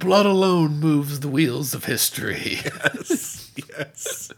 Blood 0.00 0.24
alone 0.24 0.80
moves 0.80 1.20
the 1.20 1.28
wheels 1.28 1.74
of 1.74 1.84
history. 1.84 2.60
Yes. 2.94 3.52
yes. 3.68 4.30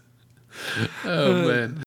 oh 1.05 1.47
man. 1.47 1.83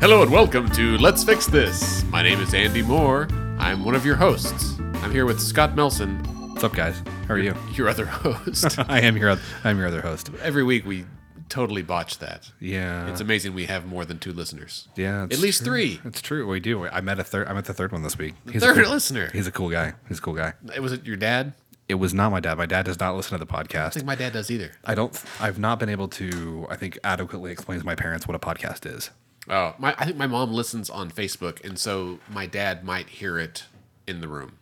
Hello 0.00 0.22
and 0.22 0.32
welcome 0.32 0.68
to 0.70 0.98
Let's 0.98 1.22
Fix 1.22 1.46
This. 1.46 2.02
My 2.06 2.24
name 2.24 2.40
is 2.40 2.52
Andy 2.52 2.82
Moore. 2.82 3.28
I'm 3.60 3.84
one 3.84 3.94
of 3.94 4.04
your 4.04 4.16
hosts. 4.16 4.76
I'm 4.80 5.12
here 5.12 5.24
with 5.24 5.40
Scott 5.40 5.76
Melson, 5.76 6.20
What's 6.60 6.72
up, 6.72 6.76
guys? 6.76 7.02
How 7.26 7.32
are 7.32 7.38
you? 7.38 7.54
your 7.72 7.88
other 7.88 8.04
host. 8.04 8.78
I 8.90 9.00
am 9.00 9.16
your 9.16 9.34
I'm 9.64 9.78
your 9.78 9.86
other 9.86 10.02
host. 10.02 10.28
Every 10.42 10.62
week 10.62 10.84
we 10.84 11.06
totally 11.48 11.80
botch 11.80 12.18
that. 12.18 12.50
Yeah. 12.60 13.08
It's 13.10 13.22
amazing 13.22 13.54
we 13.54 13.64
have 13.64 13.86
more 13.86 14.04
than 14.04 14.18
two 14.18 14.34
listeners. 14.34 14.86
yeah. 14.94 15.22
At 15.22 15.32
it's 15.32 15.40
least 15.40 15.60
true. 15.64 15.72
three. 15.72 16.00
It's 16.04 16.20
true. 16.20 16.46
We 16.46 16.60
do. 16.60 16.86
I 16.86 17.00
met 17.00 17.18
a 17.18 17.24
third. 17.24 17.48
I 17.48 17.54
met 17.54 17.64
the 17.64 17.72
third 17.72 17.92
one 17.92 18.02
this 18.02 18.18
week. 18.18 18.34
He's 18.52 18.62
a 18.62 18.66
Third 18.74 18.84
cool- 18.84 18.92
listener. 18.92 19.30
He's 19.32 19.46
a 19.46 19.50
cool 19.50 19.70
guy. 19.70 19.94
He's 20.06 20.18
a 20.18 20.20
cool 20.20 20.34
guy. 20.34 20.52
Was 20.78 20.92
it 20.92 21.06
your 21.06 21.16
dad? 21.16 21.54
It 21.88 21.94
was 21.94 22.12
not 22.12 22.30
my 22.30 22.40
dad. 22.40 22.58
My 22.58 22.66
dad 22.66 22.84
does 22.84 23.00
not 23.00 23.16
listen 23.16 23.38
to 23.38 23.42
the 23.42 23.50
podcast. 23.50 23.54
I 23.56 23.64
podcast. 23.88 23.92
think 23.94 24.04
my 24.06 24.14
dad 24.14 24.34
does 24.34 24.50
either. 24.50 24.72
I 24.84 24.94
don't. 24.94 25.18
I've 25.40 25.58
not 25.58 25.78
been 25.78 25.88
able 25.88 26.08
to. 26.08 26.66
I 26.68 26.76
think 26.76 26.98
adequately 27.02 27.52
explain 27.52 27.80
to 27.80 27.86
my 27.86 27.94
parents 27.94 28.28
what 28.28 28.34
a 28.34 28.38
podcast 28.38 28.84
is. 28.84 29.08
Oh, 29.48 29.74
my! 29.78 29.94
I 29.96 30.04
think 30.04 30.18
my 30.18 30.26
mom 30.26 30.52
listens 30.52 30.90
on 30.90 31.10
Facebook, 31.10 31.64
and 31.64 31.78
so 31.78 32.18
my 32.30 32.44
dad 32.44 32.84
might 32.84 33.08
hear 33.08 33.38
it 33.38 33.64
in 34.06 34.20
the 34.20 34.28
room. 34.28 34.58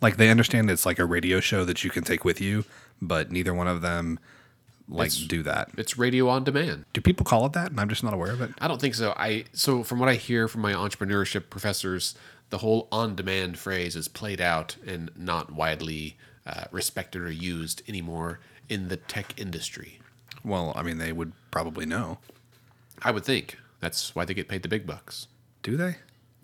Like 0.00 0.16
they 0.16 0.30
understand 0.30 0.70
it's 0.70 0.86
like 0.86 0.98
a 0.98 1.04
radio 1.04 1.40
show 1.40 1.64
that 1.64 1.84
you 1.84 1.90
can 1.90 2.04
take 2.04 2.24
with 2.24 2.40
you, 2.40 2.64
but 3.02 3.30
neither 3.30 3.52
one 3.54 3.66
of 3.68 3.82
them 3.82 4.18
like 4.88 5.08
It's- 5.08 5.26
do 5.26 5.42
that. 5.44 5.70
It's 5.76 5.96
radio 5.98 6.28
on 6.28 6.42
demand. 6.44 6.84
Do 6.92 7.00
people 7.00 7.24
call 7.24 7.46
it 7.46 7.52
that? 7.52 7.70
And 7.70 7.78
I'm 7.80 7.88
just 7.88 8.02
not 8.02 8.12
aware 8.14 8.32
of 8.32 8.40
it. 8.40 8.50
I 8.58 8.66
don't 8.66 8.80
think 8.80 8.94
so. 8.94 9.12
I 9.16 9.44
so 9.52 9.82
from 9.84 9.98
what 10.00 10.08
I 10.08 10.14
hear 10.14 10.48
from 10.48 10.62
my 10.62 10.72
entrepreneurship 10.72 11.48
professors, 11.50 12.14
the 12.48 12.58
whole 12.58 12.88
on-demand 12.90 13.58
phrase 13.58 13.94
is 13.94 14.08
played 14.08 14.40
out 14.40 14.76
and 14.84 15.10
not 15.16 15.52
widely 15.52 16.16
uh, 16.44 16.64
respected 16.72 17.22
or 17.22 17.30
used 17.30 17.82
anymore 17.88 18.40
in 18.68 18.88
the 18.88 18.96
tech 18.96 19.38
industry. 19.38 20.00
Well, 20.42 20.72
I 20.74 20.82
mean, 20.82 20.98
they 20.98 21.12
would 21.12 21.32
probably 21.52 21.86
know. 21.86 22.18
I 23.02 23.12
would 23.12 23.24
think 23.24 23.56
that's 23.78 24.14
why 24.16 24.24
they 24.24 24.34
get 24.34 24.48
paid 24.48 24.62
the 24.62 24.68
big 24.68 24.86
bucks. 24.86 25.28
Do 25.62 25.76
they? 25.76 25.96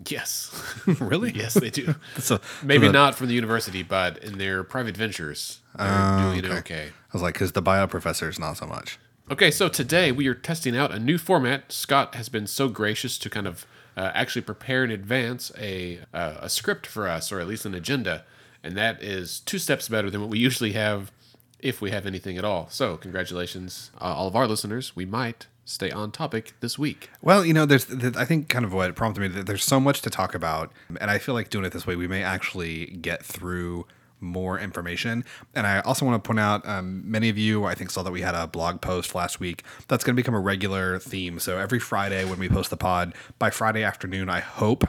Yes, 0.07 0.51
really? 0.99 1.31
yes, 1.31 1.53
they 1.55 1.69
do. 1.69 1.95
So 2.19 2.39
Maybe 2.63 2.85
so 2.85 2.91
the- 2.91 2.93
not 2.93 3.15
from 3.15 3.27
the 3.27 3.33
university, 3.33 3.83
but 3.83 4.17
in 4.19 4.37
their 4.37 4.63
private 4.63 4.95
ventures, 4.95 5.59
they're 5.75 5.87
Oh, 5.89 6.31
doing 6.33 6.45
okay. 6.45 6.57
okay. 6.59 6.85
I 6.87 6.91
was 7.13 7.21
like, 7.21 7.33
because 7.33 7.53
the 7.53 7.61
bio 7.61 7.87
professors, 7.87 8.37
not 8.39 8.57
so 8.57 8.67
much. 8.67 8.99
Okay, 9.31 9.51
so 9.51 9.67
today 9.67 10.11
we 10.11 10.27
are 10.27 10.33
testing 10.35 10.77
out 10.77 10.91
a 10.93 10.99
new 10.99 11.17
format. 11.17 11.71
Scott 11.71 12.15
has 12.15 12.29
been 12.29 12.47
so 12.47 12.69
gracious 12.69 13.17
to 13.17 13.29
kind 13.29 13.47
of 13.47 13.65
uh, 13.97 14.11
actually 14.13 14.43
prepare 14.43 14.83
in 14.83 14.91
advance 14.91 15.51
a 15.57 15.99
uh, 16.13 16.35
a 16.41 16.49
script 16.49 16.85
for 16.85 17.07
us, 17.07 17.31
or 17.31 17.39
at 17.39 17.47
least 17.47 17.65
an 17.65 17.73
agenda, 17.73 18.23
and 18.63 18.77
that 18.77 19.01
is 19.03 19.39
two 19.41 19.57
steps 19.59 19.89
better 19.89 20.09
than 20.09 20.21
what 20.21 20.29
we 20.29 20.37
usually 20.39 20.73
have, 20.73 21.11
if 21.59 21.81
we 21.81 21.89
have 21.91 22.05
anything 22.05 22.37
at 22.37 22.45
all. 22.45 22.69
So, 22.69 22.95
congratulations, 22.95 23.89
uh, 23.99 24.03
all 24.05 24.27
of 24.27 24.35
our 24.35 24.47
listeners. 24.47 24.95
We 24.95 25.05
might 25.05 25.47
stay 25.67 25.91
on 25.91 26.11
topic 26.11 26.53
this 26.61 26.79
week. 26.79 27.09
Well, 27.21 27.45
you 27.45 27.53
know, 27.53 27.65
there's, 27.65 27.85
th- 27.85 28.15
I 28.15 28.25
think, 28.25 28.47
kind 28.47 28.65
of 28.65 28.73
what 28.73 28.95
prompted 28.95 29.21
me. 29.21 29.27
that 29.27 29.45
There's 29.45 29.63
so 29.63 29.79
much 29.79 30.01
to 30.03 30.09
talk 30.09 30.33
about, 30.33 30.71
and 30.99 31.11
I 31.11 31.17
feel 31.17 31.35
like 31.35 31.49
doing 31.49 31.65
it 31.65 31.73
this 31.73 31.85
way, 31.85 31.95
we 31.95 32.07
may 32.07 32.23
actually 32.23 32.87
get 32.87 33.23
through 33.23 33.85
more 34.19 34.57
information. 34.57 35.23
And 35.53 35.67
I 35.67 35.81
also 35.81 36.05
want 36.05 36.23
to 36.23 36.27
point 36.27 36.39
out, 36.39 36.67
um, 36.67 37.03
many 37.09 37.29
of 37.29 37.37
you, 37.37 37.65
I 37.65 37.75
think, 37.75 37.91
saw 37.91 38.01
that 38.01 38.11
we 38.11 38.21
had 38.21 38.33
a 38.33 38.47
blog 38.47 38.81
post 38.81 39.13
last 39.13 39.39
week. 39.39 39.63
That's 39.87 40.03
going 40.03 40.15
to 40.15 40.19
become 40.19 40.33
a 40.33 40.39
regular 40.39 40.99
theme. 40.99 41.37
So 41.39 41.59
every 41.59 41.79
Friday 41.79 42.25
when 42.25 42.39
we 42.39 42.49
post 42.49 42.69
the 42.69 42.77
pod, 42.77 43.13
by 43.37 43.49
Friday 43.49 43.83
afternoon, 43.83 44.29
I 44.29 44.39
hope. 44.39 44.85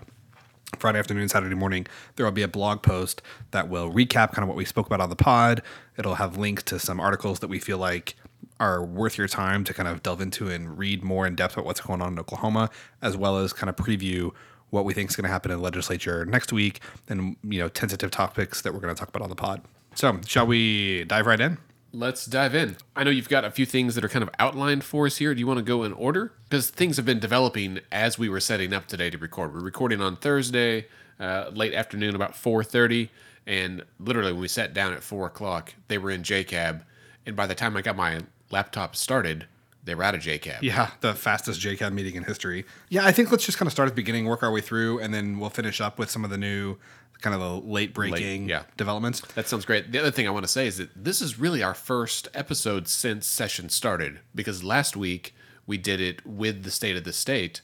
Friday 0.79 0.99
afternoon, 0.99 1.29
Saturday 1.29 1.55
morning, 1.55 1.87
there 2.17 2.25
will 2.27 2.33
be 2.33 2.43
a 2.43 2.49
blog 2.49 2.83
post 2.83 3.21
that 3.51 3.69
will 3.69 3.91
recap 3.91 4.33
kind 4.33 4.43
of 4.43 4.49
what 4.49 4.57
we 4.57 4.67
spoke 4.67 4.87
about 4.87 5.01
on 5.01 5.09
the 5.09 5.17
pod. 5.17 5.63
It'll 5.97 6.17
have 6.17 6.37
links 6.37 6.63
to 6.65 6.79
some 6.79 7.01
articles 7.01 7.41
that 7.41 7.49
we 7.49 7.59
feel 7.59 7.79
like 7.79 8.15
are 8.61 8.85
worth 8.85 9.17
your 9.17 9.29
time 9.29 9.65
to 9.65 9.75
kind 9.75 9.89
of 9.89 10.03
delve 10.03 10.21
into 10.21 10.49
and 10.49 10.79
read 10.79 11.03
more 11.03 11.27
in 11.27 11.35
depth 11.35 11.55
about 11.55 11.65
what's 11.65 11.81
going 11.81 12.03
on 12.03 12.13
in 12.13 12.19
Oklahoma, 12.19 12.71
as 13.03 13.17
well 13.17 13.39
as 13.39 13.53
kind 13.53 13.71
of 13.71 13.77
preview 13.77 14.33
what 14.71 14.85
we 14.85 14.93
think 14.93 15.11
is 15.11 15.17
going 15.17 15.25
to 15.25 15.31
happen 15.31 15.51
in 15.51 15.59
the 15.59 15.63
legislature 15.63 16.25
next 16.27 16.53
week 16.53 16.81
and, 17.09 17.37
you 17.43 17.59
know, 17.59 17.69
tentative 17.69 18.11
topics 18.11 18.63
that 18.63 18.75
we're 18.75 18.81
going 18.81 18.95
to 18.95 18.99
talk 18.99 19.09
about 19.09 19.23
on 19.23 19.29
the 19.29 19.37
pod. 19.37 19.63
So, 19.95 20.21
shall 20.27 20.47
we 20.47 21.05
dive 21.05 21.27
right 21.27 21.41
in? 21.41 21.59
Let's 21.93 22.27
dive 22.27 22.55
in. 22.55 22.77
I 22.95 23.03
know 23.03 23.11
you've 23.11 23.31
got 23.31 23.47
a 23.47 23.51
few 23.51 23.65
things 23.65 23.95
that 23.95 24.05
are 24.05 24.09
kind 24.11 24.23
of 24.23 24.29
outlined 24.39 24.85
for 24.85 25.07
us 25.07 25.17
here. 25.17 25.33
Do 25.33 25.41
you 25.41 25.47
want 25.47 25.59
to 25.59 25.65
go 25.65 25.85
in 25.85 25.95
order? 25.95 26.33
Because 26.45 26.69
things 26.69 26.97
have 26.99 27.07
been 27.07 27.19
developing 27.19 27.81
as 27.91 28.19
we 28.19 28.29
were 28.29 28.41
setting 28.41 28.75
up 28.75 28.87
today 28.87 29.09
to 29.09 29.17
record. 29.17 29.55
We're 29.55 29.61
recording 29.61 30.03
on 30.03 30.17
Thursday, 30.17 30.87
uh, 31.19 31.51
late 31.55 31.73
afternoon, 31.73 32.15
about 32.15 32.35
4.30. 32.35 33.09
And 33.47 33.85
literally 33.99 34.33
when 34.33 34.43
we 34.43 34.49
sat 34.49 34.75
down 34.75 34.93
at 34.93 35.03
4 35.03 35.27
o'clock, 35.27 35.75
they 35.89 35.97
were 35.97 36.11
in 36.11 36.23
JCAB. 36.23 36.83
And 37.25 37.35
by 37.35 37.47
the 37.47 37.55
time 37.55 37.75
I 37.75 37.81
got 37.81 37.97
my 37.97 38.21
laptop 38.51 38.97
started, 38.97 39.47
they 39.85 39.95
were 39.95 40.05
out 40.05 40.15
of 40.15 40.21
JCAB. 40.21 40.59
Yeah, 40.63 40.91
the 41.01 41.15
fastest 41.15 41.61
JCAB 41.61 41.93
meeting 41.93 42.15
in 42.15 42.25
history. 42.25 42.67
Yeah, 42.89 43.07
I 43.07 43.13
think 43.13 43.31
let's 43.31 43.47
just 43.47 43.59
kind 43.59 43.67
of 43.67 43.73
start 43.73 43.87
at 43.87 43.93
the 43.93 43.97
beginning, 43.97 44.27
work 44.27 44.43
our 44.43 44.53
way 44.53 44.61
through, 44.61 44.99
and 44.99 45.15
then 45.15 45.39
we'll 45.39 45.51
finish 45.51 45.81
up 45.81 45.99
with 45.99 46.11
some 46.11 46.25
of 46.25 46.31
the 46.31 46.39
new, 46.39 46.77
kind 47.21 47.35
of 47.35 47.41
the 47.41 47.67
late 47.67 47.95
breaking 47.95 48.49
yeah. 48.49 48.65
developments. 48.77 49.23
That 49.35 49.49
sounds 49.49 49.65
great. 49.65 49.91
The 49.91 49.99
other 49.99 50.11
thing 50.11 50.27
I 50.27 50.31
want 50.31 50.45
to 50.45 50.53
say 50.53 50.67
is 50.67 50.77
that 50.77 50.91
this 50.95 51.21
is 51.21 51.39
really 51.39 51.63
our 51.63 51.75
first 51.75 52.29
episode 52.35 52.87
since 52.87 53.27
session 53.27 53.71
started 53.71 54.21
because 54.35 54.63
last 54.63 54.97
week 54.97 55.35
we 55.67 55.79
did 55.79 56.01
it 56.01 56.27
with 56.27 56.65
the 56.65 56.71
state 56.71 56.97
of 56.97 57.05
the 57.05 57.13
state, 57.13 57.63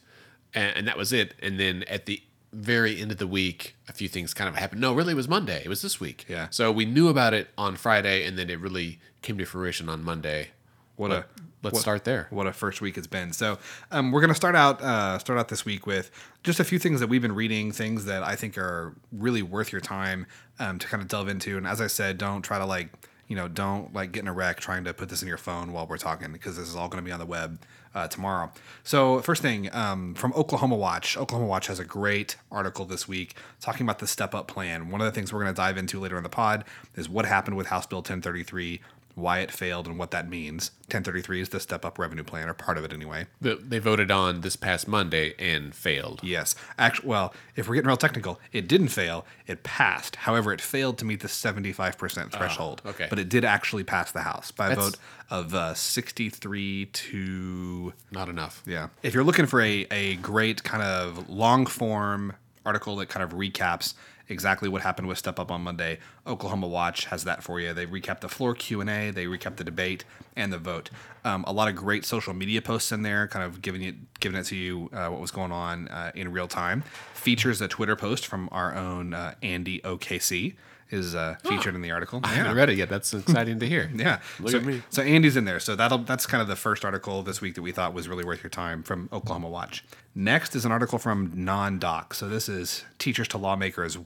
and, 0.53 0.75
and 0.77 0.87
that 0.87 0.97
was 0.97 1.13
it. 1.13 1.35
And 1.41 1.59
then 1.59 1.83
at 1.83 2.05
the 2.05 2.21
very 2.51 2.99
end 2.99 3.11
of 3.11 3.17
the 3.17 3.27
week, 3.27 3.75
a 3.87 3.93
few 3.93 4.07
things 4.07 4.33
kind 4.33 4.47
of 4.47 4.55
happened. 4.55 4.81
No, 4.81 4.93
really, 4.93 5.11
it 5.11 5.15
was 5.15 5.27
Monday. 5.27 5.61
It 5.63 5.69
was 5.69 5.81
this 5.81 5.99
week. 5.99 6.25
Yeah. 6.27 6.47
So 6.49 6.71
we 6.71 6.85
knew 6.85 7.09
about 7.09 7.33
it 7.33 7.49
on 7.57 7.75
Friday, 7.75 8.25
and 8.25 8.37
then 8.37 8.49
it 8.49 8.59
really 8.59 8.99
came 9.21 9.37
to 9.37 9.45
fruition 9.45 9.89
on 9.89 10.03
Monday. 10.03 10.49
What 10.95 11.11
Let- 11.11 11.19
a 11.19 11.25
let's 11.63 11.73
what- 11.75 11.81
start 11.81 12.03
there. 12.05 12.27
What 12.29 12.47
a 12.47 12.53
first 12.53 12.81
week 12.81 12.97
it's 12.97 13.07
been. 13.07 13.33
So 13.33 13.57
um, 13.91 14.11
we're 14.11 14.21
gonna 14.21 14.35
start 14.35 14.55
out 14.55 14.81
uh, 14.81 15.17
start 15.19 15.39
out 15.39 15.49
this 15.49 15.65
week 15.65 15.85
with 15.85 16.11
just 16.43 16.59
a 16.59 16.63
few 16.63 16.79
things 16.79 16.99
that 16.99 17.07
we've 17.07 17.21
been 17.21 17.35
reading, 17.35 17.71
things 17.71 18.05
that 18.05 18.23
I 18.23 18.35
think 18.35 18.57
are 18.57 18.93
really 19.11 19.41
worth 19.41 19.71
your 19.71 19.81
time 19.81 20.25
um, 20.59 20.79
to 20.79 20.87
kind 20.87 21.01
of 21.01 21.09
delve 21.09 21.27
into. 21.27 21.57
And 21.57 21.67
as 21.67 21.81
I 21.81 21.87
said, 21.87 22.17
don't 22.17 22.41
try 22.41 22.57
to 22.59 22.65
like 22.65 22.89
you 23.27 23.35
know 23.35 23.47
don't 23.47 23.91
like 23.93 24.11
get 24.11 24.19
in 24.21 24.27
a 24.27 24.33
wreck 24.33 24.59
trying 24.59 24.83
to 24.83 24.93
put 24.93 25.09
this 25.09 25.21
in 25.23 25.27
your 25.27 25.37
phone 25.37 25.73
while 25.73 25.87
we're 25.87 25.97
talking 25.97 26.31
because 26.31 26.57
this 26.57 26.67
is 26.69 26.75
all 26.75 26.87
going 26.87 27.03
to 27.03 27.05
be 27.05 27.11
on 27.11 27.19
the 27.19 27.25
web 27.25 27.59
uh, 27.95 28.07
tomorrow. 28.07 28.51
So 28.83 29.19
first 29.21 29.41
thing 29.41 29.73
um, 29.73 30.13
from 30.13 30.31
Oklahoma 30.33 30.75
Watch. 30.75 31.17
Oklahoma 31.17 31.47
Watch 31.47 31.67
has 31.67 31.79
a 31.79 31.85
great 31.85 32.35
article 32.51 32.85
this 32.85 33.07
week 33.07 33.35
talking 33.61 33.85
about 33.85 33.99
the 33.99 34.05
step 34.05 34.35
up 34.35 34.47
plan. 34.47 34.89
One 34.91 35.01
of 35.01 35.05
the 35.05 35.11
things 35.11 35.33
we're 35.33 35.41
going 35.41 35.53
to 35.53 35.57
dive 35.57 35.77
into 35.77 35.99
later 35.99 36.17
in 36.17 36.23
the 36.23 36.29
pod 36.29 36.65
is 36.95 37.09
what 37.09 37.25
happened 37.25 37.55
with 37.57 37.67
House 37.67 37.87
Bill 37.87 37.99
1033 37.99 38.81
why 39.15 39.39
it 39.39 39.49
failed 39.51 39.87
and 39.87 39.97
what 39.97 40.11
that 40.11 40.29
means. 40.29 40.71
1033 40.87 41.41
is 41.41 41.49
the 41.49 41.59
step 41.59 41.83
up 41.85 41.97
revenue 41.97 42.23
plan, 42.23 42.47
or 42.47 42.53
part 42.53 42.77
of 42.77 42.83
it 42.83 42.93
anyway. 42.93 43.25
The, 43.41 43.55
they 43.55 43.79
voted 43.79 44.11
on 44.11 44.41
this 44.41 44.55
past 44.55 44.87
Monday 44.87 45.33
and 45.39 45.73
failed. 45.73 46.19
Yes. 46.21 46.53
Actually, 46.77 47.07
well, 47.07 47.33
if 47.55 47.67
we're 47.67 47.75
getting 47.75 47.87
real 47.87 47.97
technical, 47.97 48.39
it 48.51 48.67
didn't 48.67 48.89
fail. 48.89 49.25
It 49.47 49.63
passed. 49.63 50.17
However, 50.17 50.51
it 50.53 50.61
failed 50.61 50.97
to 50.99 51.05
meet 51.05 51.21
the 51.21 51.27
75% 51.27 52.31
threshold. 52.31 52.81
okay. 52.85 53.07
But 53.09 53.17
it 53.19 53.29
did 53.29 53.43
actually 53.45 53.83
pass 53.83 54.11
the 54.11 54.21
House 54.21 54.51
by 54.51 54.67
a 54.67 54.69
That's- 54.69 54.85
vote 54.85 54.97
of 55.31 55.55
uh, 55.55 55.73
63 55.73 56.85
to 56.87 57.93
Not 58.11 58.29
enough. 58.29 58.61
yeah. 58.65 58.89
If 59.01 59.13
you're 59.13 59.23
looking 59.23 59.45
for 59.47 59.61
a, 59.61 59.87
a 59.91 60.15
great 60.17 60.63
kind 60.63 60.83
of 60.83 61.29
long 61.29 61.65
form 61.65 62.33
article 62.65 62.95
that 62.97 63.07
kind 63.09 63.23
of 63.23 63.31
recaps 63.37 63.93
exactly 64.29 64.69
what 64.69 64.81
happened 64.81 65.07
with 65.07 65.17
Step 65.17 65.39
Up 65.39 65.51
on 65.51 65.61
Monday, 65.61 65.99
Oklahoma 66.25 66.67
Watch 66.67 67.05
has 67.05 67.23
that 67.23 67.43
for 67.43 67.59
you. 67.59 67.73
They 67.73 67.85
recap 67.85 68.21
the 68.21 68.29
floor 68.29 68.55
Q 68.55 68.81
and 68.81 68.89
A, 68.89 69.11
they 69.11 69.25
recap 69.25 69.57
the 69.57 69.63
debate 69.63 70.05
and 70.35 70.51
the 70.51 70.57
vote. 70.57 70.89
Um, 71.23 71.43
a 71.47 71.53
lot 71.53 71.67
of 71.67 71.75
great 71.75 72.05
social 72.05 72.33
media 72.33 72.61
posts 72.61 72.91
in 72.91 73.01
there, 73.01 73.27
kind 73.27 73.45
of 73.45 73.61
giving 73.61 73.81
it 73.81 73.95
giving 74.19 74.39
it 74.39 74.45
to 74.45 74.55
you 74.55 74.89
uh, 74.93 75.07
what 75.07 75.21
was 75.21 75.31
going 75.31 75.51
on 75.51 75.87
uh, 75.89 76.11
in 76.15 76.31
real 76.31 76.47
time. 76.47 76.83
Features 77.13 77.61
a 77.61 77.67
Twitter 77.67 77.95
post 77.95 78.25
from 78.25 78.49
our 78.51 78.75
own 78.75 79.13
uh, 79.13 79.35
Andy 79.41 79.79
OKC 79.81 80.55
is 80.95 81.13
uh, 81.13 81.35
featured 81.43 81.75
in 81.75 81.81
the 81.81 81.91
article. 81.91 82.21
I 82.23 82.29
haven't 82.29 82.55
read 82.55 82.69
it 82.69 82.77
yet. 82.77 82.89
That's 82.89 83.13
exciting 83.13 83.59
to 83.59 83.67
hear. 83.67 83.91
Yeah. 83.95 84.19
Look 84.39 84.51
so, 84.51 84.57
at 84.57 84.65
me. 84.65 84.83
So 84.89 85.01
Andy's 85.01 85.37
in 85.37 85.45
there. 85.45 85.59
So 85.59 85.75
that'll 85.75 85.99
that's 85.99 86.25
kind 86.25 86.41
of 86.41 86.47
the 86.47 86.55
first 86.55 86.83
article 86.83 87.23
this 87.23 87.41
week 87.41 87.55
that 87.55 87.61
we 87.61 87.71
thought 87.71 87.93
was 87.93 88.07
really 88.07 88.25
worth 88.25 88.43
your 88.43 88.49
time 88.49 88.83
from 88.83 89.09
Oklahoma 89.11 89.49
Watch. 89.49 89.85
Next 90.13 90.55
is 90.55 90.65
an 90.65 90.71
article 90.71 90.99
from 90.99 91.31
Non-Doc. 91.33 92.13
So 92.13 92.27
this 92.27 92.49
is 92.49 92.83
teachers 92.99 93.27
to 93.29 93.37
lawmakers. 93.37 93.97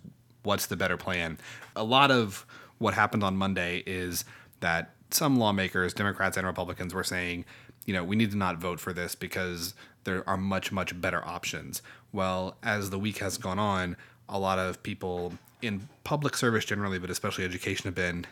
What's 0.44 0.68
the 0.68 0.78
better 0.78 0.96
plan? 0.96 1.38
A 1.76 1.84
lot 1.84 2.12
of 2.12 2.46
what 2.78 2.94
happened 2.94 3.24
on 3.24 3.36
Monday 3.36 3.84
is 3.86 4.26
that 4.60 4.94
some 5.12 5.38
lawmakers, 5.38 5.94
Democrats 5.94 6.38
and 6.38 6.46
Republicans, 6.46 6.94
were 6.94 7.04
saying, 7.04 7.46
you 7.86 7.94
know, 7.94 8.04
we 8.04 8.16
need 8.16 8.32
to 8.32 8.38
not 8.38 8.58
vote 8.58 8.80
for 8.80 8.94
this 8.94 9.16
because 9.16 9.74
there 10.04 10.28
are 10.30 10.38
much, 10.38 10.72
much 10.72 11.00
better 11.00 11.26
options. 11.26 11.82
Well, 12.12 12.58
as 12.64 12.90
the 12.90 13.00
week 13.00 13.18
has 13.18 13.38
gone 13.38 13.60
on, 13.60 13.98
a 14.28 14.40
lot 14.40 14.60
of 14.60 14.82
people 14.84 15.34
in 15.62 15.90
public 16.04 16.36
service 16.38 16.66
generally, 16.66 17.00
but 17.00 17.10
especially 17.10 17.44
education, 17.46 17.86
have 17.86 17.96
been 17.96 18.26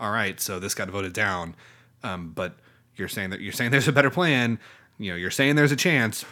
all 0.00 0.10
right, 0.12 0.40
so 0.40 0.58
this 0.60 0.74
got 0.74 0.88
voted 0.88 1.12
down, 1.12 1.54
um, 2.02 2.32
but 2.34 2.54
You're 2.96 3.08
saying 3.08 3.30
that 3.30 3.40
you're 3.40 3.52
saying 3.52 3.70
there's 3.72 3.88
a 3.88 3.92
better 3.92 4.10
plan. 4.10 4.58
You 4.98 5.12
know, 5.12 5.16
you're 5.16 5.30
saying 5.30 5.56
there's 5.56 5.72
a 5.72 5.76
chance. 5.76 6.24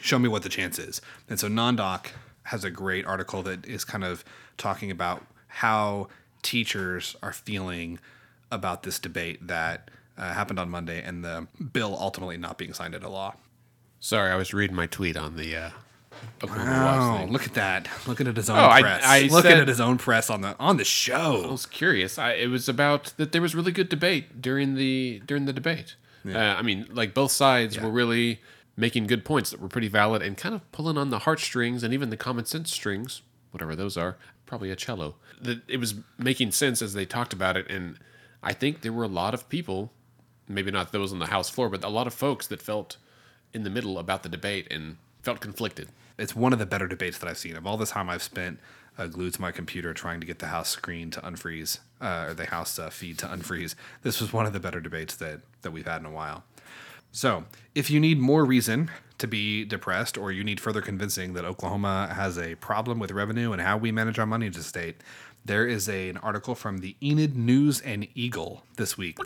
Show 0.00 0.18
me 0.18 0.28
what 0.28 0.42
the 0.42 0.48
chance 0.48 0.78
is. 0.78 1.00
And 1.28 1.40
so 1.40 1.48
NonDoc 1.48 2.08
has 2.44 2.64
a 2.64 2.70
great 2.70 3.04
article 3.06 3.42
that 3.42 3.66
is 3.66 3.84
kind 3.84 4.04
of 4.04 4.24
talking 4.56 4.90
about 4.90 5.24
how 5.48 6.08
teachers 6.42 7.16
are 7.22 7.32
feeling 7.32 7.98
about 8.50 8.82
this 8.82 8.98
debate 8.98 9.46
that 9.46 9.90
uh, 10.16 10.32
happened 10.32 10.58
on 10.58 10.70
Monday 10.70 11.02
and 11.02 11.24
the 11.24 11.46
bill 11.72 11.96
ultimately 11.98 12.36
not 12.36 12.58
being 12.58 12.72
signed 12.72 12.94
into 12.94 13.08
law. 13.08 13.34
Sorry, 14.00 14.30
I 14.30 14.36
was 14.36 14.54
reading 14.54 14.76
my 14.76 14.86
tweet 14.86 15.16
on 15.16 15.36
the 15.36 15.56
uh, 15.56 15.70
Wow, 16.42 17.26
look 17.26 17.44
at 17.44 17.54
that! 17.54 17.88
Looking 18.06 18.28
at 18.28 18.36
his 18.36 18.48
own 18.48 18.58
Oh, 18.58 18.64
I- 18.68 18.80
press. 18.80 19.02
I 19.04 19.20
looking 19.22 19.50
said- 19.50 19.60
at 19.60 19.68
his 19.68 19.80
own 19.80 19.98
press 19.98 20.30
on 20.30 20.40
the 20.40 20.56
on 20.58 20.76
the 20.76 20.84
show. 20.84 21.44
I 21.48 21.50
was 21.50 21.66
curious. 21.66 22.18
I, 22.18 22.32
it 22.32 22.48
was 22.48 22.68
about 22.68 23.12
that 23.16 23.32
there 23.32 23.42
was 23.42 23.54
really 23.54 23.72
good 23.72 23.88
debate 23.88 24.40
during 24.40 24.74
the 24.74 25.20
during 25.26 25.46
the 25.46 25.52
debate. 25.52 25.96
Uh, 26.26 26.36
I 26.38 26.62
mean, 26.62 26.86
like 26.92 27.14
both 27.14 27.32
sides 27.32 27.80
were 27.80 27.88
really 27.88 28.40
making 28.76 29.06
good 29.06 29.24
points 29.24 29.50
that 29.50 29.60
were 29.60 29.68
pretty 29.68 29.88
valid 29.88 30.20
and 30.20 30.36
kind 30.36 30.54
of 30.54 30.70
pulling 30.72 30.98
on 30.98 31.08
the 31.10 31.20
heartstrings 31.20 31.82
and 31.82 31.94
even 31.94 32.10
the 32.10 32.16
common 32.18 32.44
sense 32.44 32.70
strings, 32.70 33.22
whatever 33.50 33.74
those 33.74 33.96
are. 33.96 34.16
Probably 34.44 34.70
a 34.70 34.76
cello. 34.76 35.14
That 35.40 35.62
it 35.68 35.78
was 35.78 35.94
making 36.18 36.52
sense 36.52 36.82
as 36.82 36.92
they 36.92 37.06
talked 37.06 37.32
about 37.32 37.56
it, 37.56 37.70
and 37.70 37.98
I 38.42 38.52
think 38.52 38.82
there 38.82 38.92
were 38.92 39.04
a 39.04 39.08
lot 39.08 39.32
of 39.34 39.48
people, 39.48 39.90
maybe 40.46 40.70
not 40.70 40.92
those 40.92 41.12
on 41.12 41.18
the 41.18 41.26
House 41.26 41.48
floor, 41.48 41.68
but 41.70 41.82
a 41.82 41.88
lot 41.88 42.06
of 42.06 42.12
folks 42.14 42.46
that 42.48 42.60
felt 42.60 42.98
in 43.54 43.62
the 43.62 43.70
middle 43.70 43.98
about 43.98 44.22
the 44.22 44.28
debate 44.28 44.66
and 44.70 44.96
felt 45.22 45.40
conflicted. 45.40 45.88
It's 46.18 46.34
one 46.34 46.52
of 46.52 46.58
the 46.58 46.66
better 46.66 46.88
debates 46.88 47.18
that 47.18 47.28
I've 47.28 47.38
seen. 47.38 47.56
Of 47.56 47.66
all 47.66 47.76
the 47.76 47.86
time 47.86 48.08
I've 48.10 48.22
spent 48.22 48.58
uh, 48.96 49.06
glued 49.06 49.34
to 49.34 49.40
my 49.40 49.52
computer 49.52 49.94
trying 49.94 50.20
to 50.20 50.26
get 50.26 50.40
the 50.40 50.46
house 50.46 50.68
screen 50.68 51.10
to 51.12 51.20
unfreeze 51.20 51.78
uh, 52.00 52.26
or 52.28 52.34
the 52.34 52.46
house 52.46 52.78
uh, 52.78 52.90
feed 52.90 53.18
to 53.18 53.26
unfreeze, 53.26 53.74
this 54.02 54.20
was 54.20 54.32
one 54.32 54.46
of 54.46 54.52
the 54.52 54.60
better 54.60 54.80
debates 54.80 55.14
that 55.16 55.40
that 55.62 55.70
we've 55.70 55.86
had 55.86 56.00
in 56.00 56.06
a 56.06 56.10
while. 56.10 56.44
So, 57.10 57.44
if 57.74 57.90
you 57.90 58.00
need 58.00 58.18
more 58.18 58.44
reason 58.44 58.90
to 59.18 59.26
be 59.26 59.64
depressed 59.64 60.18
or 60.18 60.30
you 60.30 60.44
need 60.44 60.60
further 60.60 60.80
convincing 60.80 61.32
that 61.34 61.44
Oklahoma 61.44 62.12
has 62.14 62.38
a 62.38 62.54
problem 62.56 62.98
with 62.98 63.10
revenue 63.10 63.52
and 63.52 63.62
how 63.62 63.76
we 63.76 63.90
manage 63.90 64.18
our 64.18 64.26
money 64.26 64.46
as 64.46 64.56
a 64.56 64.62
state, 64.62 64.96
there 65.44 65.66
is 65.66 65.88
a, 65.88 66.10
an 66.10 66.18
article 66.18 66.54
from 66.54 66.78
the 66.78 66.96
Enid 67.02 67.36
News 67.36 67.80
and 67.80 68.06
Eagle 68.14 68.64
this 68.76 68.98
week. 68.98 69.18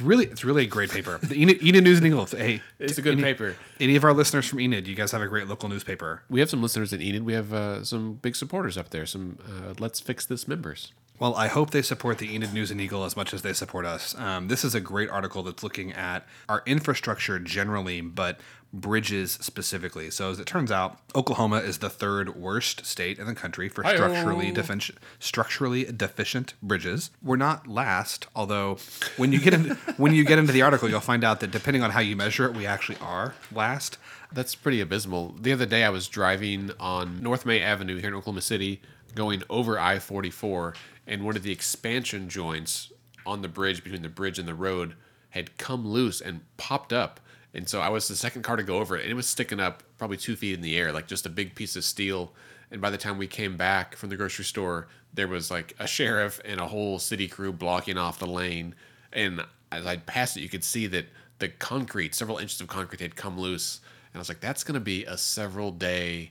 It's, 0.00 0.06
it's 0.06 0.06
really 0.06 0.24
it's 0.26 0.44
really 0.44 0.62
a 0.64 0.66
great 0.66 0.90
paper. 0.90 1.18
The 1.22 1.40
Enid, 1.40 1.62
Enid 1.62 1.84
News 1.84 1.98
and 1.98 2.06
Eagle. 2.06 2.26
Hey, 2.26 2.62
It's 2.78 2.98
a 2.98 3.02
good 3.02 3.12
any- 3.14 3.22
paper. 3.22 3.56
Any 3.78 3.96
of 3.96 4.04
our 4.04 4.12
listeners 4.12 4.46
from 4.46 4.60
Enid, 4.60 4.86
you 4.88 4.94
guys 4.94 5.12
have 5.12 5.22
a 5.22 5.28
great 5.28 5.46
local 5.48 5.68
newspaper. 5.68 6.22
We 6.28 6.40
have 6.40 6.50
some 6.50 6.62
listeners 6.62 6.92
in 6.92 7.00
Enid. 7.02 7.24
We 7.24 7.32
have 7.34 7.52
uh, 7.52 7.84
some 7.84 8.14
big 8.14 8.36
supporters 8.36 8.76
up 8.78 8.90
there. 8.90 9.06
Some 9.06 9.38
uh, 9.46 9.74
Let's 9.78 10.00
Fix 10.00 10.26
This 10.26 10.46
members. 10.48 10.92
Well, 11.20 11.34
I 11.34 11.48
hope 11.48 11.70
they 11.70 11.82
support 11.82 12.16
the 12.16 12.34
Enid 12.34 12.54
News 12.54 12.70
and 12.70 12.80
Eagle 12.80 13.04
as 13.04 13.14
much 13.14 13.34
as 13.34 13.42
they 13.42 13.52
support 13.52 13.84
us. 13.84 14.18
Um, 14.18 14.48
this 14.48 14.64
is 14.64 14.74
a 14.74 14.80
great 14.80 15.10
article 15.10 15.42
that's 15.42 15.62
looking 15.62 15.92
at 15.92 16.26
our 16.48 16.62
infrastructure 16.64 17.38
generally, 17.38 18.00
but 18.00 18.40
bridges 18.72 19.32
specifically. 19.32 20.10
So, 20.10 20.30
as 20.30 20.38
it 20.38 20.46
turns 20.46 20.72
out, 20.72 20.98
Oklahoma 21.14 21.58
is 21.58 21.78
the 21.78 21.90
third 21.90 22.36
worst 22.36 22.86
state 22.86 23.18
in 23.18 23.26
the 23.26 23.34
country 23.34 23.68
for 23.68 23.84
structurally 23.84 24.50
deficient 24.50 24.98
structurally 25.18 25.84
deficient 25.84 26.54
bridges. 26.62 27.10
We're 27.22 27.36
not 27.36 27.66
last, 27.66 28.26
although 28.34 28.78
when 29.18 29.30
you 29.30 29.40
get 29.40 29.52
into 29.52 29.74
when 29.98 30.14
you 30.14 30.24
get 30.24 30.38
into 30.38 30.52
the 30.52 30.62
article, 30.62 30.88
you'll 30.88 31.00
find 31.00 31.22
out 31.22 31.40
that 31.40 31.50
depending 31.50 31.82
on 31.82 31.90
how 31.90 32.00
you 32.00 32.16
measure 32.16 32.46
it, 32.46 32.54
we 32.54 32.64
actually 32.64 32.96
are 32.98 33.34
last. 33.52 33.98
That's 34.32 34.54
pretty 34.54 34.80
abysmal. 34.80 35.34
The 35.38 35.52
other 35.52 35.66
day, 35.66 35.84
I 35.84 35.90
was 35.90 36.08
driving 36.08 36.70
on 36.80 37.22
North 37.22 37.44
May 37.44 37.60
Avenue 37.60 37.98
here 37.98 38.08
in 38.08 38.14
Oklahoma 38.14 38.40
City, 38.40 38.80
going 39.14 39.42
over 39.50 39.78
I 39.78 39.98
44, 39.98 40.74
and 41.10 41.24
one 41.24 41.36
of 41.36 41.42
the 41.42 41.50
expansion 41.50 42.28
joints 42.28 42.92
on 43.26 43.42
the 43.42 43.48
bridge 43.48 43.82
between 43.82 44.02
the 44.02 44.08
bridge 44.08 44.38
and 44.38 44.46
the 44.46 44.54
road 44.54 44.94
had 45.30 45.58
come 45.58 45.86
loose 45.86 46.20
and 46.20 46.40
popped 46.56 46.92
up. 46.92 47.18
And 47.52 47.68
so 47.68 47.80
I 47.80 47.88
was 47.88 48.06
the 48.06 48.14
second 48.14 48.42
car 48.42 48.54
to 48.54 48.62
go 48.62 48.78
over 48.78 48.96
it, 48.96 49.02
and 49.02 49.10
it 49.10 49.14
was 49.14 49.26
sticking 49.26 49.58
up 49.58 49.82
probably 49.98 50.16
two 50.16 50.36
feet 50.36 50.54
in 50.54 50.60
the 50.60 50.78
air, 50.78 50.92
like 50.92 51.08
just 51.08 51.26
a 51.26 51.30
big 51.30 51.56
piece 51.56 51.74
of 51.74 51.84
steel. 51.84 52.32
And 52.70 52.80
by 52.80 52.90
the 52.90 52.96
time 52.96 53.18
we 53.18 53.26
came 53.26 53.56
back 53.56 53.96
from 53.96 54.08
the 54.08 54.16
grocery 54.16 54.44
store, 54.44 54.86
there 55.12 55.26
was 55.26 55.50
like 55.50 55.74
a 55.80 55.86
sheriff 55.86 56.40
and 56.44 56.60
a 56.60 56.68
whole 56.68 57.00
city 57.00 57.26
crew 57.26 57.52
blocking 57.52 57.98
off 57.98 58.20
the 58.20 58.26
lane. 58.26 58.76
And 59.12 59.44
as 59.72 59.86
I 59.86 59.96
passed 59.96 60.36
it, 60.36 60.42
you 60.42 60.48
could 60.48 60.62
see 60.62 60.86
that 60.86 61.06
the 61.40 61.48
concrete, 61.48 62.14
several 62.14 62.38
inches 62.38 62.60
of 62.60 62.68
concrete, 62.68 63.00
had 63.00 63.16
come 63.16 63.36
loose. 63.36 63.80
And 64.12 64.18
I 64.18 64.20
was 64.20 64.28
like, 64.28 64.40
that's 64.40 64.62
going 64.62 64.74
to 64.74 64.80
be 64.80 65.04
a 65.06 65.18
several 65.18 65.72
day, 65.72 66.30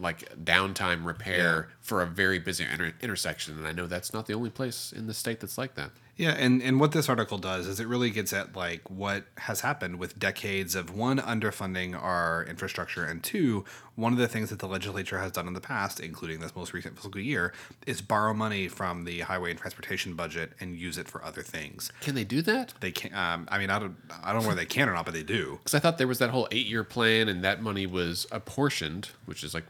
like 0.00 0.28
downtime 0.44 1.04
repair 1.04 1.68
for 1.80 2.02
a 2.02 2.06
very 2.06 2.38
busy 2.38 2.64
inter- 2.70 2.94
intersection. 3.00 3.56
And 3.58 3.66
I 3.66 3.72
know 3.72 3.86
that's 3.86 4.12
not 4.12 4.26
the 4.26 4.34
only 4.34 4.50
place 4.50 4.92
in 4.92 5.06
the 5.06 5.14
state 5.14 5.40
that's 5.40 5.58
like 5.58 5.74
that. 5.74 5.90
Yeah, 6.16 6.32
and, 6.32 6.60
and 6.60 6.80
what 6.80 6.90
this 6.90 7.08
article 7.08 7.38
does 7.38 7.68
is 7.68 7.78
it 7.78 7.86
really 7.86 8.10
gets 8.10 8.32
at 8.32 8.56
like 8.56 8.90
what 8.90 9.26
has 9.36 9.60
happened 9.60 10.00
with 10.00 10.18
decades 10.18 10.74
of 10.74 10.94
one 10.94 11.18
underfunding 11.18 11.94
our 12.00 12.44
infrastructure 12.44 13.04
and 13.04 13.22
two 13.22 13.64
one 13.98 14.12
of 14.12 14.18
the 14.18 14.28
things 14.28 14.50
that 14.50 14.60
the 14.60 14.68
legislature 14.68 15.18
has 15.18 15.32
done 15.32 15.48
in 15.48 15.54
the 15.54 15.60
past, 15.60 15.98
including 15.98 16.38
this 16.38 16.54
most 16.54 16.72
recent 16.72 16.94
fiscal 16.94 17.20
year, 17.20 17.52
is 17.84 18.00
borrow 18.00 18.32
money 18.32 18.68
from 18.68 19.04
the 19.04 19.20
highway 19.20 19.50
and 19.50 19.58
transportation 19.58 20.14
budget 20.14 20.52
and 20.60 20.76
use 20.76 20.98
it 20.98 21.08
for 21.08 21.24
other 21.24 21.42
things. 21.42 21.90
Can 22.00 22.14
they 22.14 22.22
do 22.22 22.40
that? 22.42 22.74
They 22.78 22.92
can. 22.92 23.12
Um, 23.12 23.48
I 23.50 23.58
mean, 23.58 23.70
I 23.70 23.80
don't. 23.80 23.96
I 24.22 24.32
don't 24.32 24.42
know 24.42 24.48
whether 24.48 24.60
they 24.60 24.66
can 24.66 24.88
or 24.88 24.92
not, 24.94 25.04
but 25.04 25.14
they 25.14 25.24
do. 25.24 25.58
Because 25.68 25.74
I 25.74 25.80
thought 25.80 25.98
there 25.98 26.06
was 26.06 26.20
that 26.20 26.30
whole 26.30 26.46
eight 26.52 26.66
year 26.66 26.84
plan, 26.84 27.28
and 27.28 27.42
that 27.44 27.60
money 27.60 27.86
was 27.86 28.26
apportioned, 28.30 29.10
which 29.26 29.42
is 29.42 29.52
like 29.52 29.64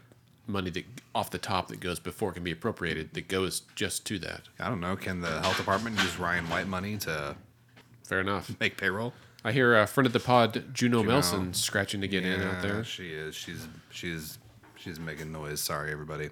money 0.49 0.69
that 0.71 0.85
off 1.15 1.29
the 1.29 1.37
top 1.37 1.67
that 1.69 1.79
goes 1.79 1.99
before 1.99 2.31
it 2.31 2.33
can 2.33 2.43
be 2.43 2.51
appropriated, 2.51 3.13
that 3.13 3.27
goes 3.27 3.61
just 3.75 4.05
to 4.07 4.19
that. 4.19 4.41
I 4.59 4.67
don't 4.69 4.79
know. 4.81 4.95
Can 4.95 5.21
the 5.21 5.41
health 5.41 5.57
department 5.57 5.97
use 5.99 6.17
Ryan 6.19 6.49
White 6.49 6.67
money 6.67 6.97
to 6.97 7.35
Fair 8.03 8.19
enough. 8.21 8.55
make 8.59 8.77
payroll? 8.77 9.13
I 9.43 9.51
hear 9.53 9.77
a 9.77 9.87
friend 9.87 10.05
of 10.05 10.11
the 10.13 10.19
pod, 10.19 10.73
Juno, 10.73 11.01
Melson, 11.01 11.53
scratching 11.53 12.01
to 12.01 12.07
get 12.07 12.25
in 12.25 12.41
out 12.41 12.61
there. 12.61 12.83
She 12.83 13.11
is. 13.13 13.35
She's 13.35 13.67
she's 13.89 14.37
she's 14.75 14.99
making 14.99 15.31
noise. 15.31 15.61
Sorry, 15.61 15.91
everybody. 15.91 16.29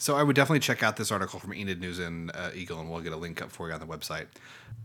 So 0.00 0.16
I 0.16 0.22
would 0.22 0.36
definitely 0.36 0.60
check 0.60 0.82
out 0.82 0.96
this 0.96 1.10
article 1.10 1.40
from 1.40 1.52
Enid 1.52 1.80
News 1.80 1.98
and 1.98 2.30
uh, 2.34 2.50
Eagle, 2.54 2.80
and 2.80 2.88
we'll 2.88 3.00
get 3.00 3.12
a 3.12 3.16
link 3.16 3.42
up 3.42 3.50
for 3.50 3.68
you 3.68 3.74
on 3.74 3.80
the 3.80 3.86
website. 3.86 4.26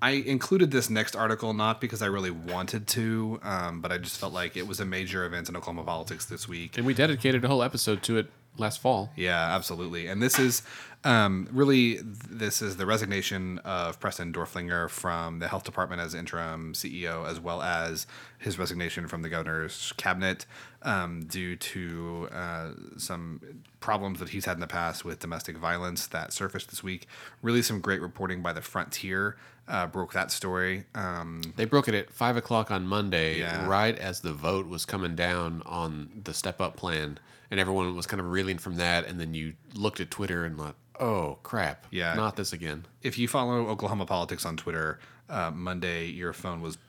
I 0.01 0.11
included 0.11 0.71
this 0.71 0.89
next 0.89 1.15
article 1.15 1.53
not 1.53 1.79
because 1.79 2.01
I 2.01 2.07
really 2.07 2.31
wanted 2.31 2.87
to, 2.87 3.39
um, 3.43 3.79
but 3.79 3.91
I 3.91 3.99
just 3.99 4.17
felt 4.19 4.33
like 4.33 4.57
it 4.57 4.67
was 4.67 4.79
a 4.79 4.85
major 4.85 5.23
event 5.25 5.49
in 5.49 5.55
Oklahoma 5.55 5.83
politics 5.83 6.25
this 6.25 6.47
week. 6.47 6.77
And 6.77 6.85
we 6.85 6.95
dedicated 6.95 7.45
a 7.45 7.47
whole 7.47 7.61
episode 7.61 8.01
to 8.03 8.17
it 8.17 8.27
last 8.57 8.79
fall. 8.81 9.11
Yeah, 9.15 9.55
absolutely. 9.55 10.07
And 10.07 10.21
this 10.21 10.37
is 10.39 10.61
um, 11.05 11.49
really 11.51 11.99
this 12.29 12.61
is 12.61 12.77
the 12.77 12.85
resignation 12.85 13.59
of 13.59 13.99
Preston 13.99 14.31
Doerflinger 14.31 14.89
from 14.89 15.39
the 15.39 15.47
health 15.49 15.63
department 15.63 16.01
as 16.01 16.13
interim 16.13 16.73
CEO, 16.73 17.27
as 17.27 17.39
well 17.39 17.61
as 17.61 18.07
his 18.39 18.57
resignation 18.57 19.07
from 19.07 19.21
the 19.21 19.29
governor's 19.29 19.93
cabinet 19.97 20.45
um, 20.83 21.25
due 21.25 21.55
to 21.57 22.29
uh, 22.31 22.69
some 22.97 23.41
problems 23.81 24.19
that 24.19 24.29
he's 24.29 24.45
had 24.45 24.53
in 24.53 24.61
the 24.61 24.67
past 24.67 25.03
with 25.03 25.19
domestic 25.19 25.57
violence 25.57 26.07
that 26.07 26.31
surfaced 26.31 26.69
this 26.69 26.83
week. 26.83 27.05
Really, 27.41 27.61
some 27.61 27.81
great 27.81 28.01
reporting 28.01 28.41
by 28.41 28.53
the 28.53 28.61
Frontier 28.61 29.35
uh, 29.67 29.87
broke 29.87 30.13
that 30.13 30.31
story. 30.31 30.85
Um, 30.95 31.41
They 31.57 31.65
broke 31.65 31.87
it 31.89 31.95
at 31.95 32.11
five 32.11 32.37
o'clock 32.37 32.71
on 32.71 32.85
Monday, 32.87 33.39
Yeah. 33.39 33.67
right 33.67 33.97
as 33.97 34.21
the 34.21 34.33
vote 34.33 34.67
was 34.67 34.85
coming 34.85 35.15
down 35.15 35.63
on 35.65 36.21
the 36.23 36.33
step 36.33 36.59
up 36.61 36.75
plan, 36.77 37.17
and 37.53 37.59
everyone 37.59 37.95
was 37.95 38.07
kind 38.07 38.19
of 38.19 38.31
reeling 38.31 38.57
from 38.57 38.77
that. 38.77 39.05
And 39.07 39.19
then 39.19 39.35
you 39.35 39.53
looked 39.75 39.99
at 39.99 40.09
Twitter 40.09 40.43
and 40.43 40.57
like, 40.57 40.73
oh 40.99 41.37
crap, 41.43 41.85
Yeah. 41.91 42.15
not 42.15 42.35
this 42.35 42.51
again. 42.51 42.85
if 43.03 43.17
you 43.19 43.27
follow 43.27 43.67
Oklahoma 43.67 44.07
politics 44.07 44.43
on 44.43 44.57
Twitter, 44.57 44.97
uh, 45.29 45.51
Monday 45.51 46.07
your 46.07 46.33
phone 46.33 46.61
was 46.61 46.79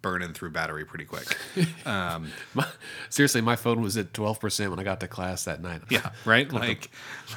burning 0.00 0.32
through 0.32 0.50
battery 0.50 0.84
pretty 0.84 1.04
quick. 1.04 1.36
My, 1.84 2.66
seriously, 3.08 3.40
my 3.40 3.56
phone 3.56 3.80
was 3.82 3.96
at 3.96 4.14
twelve 4.14 4.38
percent 4.38 4.70
when 4.70 4.78
I 4.78 4.84
got 4.84 5.00
to 5.00 5.08
class 5.08 5.44
that 5.44 5.60
night. 5.60 5.82
Yeah, 5.90 6.10
right. 6.24 6.50
Like, 6.52 6.90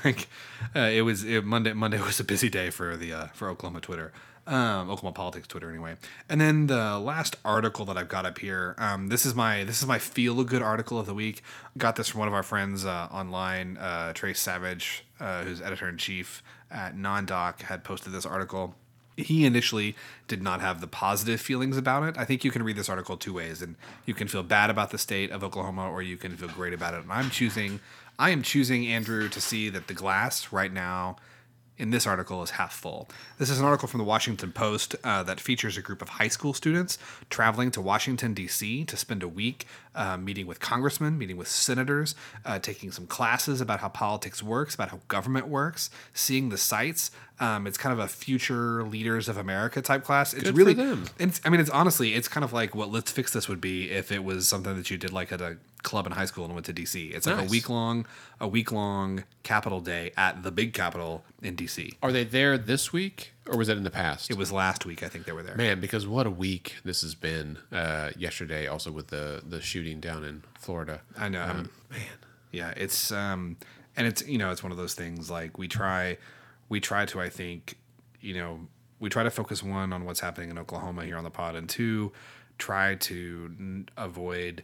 like 0.04 0.28
uh, 0.76 0.80
it 0.94 1.02
was 1.02 1.24
it, 1.24 1.44
Monday. 1.44 1.74
Monday 1.74 2.00
was 2.00 2.20
a 2.20 2.24
busy 2.24 2.50
day 2.50 2.70
for 2.70 2.96
the 2.96 3.14
uh, 3.14 3.26
for 3.34 3.50
Oklahoma 3.50 3.82
Twitter, 3.82 4.14
um, 4.48 4.90
Oklahoma 4.90 5.14
politics 5.14 5.48
Twitter 5.48 5.70
anyway. 5.70 5.96
And 6.30 6.40
then 6.40 6.68
the 6.68 7.00
last 7.00 7.36
article 7.44 7.86
that 7.86 7.98
I've 7.98 8.10
got 8.10 8.26
up 8.26 8.40
here. 8.40 8.76
Um, 8.78 9.08
this 9.08 9.26
is 9.26 9.34
my 9.34 9.64
this 9.64 9.82
is 9.82 9.88
my 9.88 10.00
feel 10.00 10.44
good 10.44 10.62
article 10.62 11.00
of 11.00 11.06
the 11.06 11.14
week. 11.14 11.42
Got 11.78 11.96
this 11.96 12.10
from 12.10 12.20
one 12.20 12.28
of 12.28 12.34
our 12.34 12.44
friends 12.44 12.86
uh, 12.86 13.08
online, 13.12 13.78
uh, 13.78 14.14
Tres 14.14 14.40
Savage, 14.40 15.06
uh, 15.20 15.44
who's 15.44 15.62
editor 15.62 15.90
in 15.90 15.98
chief 15.98 16.44
at 16.70 16.96
NonDoc, 16.96 17.62
had 17.64 17.84
posted 17.84 18.14
this 18.14 18.26
article 18.26 18.76
he 19.18 19.46
initially 19.46 19.96
did 20.28 20.42
not 20.42 20.62
have 20.62 20.82
the 20.82 20.88
positive 20.88 21.40
feelings 21.40 21.78
about 21.78 22.04
it. 22.04 22.18
I 22.18 22.26
think 22.26 22.44
you 22.44 22.52
can 22.52 22.64
read 22.64 22.76
this 22.76 22.90
article 22.90 23.18
two 23.18 23.34
ways, 23.34 23.62
and 23.62 23.76
you 24.06 24.14
can 24.14 24.28
feel 24.28 24.44
bad 24.44 24.70
about 24.70 24.92
the 24.92 24.98
state 24.98 25.32
of 25.32 25.44
Oklahoma, 25.44 25.90
or 25.90 26.02
you 26.02 26.18
can 26.18 26.36
feel 26.36 26.50
great 26.50 26.74
about 26.74 26.94
it. 26.94 27.04
And 27.04 27.12
I'm 27.12 27.30
choosing, 27.30 27.80
I 28.20 28.32
am 28.32 28.42
choosing 28.42 28.88
Andrew 28.88 29.30
to 29.30 29.42
see 29.42 29.70
that 29.70 29.88
the 29.88 29.94
glass 29.94 30.52
right 30.52 30.72
now 30.72 31.18
in 31.78 31.90
this 31.90 32.08
article 32.08 32.42
is 32.42 32.52
half 32.52 32.74
full. 32.74 33.10
This 33.38 33.50
is 33.50 33.60
an 33.60 33.66
article 33.66 33.88
from 33.88 33.98
the 33.98 34.06
Washington 34.06 34.52
Post 34.52 34.96
uh, 35.04 35.24
that 35.24 35.40
features 35.40 35.78
a 35.78 35.82
group 35.82 36.02
of 36.02 36.10
high 36.10 36.28
school 36.28 36.54
students 36.54 36.98
traveling 37.30 37.72
to 37.72 37.82
Washington, 37.82 38.34
D.C. 38.34 38.86
to 38.86 38.98
spend 38.98 39.24
a 39.24 39.28
week 39.28 39.68
uh, 39.96 40.18
meeting 40.18 40.46
with 40.46 40.60
congressmen, 40.60 41.18
meeting 41.18 41.38
with 41.38 41.48
senators, 41.48 42.14
uh, 42.46 42.60
taking 42.60 42.92
some 42.92 43.08
classes 43.08 43.62
about 43.62 43.80
how 43.80 43.88
politics 43.90 44.44
works, 44.44 44.76
about 44.76 44.90
how 44.90 45.00
government 45.08 45.48
works, 45.48 45.90
seeing 46.14 46.50
the 46.50 46.58
sites. 46.58 47.12
Um, 47.40 47.68
it's 47.68 47.78
kind 47.78 47.92
of 47.92 48.00
a 48.00 48.08
future 48.08 48.84
leaders 48.84 49.28
of 49.28 49.38
America 49.38 49.82
type 49.82 50.04
class. 50.04 50.34
It's 50.34 50.44
Good 50.44 50.56
really, 50.58 50.74
them. 50.74 51.06
It's, 51.20 51.42
I 51.44 51.50
mean, 51.50 51.60
it's 51.60 51.70
honestly, 51.70 52.14
it's 52.14 52.28
kind 52.28 52.44
of 52.44 52.54
like 52.54 52.74
what 52.76 52.92
Let's 52.92 53.12
Fix 53.12 53.34
This 53.34 53.50
would 53.50 53.60
be 53.60 53.92
if 53.92 54.12
it 54.12 54.24
was 54.24 54.48
something 54.48 54.76
that 54.78 54.90
you 54.90 54.98
did 54.98 55.12
like 55.12 55.32
at 55.34 55.42
a 55.42 55.58
club 55.84 56.06
in 56.08 56.14
high 56.14 56.26
school 56.26 56.46
and 56.46 56.54
went 56.54 56.66
to 56.68 56.74
DC. 56.74 57.14
It's 57.14 57.28
like 57.28 57.38
Nice. 57.38 57.48
a 57.48 57.52
week 57.52 57.70
long, 57.70 58.06
a 58.40 58.48
week 58.48 58.72
long 58.72 59.24
Capitol 59.44 59.82
Day 59.82 60.12
at 60.18 60.44
the 60.44 60.52
big 60.52 60.74
Capitol 60.74 61.24
in 61.42 61.56
DC. 61.56 61.92
Are 62.02 62.12
they 62.12 62.24
there 62.24 62.58
this 62.58 62.92
week, 62.94 63.34
or 63.50 63.58
was 63.58 63.68
that 63.68 63.78
in 63.78 63.84
the 63.84 63.92
past? 63.92 64.30
It 64.32 64.38
was 64.38 64.52
last 64.52 64.86
week, 64.86 65.04
I 65.04 65.08
think 65.08 65.26
they 65.26 65.32
were 65.32 65.44
there. 65.44 65.56
Man, 65.56 65.80
because 65.80 66.08
what 66.08 66.26
a 66.26 66.32
week 66.32 66.76
this 66.84 67.02
has 67.02 67.16
been. 67.16 67.60
Uh, 67.72 68.12
yesterday, 68.18 68.68
also 68.68 68.92
with 68.92 69.08
the 69.08 69.42
the 69.48 69.62
shooting 69.62 70.00
down 70.00 70.24
in 70.24 70.44
Florida. 70.58 71.02
I 71.18 71.30
know. 71.30 71.44
Um, 71.44 71.70
man. 71.92 72.02
Yeah, 72.52 72.74
it's 72.78 73.12
um, 73.12 73.58
and 73.98 74.08
it's 74.08 74.26
you 74.28 74.38
know 74.38 74.52
it's 74.52 74.64
one 74.64 74.72
of 74.72 74.78
those 74.78 74.94
things 74.94 75.30
like 75.30 75.58
we 75.58 75.68
try, 75.68 76.18
we 76.70 76.80
try 76.80 77.06
to 77.06 77.20
I 77.22 77.30
think, 77.30 77.78
you 78.22 78.34
know, 78.34 78.62
we 79.00 79.10
try 79.10 79.24
to 79.24 79.32
focus 79.32 79.62
one 79.62 79.94
on 79.94 80.06
what's 80.06 80.22
happening 80.22 80.50
in 80.50 80.58
Oklahoma 80.58 81.06
here 81.06 81.18
on 81.18 81.24
the 81.24 81.30
pod, 81.30 81.56
and 81.56 81.68
two, 81.70 82.12
try 82.58 82.96
to 82.96 83.54
n- 83.60 83.90
avoid, 83.98 84.64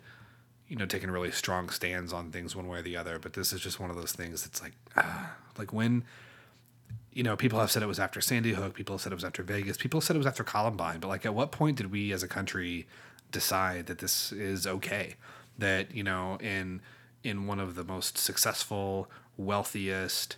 you 0.68 0.76
know, 0.76 0.86
taking 0.86 1.12
really 1.12 1.32
strong 1.32 1.70
stands 1.70 2.14
on 2.14 2.32
things 2.32 2.56
one 2.56 2.68
way 2.68 2.80
or 2.80 2.82
the 2.82 2.96
other. 2.98 3.20
But 3.20 3.34
this 3.34 3.52
is 3.54 3.60
just 3.62 3.80
one 3.80 3.90
of 3.90 3.96
those 3.98 4.14
things. 4.14 4.44
that's 4.44 4.62
like, 4.62 4.74
ah, 4.96 5.36
like 5.58 5.74
when. 5.74 6.04
You 7.14 7.24
know, 7.24 7.36
people 7.36 7.60
have 7.60 7.72
said 7.72 7.84
it 7.84 7.88
was 7.88 8.00
after 8.00 8.22
Sandy 8.22 8.54
Hook. 8.54 8.74
People 8.74 8.96
have 8.96 9.02
said 9.02 9.12
it 9.12 9.16
was 9.16 9.26
after 9.26 9.44
Vegas. 9.44 9.78
People 9.78 10.00
said 10.00 10.16
it 10.16 10.20
was 10.20 10.28
after 10.28 10.44
Columbine. 10.44 11.00
But 11.00 11.10
like, 11.10 11.26
at 11.26 11.34
what 11.34 11.52
point 11.52 11.78
did 11.78 11.92
we 11.92 12.12
as 12.14 12.24
a 12.24 12.28
country 12.28 12.88
decide 13.32 13.88
that 13.88 14.00
this 14.00 14.32
is 14.32 14.66
okay? 14.66 15.16
That 15.58 15.94
you 15.94 16.04
know, 16.04 16.38
in 16.40 16.82
in 17.24 17.48
one 17.48 17.60
of 17.60 17.76
the 17.76 17.84
most 17.84 18.18
successful, 18.18 19.10
wealthiest, 19.38 20.38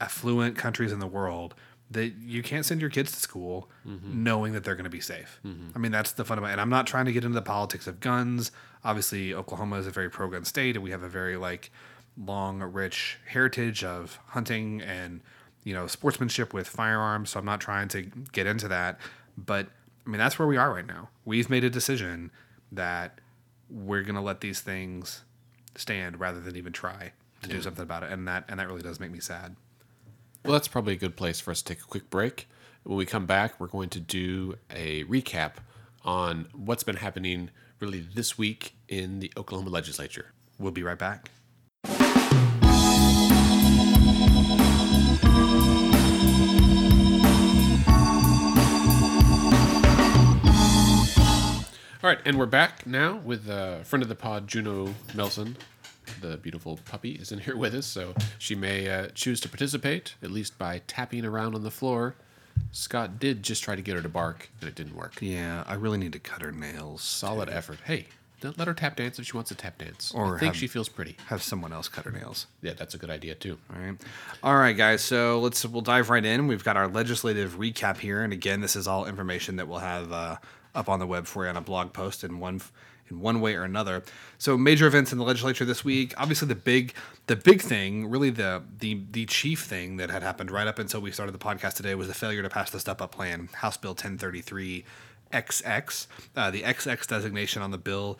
affluent 0.00 0.56
countries 0.56 0.92
in 0.92 0.98
the 0.98 1.06
world, 1.06 1.54
that 1.90 2.14
you 2.20 2.42
can't 2.42 2.66
send 2.66 2.80
your 2.80 2.90
kids 2.90 3.12
to 3.12 3.18
school 3.18 3.68
mm-hmm. 3.86 4.22
knowing 4.22 4.52
that 4.52 4.64
they're 4.64 4.74
going 4.74 4.84
to 4.84 4.90
be 4.90 5.00
safe. 5.00 5.40
Mm-hmm. 5.44 5.70
I 5.74 5.78
mean, 5.78 5.92
that's 5.92 6.12
the 6.12 6.24
fundamental. 6.24 6.52
And 6.52 6.60
I'm 6.60 6.68
not 6.68 6.86
trying 6.86 7.06
to 7.06 7.12
get 7.12 7.24
into 7.24 7.34
the 7.34 7.42
politics 7.42 7.86
of 7.86 8.00
guns. 8.00 8.50
Obviously, 8.84 9.32
Oklahoma 9.32 9.76
is 9.76 9.86
a 9.86 9.90
very 9.90 10.10
pro-gun 10.10 10.44
state, 10.44 10.76
and 10.76 10.84
we 10.84 10.90
have 10.90 11.02
a 11.02 11.08
very 11.08 11.36
like 11.36 11.70
long, 12.16 12.60
rich 12.60 13.18
heritage 13.26 13.84
of 13.84 14.18
hunting 14.28 14.82
and 14.82 15.20
you 15.68 15.74
know 15.74 15.86
sportsmanship 15.86 16.54
with 16.54 16.66
firearms. 16.66 17.30
So 17.30 17.38
I'm 17.38 17.44
not 17.44 17.60
trying 17.60 17.88
to 17.88 18.02
get 18.32 18.46
into 18.46 18.68
that, 18.68 18.98
but 19.36 19.66
I 20.06 20.08
mean 20.08 20.18
that's 20.18 20.38
where 20.38 20.48
we 20.48 20.56
are 20.56 20.72
right 20.72 20.86
now. 20.86 21.10
We've 21.26 21.50
made 21.50 21.62
a 21.62 21.68
decision 21.68 22.30
that 22.72 23.20
we're 23.68 24.00
going 24.00 24.14
to 24.14 24.22
let 24.22 24.40
these 24.40 24.62
things 24.62 25.24
stand 25.76 26.18
rather 26.18 26.40
than 26.40 26.56
even 26.56 26.72
try 26.72 27.12
to 27.42 27.48
do 27.50 27.60
something 27.60 27.82
about 27.82 28.02
it, 28.02 28.10
and 28.10 28.26
that 28.26 28.46
and 28.48 28.58
that 28.58 28.66
really 28.66 28.80
does 28.80 28.98
make 28.98 29.10
me 29.10 29.20
sad. 29.20 29.56
Well, 30.42 30.54
that's 30.54 30.68
probably 30.68 30.94
a 30.94 30.96
good 30.96 31.16
place 31.16 31.38
for 31.38 31.50
us 31.50 31.60
to 31.60 31.74
take 31.74 31.82
a 31.82 31.86
quick 31.86 32.08
break. 32.08 32.48
When 32.84 32.96
we 32.96 33.04
come 33.04 33.26
back, 33.26 33.60
we're 33.60 33.66
going 33.66 33.90
to 33.90 34.00
do 34.00 34.54
a 34.70 35.04
recap 35.04 35.56
on 36.02 36.48
what's 36.54 36.82
been 36.82 36.96
happening 36.96 37.50
really 37.78 38.00
this 38.00 38.38
week 38.38 38.74
in 38.88 39.18
the 39.18 39.30
Oklahoma 39.36 39.68
legislature. 39.68 40.32
We'll 40.58 40.72
be 40.72 40.82
right 40.82 40.98
back. 40.98 41.30
All 52.02 52.08
right, 52.08 52.18
and 52.24 52.38
we're 52.38 52.46
back 52.46 52.86
now 52.86 53.16
with 53.16 53.48
a 53.48 53.80
friend 53.84 54.02
of 54.04 54.08
the 54.08 54.14
pod, 54.14 54.46
Juno 54.46 54.94
Melson. 55.14 55.56
The 56.20 56.36
beautiful 56.36 56.78
puppy 56.84 57.12
is 57.12 57.32
in 57.32 57.40
here 57.40 57.56
with 57.56 57.74
us, 57.74 57.86
so 57.86 58.14
she 58.38 58.54
may 58.54 58.88
uh, 58.88 59.08
choose 59.14 59.40
to 59.40 59.48
participate, 59.48 60.14
at 60.22 60.30
least 60.30 60.58
by 60.58 60.80
tapping 60.86 61.24
around 61.24 61.54
on 61.56 61.64
the 61.64 61.70
floor. 61.72 62.14
Scott 62.70 63.18
did 63.18 63.42
just 63.42 63.62
try 63.64 63.74
to 63.74 63.82
get 63.82 63.96
her 63.96 64.02
to 64.02 64.08
bark, 64.08 64.48
and 64.60 64.68
it 64.68 64.74
didn't 64.76 64.94
work. 64.94 65.16
Yeah, 65.20 65.64
I 65.66 65.74
really 65.74 65.98
need 65.98 66.12
to 66.12 66.18
cut 66.20 66.40
her 66.40 66.52
nails. 66.52 67.02
Solid 67.02 67.48
effort. 67.50 67.78
Hey, 67.84 68.06
don't 68.40 68.56
let 68.56 68.68
her 68.68 68.74
tap 68.74 68.96
dance 68.96 69.18
if 69.18 69.26
she 69.26 69.32
wants 69.36 69.48
to 69.48 69.54
tap 69.56 69.78
dance. 69.78 70.12
Or 70.14 70.36
I 70.36 70.38
think 70.38 70.54
have- 70.54 70.56
she 70.56 70.68
feels 70.68 70.88
pretty. 70.88 71.16
Have 71.26 71.42
someone 71.42 71.72
else 71.72 71.88
cut 71.88 72.04
her 72.04 72.12
nails. 72.12 72.46
Yeah, 72.62 72.74
that's 72.74 72.94
a 72.94 72.98
good 72.98 73.10
idea 73.10 73.34
too. 73.34 73.58
All 73.74 73.80
right. 73.82 73.96
All 74.44 74.56
right, 74.56 74.76
guys. 74.76 75.02
So 75.02 75.40
let's 75.40 75.64
we'll 75.66 75.82
dive 75.82 76.10
right 76.10 76.24
in. 76.24 76.46
We've 76.46 76.64
got 76.64 76.76
our 76.76 76.86
legislative 76.86 77.56
recap 77.58 77.98
here, 77.98 78.22
and 78.22 78.32
again, 78.32 78.60
this 78.60 78.76
is 78.76 78.86
all 78.86 79.04
information 79.06 79.56
that 79.56 79.66
we'll 79.66 79.80
have 79.80 80.12
uh, 80.12 80.36
up 80.78 80.88
on 80.88 81.00
the 81.00 81.06
web 81.06 81.26
for 81.26 81.44
you 81.44 81.50
on 81.50 81.56
a 81.56 81.60
blog 81.60 81.92
post 81.92 82.24
in 82.24 82.38
one 82.38 82.60
in 83.10 83.20
one 83.20 83.40
way 83.40 83.54
or 83.54 83.64
another. 83.64 84.02
So 84.38 84.56
major 84.56 84.86
events 84.86 85.12
in 85.12 85.18
the 85.18 85.24
legislature 85.24 85.64
this 85.64 85.84
week. 85.84 86.14
Obviously, 86.16 86.46
the 86.48 86.54
big 86.54 86.94
the 87.26 87.36
big 87.36 87.60
thing, 87.60 88.06
really 88.08 88.30
the 88.30 88.62
the 88.78 89.02
the 89.10 89.26
chief 89.26 89.62
thing 89.64 89.96
that 89.96 90.10
had 90.10 90.22
happened 90.22 90.50
right 90.50 90.66
up 90.66 90.78
until 90.78 91.00
we 91.00 91.10
started 91.10 91.32
the 91.32 91.38
podcast 91.38 91.74
today 91.74 91.94
was 91.94 92.08
the 92.08 92.14
failure 92.14 92.42
to 92.42 92.48
pass 92.48 92.70
the 92.70 92.80
Step 92.80 93.02
Up 93.02 93.12
Plan, 93.12 93.48
House 93.54 93.76
Bill 93.76 93.92
1033 93.92 94.84
XX. 95.32 96.06
Uh, 96.36 96.50
the 96.50 96.62
XX 96.62 97.06
designation 97.06 97.60
on 97.60 97.70
the 97.70 97.78
bill 97.78 98.18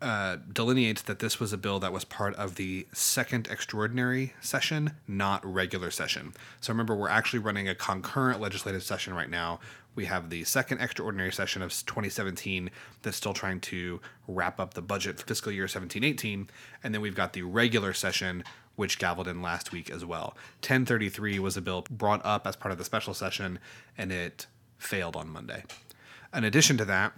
uh, 0.00 0.36
delineates 0.52 1.02
that 1.02 1.20
this 1.20 1.40
was 1.40 1.52
a 1.52 1.56
bill 1.56 1.78
that 1.80 1.92
was 1.92 2.04
part 2.04 2.34
of 2.36 2.56
the 2.56 2.86
second 2.92 3.48
extraordinary 3.48 4.34
session, 4.40 4.92
not 5.08 5.44
regular 5.44 5.90
session. 5.90 6.34
So 6.60 6.72
remember, 6.72 6.94
we're 6.94 7.08
actually 7.08 7.38
running 7.38 7.68
a 7.68 7.74
concurrent 7.74 8.40
legislative 8.40 8.82
session 8.82 9.14
right 9.14 9.30
now. 9.30 9.58
We 9.96 10.04
have 10.04 10.28
the 10.28 10.44
second 10.44 10.80
extraordinary 10.80 11.32
session 11.32 11.62
of 11.62 11.70
2017 11.70 12.70
that's 13.02 13.16
still 13.16 13.32
trying 13.32 13.60
to 13.62 14.00
wrap 14.28 14.60
up 14.60 14.74
the 14.74 14.82
budget 14.82 15.18
for 15.18 15.26
fiscal 15.26 15.50
year 15.50 15.66
17 15.66 16.04
18. 16.04 16.48
And 16.84 16.94
then 16.94 17.00
we've 17.00 17.14
got 17.14 17.32
the 17.32 17.42
regular 17.42 17.94
session, 17.94 18.44
which 18.76 18.98
gavelled 18.98 19.26
in 19.26 19.40
last 19.40 19.72
week 19.72 19.90
as 19.90 20.04
well. 20.04 20.36
1033 20.60 21.38
was 21.38 21.56
a 21.56 21.62
bill 21.62 21.86
brought 21.90 22.24
up 22.24 22.46
as 22.46 22.54
part 22.54 22.72
of 22.72 22.78
the 22.78 22.84
special 22.84 23.14
session, 23.14 23.58
and 23.96 24.12
it 24.12 24.46
failed 24.78 25.16
on 25.16 25.30
Monday. 25.30 25.64
In 26.34 26.44
addition 26.44 26.76
to 26.76 26.84
that, 26.84 27.14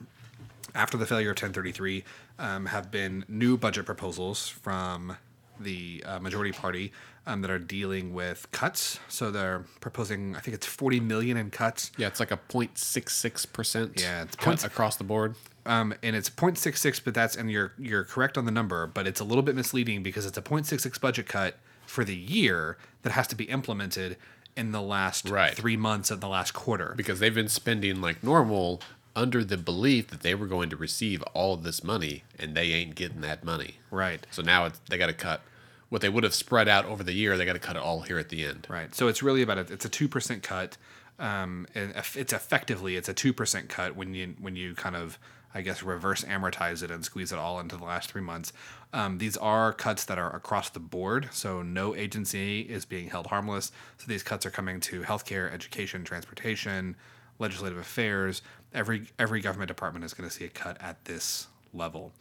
after 0.75 0.97
the 0.97 1.07
failure 1.07 1.31
of 1.31 1.35
1033 1.35 2.05
um, 2.39 2.67
have 2.67 2.93
been 2.93 3.25
new 3.29 3.57
budget 3.57 3.87
proposals 3.87 4.49
from 4.49 5.17
the 5.59 6.05
uh, 6.07 6.21
majority 6.21 6.53
party 6.53 6.93
um, 7.29 7.43
that 7.43 7.51
are 7.51 7.59
dealing 7.59 8.13
with 8.15 8.51
cuts 8.51 8.99
so 9.09 9.31
they're 9.31 9.65
proposing 9.81 10.35
i 10.35 10.41
think 10.41 10.55
it's 10.55 10.67
40 10.67 10.99
million 11.01 11.37
in 11.37 11.51
cuts 11.51 11.93
Yeah, 11.97 12.09
it's 12.09 12.19
like 12.21 12.31
a 12.33 12.37
0.66 12.49 13.53
percent. 13.53 14.01
Yeah, 14.01 14.23
it's 14.23 14.35
cut 14.37 14.65
across 14.65 14.97
the 14.97 15.05
board. 15.05 15.35
um, 15.67 15.95
and 16.03 16.17
it's 16.17 16.31
0.66 16.31 17.01
but 17.05 17.15
that's 17.15 17.37
and 17.37 17.51
you're 17.51 17.73
you're 17.79 18.05
correct 18.05 18.37
on 18.39 18.45
the 18.45 18.51
number 18.53 18.87
but 18.87 19.07
it's 19.07 19.21
a 19.21 19.25
little 19.25 19.43
bit 19.43 19.55
misleading 19.55 20.03
because 20.03 20.27
it's 20.27 20.39
a 20.39 20.43
0.66 20.43 21.01
budget 21.01 21.27
cut 21.27 21.57
for 21.87 22.05
the 22.05 22.17
year 22.17 22.77
that 23.03 23.13
has 23.13 23.27
to 23.29 23.37
be 23.37 23.45
implemented 23.45 24.17
in 24.57 24.73
the 24.73 24.83
last 24.83 25.29
Right. 25.29 25.55
three 25.55 25.77
months 25.77 26.11
of 26.11 26.21
the 26.21 26.29
last 26.29 26.53
quarter 26.53 26.95
because 26.97 27.21
they've 27.21 27.35
been 27.35 27.49
spending 27.49 28.01
like 28.01 28.23
normal 28.25 28.81
under 29.15 29.43
the 29.45 29.57
belief 29.57 30.09
that 30.09 30.21
they 30.21 30.35
were 30.35 30.47
going 30.47 30.69
to 30.71 30.77
receive 30.77 31.23
all 31.35 31.55
of 31.55 31.63
this 31.65 31.83
money 31.83 32.25
and 32.39 32.55
they 32.55 32.73
ain't 32.73 32.95
getting 32.95 33.21
that 33.23 33.43
money. 33.45 33.77
right 33.91 34.27
So 34.31 34.43
now 34.43 34.67
it's, 34.67 34.81
they 34.89 34.97
got 34.99 35.07
to 35.07 35.13
cut 35.13 35.43
what 35.89 36.03
they 36.03 36.09
would 36.09 36.25
have 36.25 36.35
spread 36.35 36.69
out 36.69 36.85
over 36.85 37.03
the 37.03 37.13
year. 37.13 37.37
They 37.37 37.45
got 37.45 37.55
to 37.55 37.59
cut 37.59 37.77
it 37.77 37.83
all 37.83 38.03
here 38.03 38.19
at 38.19 38.29
the 38.29 38.45
end. 38.45 38.67
Right. 38.69 38.95
So 38.95 39.09
it's 39.09 39.23
really 39.23 39.43
about 39.43 39.59
a, 39.59 39.73
it's 39.73 39.85
a 39.85 39.89
two 39.89 40.09
percent 40.09 40.43
cut. 40.43 40.77
Um, 41.19 41.67
and 41.75 41.93
it's 42.15 42.33
effectively 42.33 42.95
it's 42.95 43.09
a 43.09 43.15
two 43.15 43.33
percent 43.33 43.69
cut 43.69 43.97
when 43.97 44.15
you 44.15 44.35
when 44.41 44.55
you 44.55 44.75
kind 44.75 44.95
of 44.95 45.19
I 45.55 45.63
guess 45.63 45.83
reverse 45.83 46.25
amortize 46.25 46.83
it 46.83 46.91
and 46.91 47.05
squeeze 47.05 47.33
it 47.33 47.39
all 47.39 47.59
into 47.59 47.77
the 47.77 47.85
last 47.85 48.11
three 48.11 48.23
months. 48.23 48.53
Um, 48.93 49.19
these 49.19 49.37
are 49.37 49.73
cuts 49.73 50.05
that 50.05 50.19
are 50.19 50.35
across 50.35 50.71
the 50.71 50.81
board, 50.81 51.29
so 51.33 51.63
no 51.63 51.95
agency 51.95 52.61
is 52.61 52.85
being 52.85 53.09
held 53.09 53.29
harmless. 53.29 53.73
So 53.97 54.05
these 54.07 54.23
cuts 54.23 54.47
are 54.47 54.51
coming 54.51 54.79
to 54.81 55.03
healthcare, 55.03 55.53
education, 55.53 56.05
transportation, 56.05 56.97
legislative 57.39 57.79
affairs. 57.79 58.43
Every 58.73 59.07
every 59.19 59.41
government 59.41 59.69
department 59.69 60.05
is 60.05 60.15
going 60.15 60.29
to 60.29 60.35
see 60.35 60.45
a 60.45 60.49
cut 60.49 60.77
at 60.81 61.05
this 61.07 61.49
level. 61.73 62.13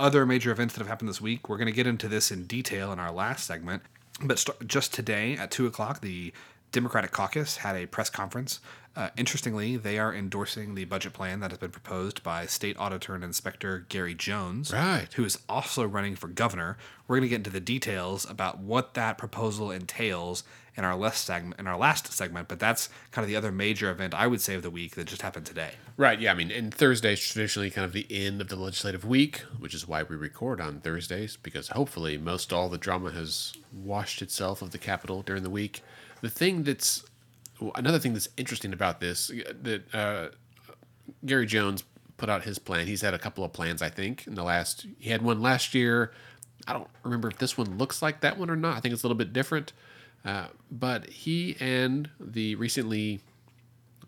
Other 0.00 0.26
major 0.26 0.50
events 0.50 0.74
that 0.74 0.80
have 0.80 0.88
happened 0.88 1.08
this 1.08 1.20
week, 1.20 1.48
we're 1.48 1.56
going 1.56 1.66
to 1.66 1.72
get 1.72 1.86
into 1.86 2.08
this 2.08 2.30
in 2.32 2.44
detail 2.46 2.92
in 2.92 2.98
our 2.98 3.12
last 3.12 3.46
segment. 3.46 3.82
But 4.22 4.38
st- 4.38 4.66
just 4.66 4.92
today 4.92 5.36
at 5.36 5.50
2 5.50 5.66
o'clock, 5.66 6.00
the 6.00 6.32
Democratic 6.72 7.12
caucus 7.12 7.58
had 7.58 7.76
a 7.76 7.86
press 7.86 8.10
conference. 8.10 8.58
Uh, 8.96 9.10
interestingly, 9.16 9.76
they 9.76 9.98
are 9.98 10.12
endorsing 10.14 10.74
the 10.74 10.84
budget 10.84 11.12
plan 11.12 11.40
that 11.40 11.50
has 11.50 11.58
been 11.58 11.70
proposed 11.70 12.22
by 12.24 12.46
State 12.46 12.76
Auditor 12.78 13.14
and 13.14 13.22
Inspector 13.24 13.86
Gary 13.88 14.14
Jones, 14.14 14.72
Right. 14.72 15.06
who 15.14 15.24
is 15.24 15.38
also 15.48 15.84
running 15.84 16.16
for 16.16 16.26
governor. 16.28 16.76
We're 17.06 17.16
going 17.16 17.22
to 17.22 17.28
get 17.28 17.36
into 17.36 17.50
the 17.50 17.60
details 17.60 18.28
about 18.28 18.58
what 18.58 18.94
that 18.94 19.18
proposal 19.18 19.70
entails 19.70 20.42
in 20.76 20.84
our 20.84 20.96
last 20.96 21.24
segment. 21.24 21.60
In 21.60 21.66
our 21.66 21.76
last 21.76 22.12
segment, 22.12 22.48
but 22.48 22.58
that's 22.58 22.88
kind 23.10 23.24
of 23.24 23.28
the 23.28 23.36
other 23.36 23.52
major 23.52 23.90
event 23.90 24.14
I 24.14 24.26
would 24.26 24.40
say 24.40 24.54
of 24.54 24.62
the 24.62 24.70
week 24.70 24.94
that 24.96 25.06
just 25.06 25.22
happened 25.22 25.46
today. 25.46 25.72
Right. 25.96 26.20
Yeah. 26.20 26.32
I 26.32 26.34
mean, 26.34 26.50
and 26.50 26.74
Thursday 26.74 27.12
is 27.12 27.20
traditionally 27.20 27.70
kind 27.70 27.84
of 27.84 27.92
the 27.92 28.06
end 28.10 28.40
of 28.40 28.48
the 28.48 28.56
legislative 28.56 29.04
week, 29.04 29.38
which 29.58 29.74
is 29.74 29.86
why 29.86 30.02
we 30.02 30.16
record 30.16 30.60
on 30.60 30.80
Thursdays 30.80 31.36
because 31.36 31.68
hopefully 31.68 32.18
most 32.18 32.52
all 32.52 32.68
the 32.68 32.78
drama 32.78 33.10
has 33.12 33.52
washed 33.72 34.22
itself 34.22 34.62
of 34.62 34.70
the 34.70 34.78
Capitol 34.78 35.22
during 35.22 35.42
the 35.42 35.50
week. 35.50 35.82
The 36.20 36.30
thing 36.30 36.64
that's 36.64 37.04
another 37.74 37.98
thing 37.98 38.12
that's 38.12 38.28
interesting 38.36 38.72
about 38.72 39.00
this 39.00 39.30
that 39.62 39.94
uh, 39.94 40.28
Gary 41.24 41.46
Jones 41.46 41.84
put 42.16 42.28
out 42.28 42.44
his 42.44 42.58
plan. 42.58 42.86
He's 42.86 43.02
had 43.02 43.14
a 43.14 43.18
couple 43.18 43.44
of 43.44 43.52
plans, 43.52 43.82
I 43.82 43.88
think, 43.88 44.26
in 44.26 44.34
the 44.34 44.44
last. 44.44 44.86
He 44.98 45.10
had 45.10 45.22
one 45.22 45.40
last 45.40 45.74
year. 45.74 46.12
I 46.66 46.72
don't 46.72 46.88
remember 47.02 47.28
if 47.28 47.38
this 47.38 47.58
one 47.58 47.76
looks 47.76 48.00
like 48.00 48.20
that 48.20 48.38
one 48.38 48.50
or 48.50 48.56
not. 48.56 48.76
I 48.76 48.80
think 48.80 48.94
it's 48.94 49.02
a 49.02 49.06
little 49.06 49.18
bit 49.18 49.32
different. 49.32 49.72
Uh, 50.24 50.46
but 50.70 51.08
he 51.10 51.56
and 51.60 52.08
the 52.18 52.54
recently, 52.54 53.20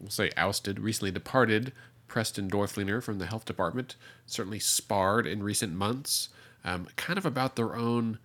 we'll 0.00 0.10
say 0.10 0.30
ousted, 0.36 0.78
recently 0.80 1.10
departed 1.10 1.72
Preston 2.08 2.48
Doerflinger 2.48 3.02
from 3.02 3.18
the 3.18 3.26
health 3.26 3.44
department 3.44 3.96
certainly 4.26 4.58
sparred 4.58 5.26
in 5.26 5.42
recent 5.42 5.74
months, 5.74 6.28
um, 6.64 6.88
kind 6.96 7.18
of 7.18 7.26
about 7.26 7.56
their 7.56 7.76
own 7.76 8.18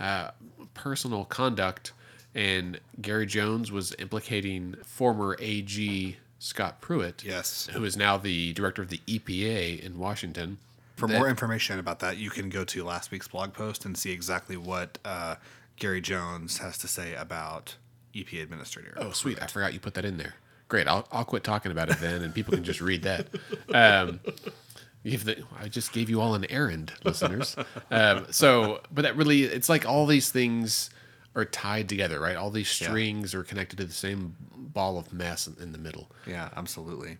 uh, 0.00 0.30
personal 0.74 1.24
conduct. 1.24 1.92
And 2.34 2.80
Gary 3.00 3.24
Jones 3.26 3.72
was 3.72 3.94
implicating 3.98 4.74
former 4.84 5.36
AG 5.40 6.16
Scott 6.38 6.80
Pruitt, 6.82 7.24
Yes. 7.24 7.68
who 7.72 7.84
is 7.84 7.96
now 7.96 8.18
the 8.18 8.52
director 8.52 8.82
of 8.82 8.88
the 8.90 9.00
EPA 9.06 9.80
in 9.82 9.98
Washington. 9.98 10.58
For 10.96 11.06
That- 11.08 11.18
more 11.18 11.28
information 11.28 11.78
about 11.78 12.00
that, 12.00 12.18
you 12.18 12.28
can 12.30 12.50
go 12.50 12.64
to 12.64 12.84
last 12.84 13.10
week's 13.10 13.28
blog 13.28 13.54
post 13.54 13.84
and 13.86 13.96
see 13.96 14.10
exactly 14.12 14.56
what 14.58 14.98
uh, 15.04 15.36
Gary 15.76 16.00
Jones 16.00 16.58
has 16.58 16.78
to 16.78 16.88
say 16.88 17.14
about 17.14 17.76
EPA 18.14 18.42
administrator. 18.42 18.94
Oh, 18.96 19.12
sweet! 19.12 19.40
I 19.42 19.46
forgot 19.46 19.72
you 19.72 19.80
put 19.80 19.94
that 19.94 20.04
in 20.04 20.16
there. 20.16 20.34
Great. 20.68 20.88
I'll 20.88 21.06
I'll 21.12 21.24
quit 21.24 21.44
talking 21.44 21.70
about 21.72 21.90
it 21.90 21.98
then, 22.00 22.22
and 22.22 22.34
people 22.34 22.54
can 22.54 22.64
just 22.64 22.80
read 22.80 23.02
that. 23.02 23.28
Um, 23.74 24.20
the, 25.04 25.44
I 25.60 25.68
just 25.68 25.92
gave 25.92 26.10
you 26.10 26.20
all 26.20 26.34
an 26.34 26.44
errand, 26.50 26.92
listeners. 27.04 27.56
Um, 27.90 28.26
so, 28.30 28.80
but 28.90 29.02
that 29.02 29.16
really, 29.16 29.42
it's 29.42 29.68
like 29.68 29.86
all 29.86 30.06
these 30.06 30.30
things 30.30 30.90
are 31.36 31.44
tied 31.44 31.88
together, 31.88 32.18
right? 32.18 32.36
All 32.36 32.50
these 32.50 32.68
strings 32.68 33.34
are 33.34 33.44
connected 33.44 33.76
to 33.78 33.84
the 33.84 33.92
same 33.92 34.34
ball 34.56 34.98
of 34.98 35.12
mess 35.12 35.46
in, 35.46 35.56
in 35.62 35.72
the 35.72 35.78
middle. 35.78 36.10
Yeah, 36.26 36.48
absolutely. 36.56 37.18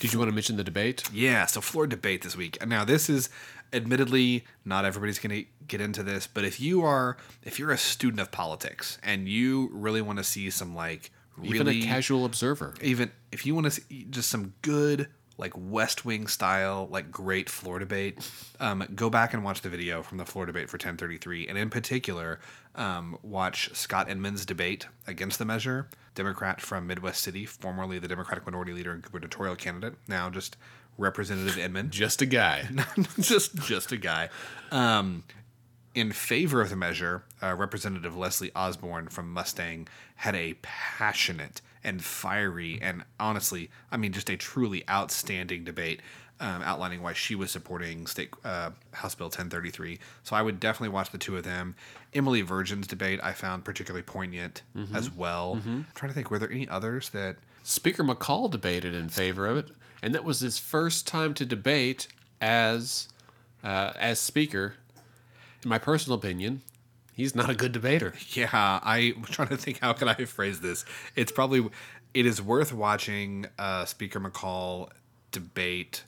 Did 0.00 0.12
you 0.12 0.18
want 0.18 0.30
to 0.30 0.34
mention 0.34 0.56
the 0.56 0.64
debate? 0.64 1.08
Yeah, 1.12 1.46
so 1.46 1.60
floor 1.60 1.86
debate 1.86 2.22
this 2.22 2.36
week. 2.36 2.64
Now, 2.66 2.84
this 2.84 3.08
is 3.08 3.28
admittedly 3.72 4.44
not 4.64 4.84
everybody's 4.84 5.18
going 5.18 5.44
to 5.44 5.48
get 5.66 5.80
into 5.80 6.02
this, 6.02 6.26
but 6.26 6.44
if 6.44 6.60
you 6.60 6.84
are 6.84 7.16
if 7.42 7.58
you're 7.58 7.70
a 7.70 7.78
student 7.78 8.20
of 8.20 8.30
politics 8.30 8.98
and 9.02 9.28
you 9.28 9.70
really 9.72 10.02
want 10.02 10.18
to 10.18 10.24
see 10.24 10.50
some 10.50 10.74
like 10.74 11.10
really 11.36 11.56
Even 11.56 11.68
a 11.68 11.82
casual 11.82 12.24
observer. 12.24 12.74
even 12.82 13.10
if 13.30 13.46
you 13.46 13.54
want 13.54 13.64
to 13.64 13.70
see 13.70 14.06
just 14.10 14.28
some 14.28 14.52
good 14.62 15.08
like 15.38 15.52
West 15.56 16.04
Wing 16.04 16.26
style 16.26 16.88
like 16.90 17.10
great 17.10 17.48
floor 17.48 17.78
debate, 17.78 18.30
um, 18.60 18.84
go 18.94 19.10
back 19.10 19.34
and 19.34 19.42
watch 19.42 19.62
the 19.62 19.68
video 19.68 20.02
from 20.02 20.18
the 20.18 20.24
floor 20.24 20.46
debate 20.46 20.68
for 20.68 20.76
1033, 20.76 21.48
and 21.48 21.58
in 21.58 21.70
particular, 21.70 22.38
um, 22.74 23.18
watch 23.22 23.74
Scott 23.74 24.08
Inman's 24.08 24.46
debate 24.46 24.86
against 25.06 25.38
the 25.38 25.44
measure, 25.44 25.88
Democrat 26.14 26.60
from 26.60 26.86
Midwest 26.86 27.22
City, 27.22 27.46
formerly 27.46 27.98
the 27.98 28.08
Democratic 28.08 28.46
Minority 28.46 28.72
Leader 28.72 28.92
and 28.92 29.02
gubernatorial 29.02 29.56
candidate, 29.56 29.94
now 30.06 30.30
just 30.30 30.56
Representative 30.98 31.58
Inman 31.58 31.90
Just 31.90 32.22
a 32.22 32.26
guy. 32.26 32.68
just 33.20 33.54
just 33.56 33.92
a 33.92 33.96
guy. 33.96 34.28
Um, 34.70 35.24
in 35.94 36.12
favor 36.12 36.60
of 36.60 36.70
the 36.70 36.76
measure, 36.76 37.24
uh, 37.42 37.54
Representative 37.54 38.16
Leslie 38.16 38.50
Osborn 38.56 39.08
from 39.08 39.30
Mustang 39.32 39.88
had 40.16 40.34
a 40.34 40.54
passionate 40.62 41.60
and 41.84 42.02
fiery 42.02 42.78
and 42.80 43.04
honestly, 43.20 43.68
I 43.90 43.96
mean, 43.96 44.12
just 44.12 44.30
a 44.30 44.36
truly 44.36 44.88
outstanding 44.88 45.64
debate. 45.64 46.00
Um, 46.40 46.60
outlining 46.62 47.02
why 47.02 47.12
she 47.12 47.36
was 47.36 47.52
supporting 47.52 48.04
state 48.08 48.30
uh, 48.44 48.70
House 48.90 49.14
Bill 49.14 49.26
1033. 49.28 50.00
So 50.24 50.34
I 50.34 50.42
would 50.42 50.58
definitely 50.58 50.88
watch 50.88 51.10
the 51.10 51.18
two 51.18 51.36
of 51.36 51.44
them. 51.44 51.76
Emily 52.14 52.42
Virgin's 52.42 52.88
debate 52.88 53.20
I 53.22 53.32
found 53.32 53.64
particularly 53.64 54.02
poignant 54.02 54.62
as 54.92 55.08
well. 55.08 55.60
I'm 55.64 55.86
trying 55.94 56.10
to 56.10 56.14
think, 56.16 56.32
were 56.32 56.40
there 56.40 56.50
any 56.50 56.68
others 56.68 57.10
that 57.10 57.36
Speaker 57.62 58.02
McCall 58.02 58.50
debated 58.50 58.94
in 58.94 59.08
favor 59.08 59.46
of 59.46 59.56
it, 59.56 59.70
and 60.02 60.14
that 60.14 60.24
was 60.24 60.40
his 60.40 60.58
first 60.58 61.06
time 61.06 61.34
to 61.34 61.44
debate 61.44 62.08
as 62.40 63.08
uh, 63.62 63.92
as 63.96 64.18
speaker. 64.18 64.74
In 65.62 65.68
my 65.68 65.78
personal 65.78 66.18
opinion, 66.18 66.62
he's 67.14 67.34
not 67.36 67.48
a 67.48 67.54
good 67.54 67.72
debater. 67.72 68.14
Yeah, 68.32 68.80
I'm 68.82 69.22
trying 69.24 69.48
to 69.48 69.56
think 69.56 69.78
how 69.80 69.92
can 69.92 70.08
I 70.08 70.24
phrase 70.24 70.60
this. 70.60 70.84
It's 71.14 71.30
probably 71.30 71.68
it 72.14 72.26
is 72.26 72.42
worth 72.42 72.72
watching 72.72 73.46
uh, 73.58 73.84
Speaker 73.84 74.20
McCall 74.20 74.90
debate 75.30 76.04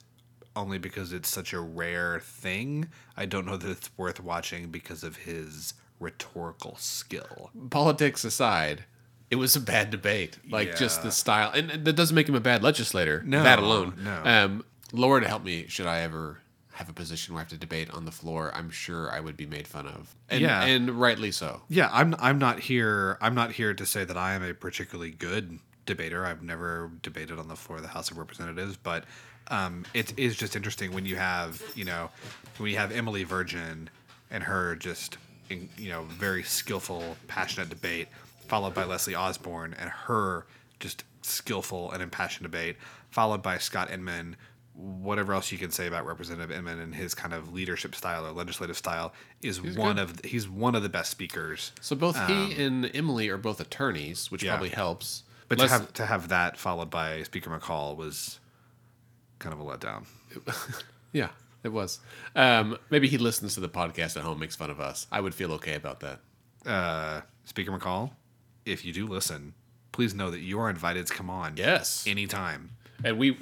only 0.55 0.77
because 0.77 1.11
it's 1.11 1.29
such 1.29 1.53
a 1.53 1.59
rare 1.59 2.19
thing. 2.19 2.89
I 3.17 3.25
don't 3.25 3.45
know 3.45 3.57
that 3.57 3.69
it's 3.69 3.89
worth 3.97 4.21
watching 4.21 4.69
because 4.69 5.03
of 5.03 5.17
his 5.17 5.73
rhetorical 5.99 6.75
skill. 6.77 7.51
Politics 7.69 8.23
aside, 8.23 8.85
it 9.31 9.35
was 9.37 9.55
a 9.55 9.59
bad 9.59 9.89
debate. 9.91 10.37
Like 10.49 10.75
just 10.75 11.03
the 11.03 11.11
style, 11.11 11.51
and, 11.53 11.71
and 11.71 11.85
that 11.85 11.93
doesn't 11.93 12.15
make 12.15 12.29
him 12.29 12.35
a 12.35 12.39
bad 12.39 12.63
legislator. 12.63 13.23
No, 13.25 13.43
that 13.43 13.59
alone. 13.59 13.93
no. 14.03 14.21
Um, 14.23 14.65
Lord 14.91 15.23
help 15.25 15.43
me, 15.43 15.65
should 15.67 15.87
I 15.87 16.01
ever 16.01 16.39
have 16.73 16.89
a 16.89 16.93
position 16.93 17.33
where 17.33 17.39
I 17.39 17.43
have 17.43 17.49
to 17.49 17.57
debate 17.57 17.89
on 17.91 18.05
the 18.05 18.11
floor? 18.11 18.51
I'm 18.53 18.69
sure 18.69 19.11
I 19.11 19.19
would 19.19 19.35
be 19.35 19.45
made 19.45 19.67
fun 19.67 19.87
of. 19.87 20.13
And, 20.29 20.41
Yeah. 20.41 20.63
and 20.63 20.89
rightly 20.91 21.31
so. 21.31 21.61
Yeah, 21.69 21.89
I'm 21.91 22.15
I'm 22.19 22.37
not 22.37 22.59
here 22.59 23.17
I'm 23.21 23.33
not 23.35 23.51
here 23.53 23.73
to 23.73 23.85
say 23.85 24.03
that 24.05 24.17
I 24.17 24.33
am 24.33 24.43
a 24.43 24.53
particularly 24.53 25.11
good 25.11 25.59
debater. 25.85 26.25
I've 26.25 26.43
never 26.43 26.91
debated 27.01 27.39
on 27.39 27.47
the 27.47 27.55
floor 27.55 27.77
of 27.77 27.83
the 27.83 27.89
House 27.89 28.11
of 28.11 28.17
Representatives, 28.17 28.77
but 28.77 29.05
um, 29.47 29.85
it 29.93 30.17
is 30.17 30.35
just 30.35 30.55
interesting 30.55 30.91
when 30.93 31.05
you 31.05 31.15
have 31.15 31.61
you 31.75 31.85
know 31.85 32.09
when 32.57 32.71
you 32.71 32.77
have 32.77 32.91
Emily 32.91 33.23
Virgin 33.23 33.89
and 34.31 34.43
her 34.43 34.75
just 34.75 35.17
in, 35.49 35.69
you 35.77 35.89
know 35.89 36.03
very 36.03 36.43
skillful, 36.43 37.15
passionate 37.27 37.69
debate, 37.69 38.07
followed 38.47 38.73
by 38.73 38.83
Leslie 38.85 39.15
Osborn 39.15 39.73
and 39.77 39.89
her 39.89 40.45
just 40.79 41.03
skillful 41.21 41.91
and 41.91 42.01
impassioned 42.03 42.43
debate, 42.43 42.77
followed 43.09 43.41
by 43.41 43.57
Scott 43.57 43.91
Inman. 43.91 44.35
Whatever 44.73 45.33
else 45.33 45.53
you 45.53 45.57
can 45.57 45.71
say 45.71 45.87
about 45.87 46.05
Representative 46.05 46.51
Inman 46.51 46.79
and 46.79 46.93
his 46.93 47.13
kind 47.15 47.33
of 47.33 47.53
leadership 47.53 47.95
style 47.95 48.25
or 48.27 48.31
legislative 48.31 48.75
style 48.75 49.13
is 49.41 49.61
one 49.61 49.97
of 49.97 50.19
he's 50.25 50.49
one 50.49 50.75
of 50.75 50.83
the 50.83 50.89
best 50.89 51.09
speakers. 51.11 51.71
So 51.79 51.95
both 51.95 52.17
he 52.27 52.61
and 52.61 52.91
Emily 52.93 53.29
are 53.29 53.37
both 53.37 53.61
attorneys, 53.61 54.29
which 54.29 54.43
Um, 54.43 54.47
yeah. 54.47 54.51
probably 54.53 54.69
helps. 54.69 55.23
But 55.47 55.59
Les- 55.59 55.67
to 55.67 55.73
have 55.73 55.93
to 55.93 56.05
have 56.05 56.27
that 56.27 56.57
followed 56.57 56.89
by 56.89 57.23
Speaker 57.23 57.49
McCall 57.57 57.95
was 57.95 58.39
kind 59.39 59.53
of 59.53 59.61
a 59.61 59.63
letdown. 59.63 60.05
yeah, 61.13 61.29
it 61.63 61.69
was. 61.69 61.99
Um, 62.35 62.77
maybe 62.89 63.07
he 63.07 63.17
listens 63.17 63.53
to 63.53 63.61
the 63.61 63.69
podcast 63.69 64.17
at 64.17 64.23
home, 64.23 64.39
makes 64.39 64.57
fun 64.57 64.69
of 64.69 64.81
us. 64.81 65.07
I 65.09 65.21
would 65.21 65.33
feel 65.33 65.53
okay 65.53 65.75
about 65.75 66.01
that. 66.01 66.19
Uh, 66.65 67.21
Speaker 67.45 67.71
McCall, 67.71 68.11
if 68.65 68.83
you 68.85 68.91
do 68.93 69.05
listen, 69.07 69.53
please 69.91 70.13
know 70.13 70.29
that 70.31 70.39
you 70.39 70.59
are 70.59 70.69
invited 70.69 71.07
to 71.07 71.13
come 71.13 71.29
on. 71.29 71.55
Yes, 71.57 72.05
anytime. 72.07 72.71
and 73.03 73.17
we 73.17 73.37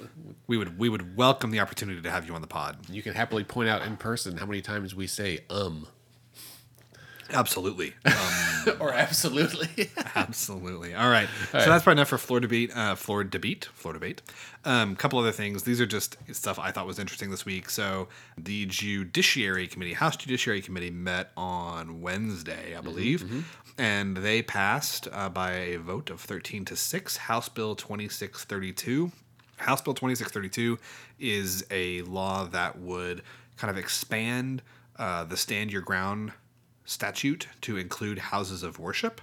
We 0.46 0.56
would 0.56 0.78
we 0.78 0.88
would 0.88 1.16
welcome 1.16 1.50
the 1.50 1.60
opportunity 1.60 2.00
to 2.02 2.10
have 2.10 2.26
you 2.26 2.34
on 2.34 2.40
the 2.40 2.46
pod. 2.46 2.88
you 2.90 3.02
can 3.02 3.14
happily 3.14 3.44
point 3.44 3.68
out 3.68 3.82
in 3.82 3.96
person 3.96 4.36
how 4.36 4.46
many 4.46 4.60
times 4.60 4.94
we 4.94 5.06
say 5.06 5.40
um 5.50 5.86
Absolutely, 7.32 7.94
um, 8.04 8.76
or 8.80 8.92
absolutely. 8.92 9.90
absolutely. 10.14 10.94
All 10.94 11.08
right, 11.08 11.28
so 11.52 11.58
that's 11.58 11.84
probably 11.84 11.92
enough 11.92 12.08
for 12.08 12.18
floor 12.18 12.40
debate. 12.40 12.76
Uh, 12.76 12.94
floor 12.94 13.24
debate, 13.24 13.66
floor 13.74 13.94
debate. 13.94 14.22
A 14.64 14.70
um, 14.70 14.96
couple 14.96 15.18
other 15.18 15.32
things. 15.32 15.62
These 15.62 15.80
are 15.80 15.86
just 15.86 16.16
stuff 16.32 16.58
I 16.58 16.70
thought 16.70 16.86
was 16.86 16.98
interesting 16.98 17.30
this 17.30 17.44
week. 17.44 17.70
So 17.70 18.08
the 18.38 18.66
Judiciary 18.66 19.66
Committee, 19.66 19.94
House 19.94 20.16
Judiciary 20.16 20.62
Committee, 20.62 20.90
met 20.90 21.30
on 21.36 22.00
Wednesday, 22.00 22.76
I 22.76 22.80
believe, 22.80 23.46
and 23.78 24.16
they 24.16 24.42
passed 24.42 25.08
uh, 25.12 25.28
by 25.28 25.52
a 25.52 25.76
vote 25.76 26.10
of 26.10 26.20
thirteen 26.20 26.64
to 26.66 26.76
six 26.76 27.16
House 27.16 27.48
Bill 27.48 27.74
twenty 27.74 28.08
six 28.08 28.44
thirty 28.44 28.72
two. 28.72 29.12
House 29.56 29.80
Bill 29.80 29.94
2632 29.94 30.78
is 31.20 31.64
a 31.70 32.02
law 32.02 32.44
that 32.46 32.78
would 32.78 33.22
kind 33.56 33.70
of 33.70 33.78
expand 33.78 34.62
uh, 34.98 35.24
the 35.24 35.36
stand 35.36 35.72
your 35.72 35.82
ground 35.82 36.32
statute 36.84 37.48
to 37.62 37.76
include 37.76 38.18
houses 38.18 38.62
of 38.62 38.78
worship. 38.78 39.20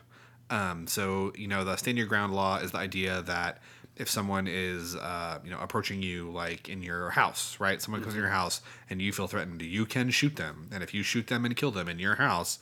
Um, 0.50 0.88
so, 0.88 1.32
you 1.36 1.47
know, 1.47 1.63
the 1.63 1.76
stand 1.78 1.97
your 1.97 2.08
ground 2.08 2.34
law 2.34 2.58
is 2.58 2.71
the 2.71 2.78
idea 2.80 3.21
that 3.24 3.60
if 3.95 4.10
someone 4.10 4.47
is, 4.47 4.95
uh, 4.95 5.39
you 5.43 5.52
know, 5.52 5.60
approaching 5.60 6.02
you 6.02 6.32
like 6.32 6.69
in 6.69 6.82
your 6.82 7.10
house, 7.12 7.58
right? 7.60 7.82
Someone 7.82 8.02
comes 8.02 8.15
in 8.15 8.21
your 8.21 8.30
house 8.30 8.62
and 8.89 9.02
you 9.02 9.13
feel 9.13 9.28
threatened, 9.28 9.62
you 9.62 9.86
can 9.86 10.10
shoot 10.10 10.36
them. 10.36 10.67
And 10.71 10.84
if 10.84 10.93
you 10.93 11.04
shoot 11.04 11.28
them 11.28 11.45
and 11.45 11.56
kill 11.56 11.71
them 11.71 11.88
in 11.88 12.00
your 12.00 12.15
house, 12.15 12.60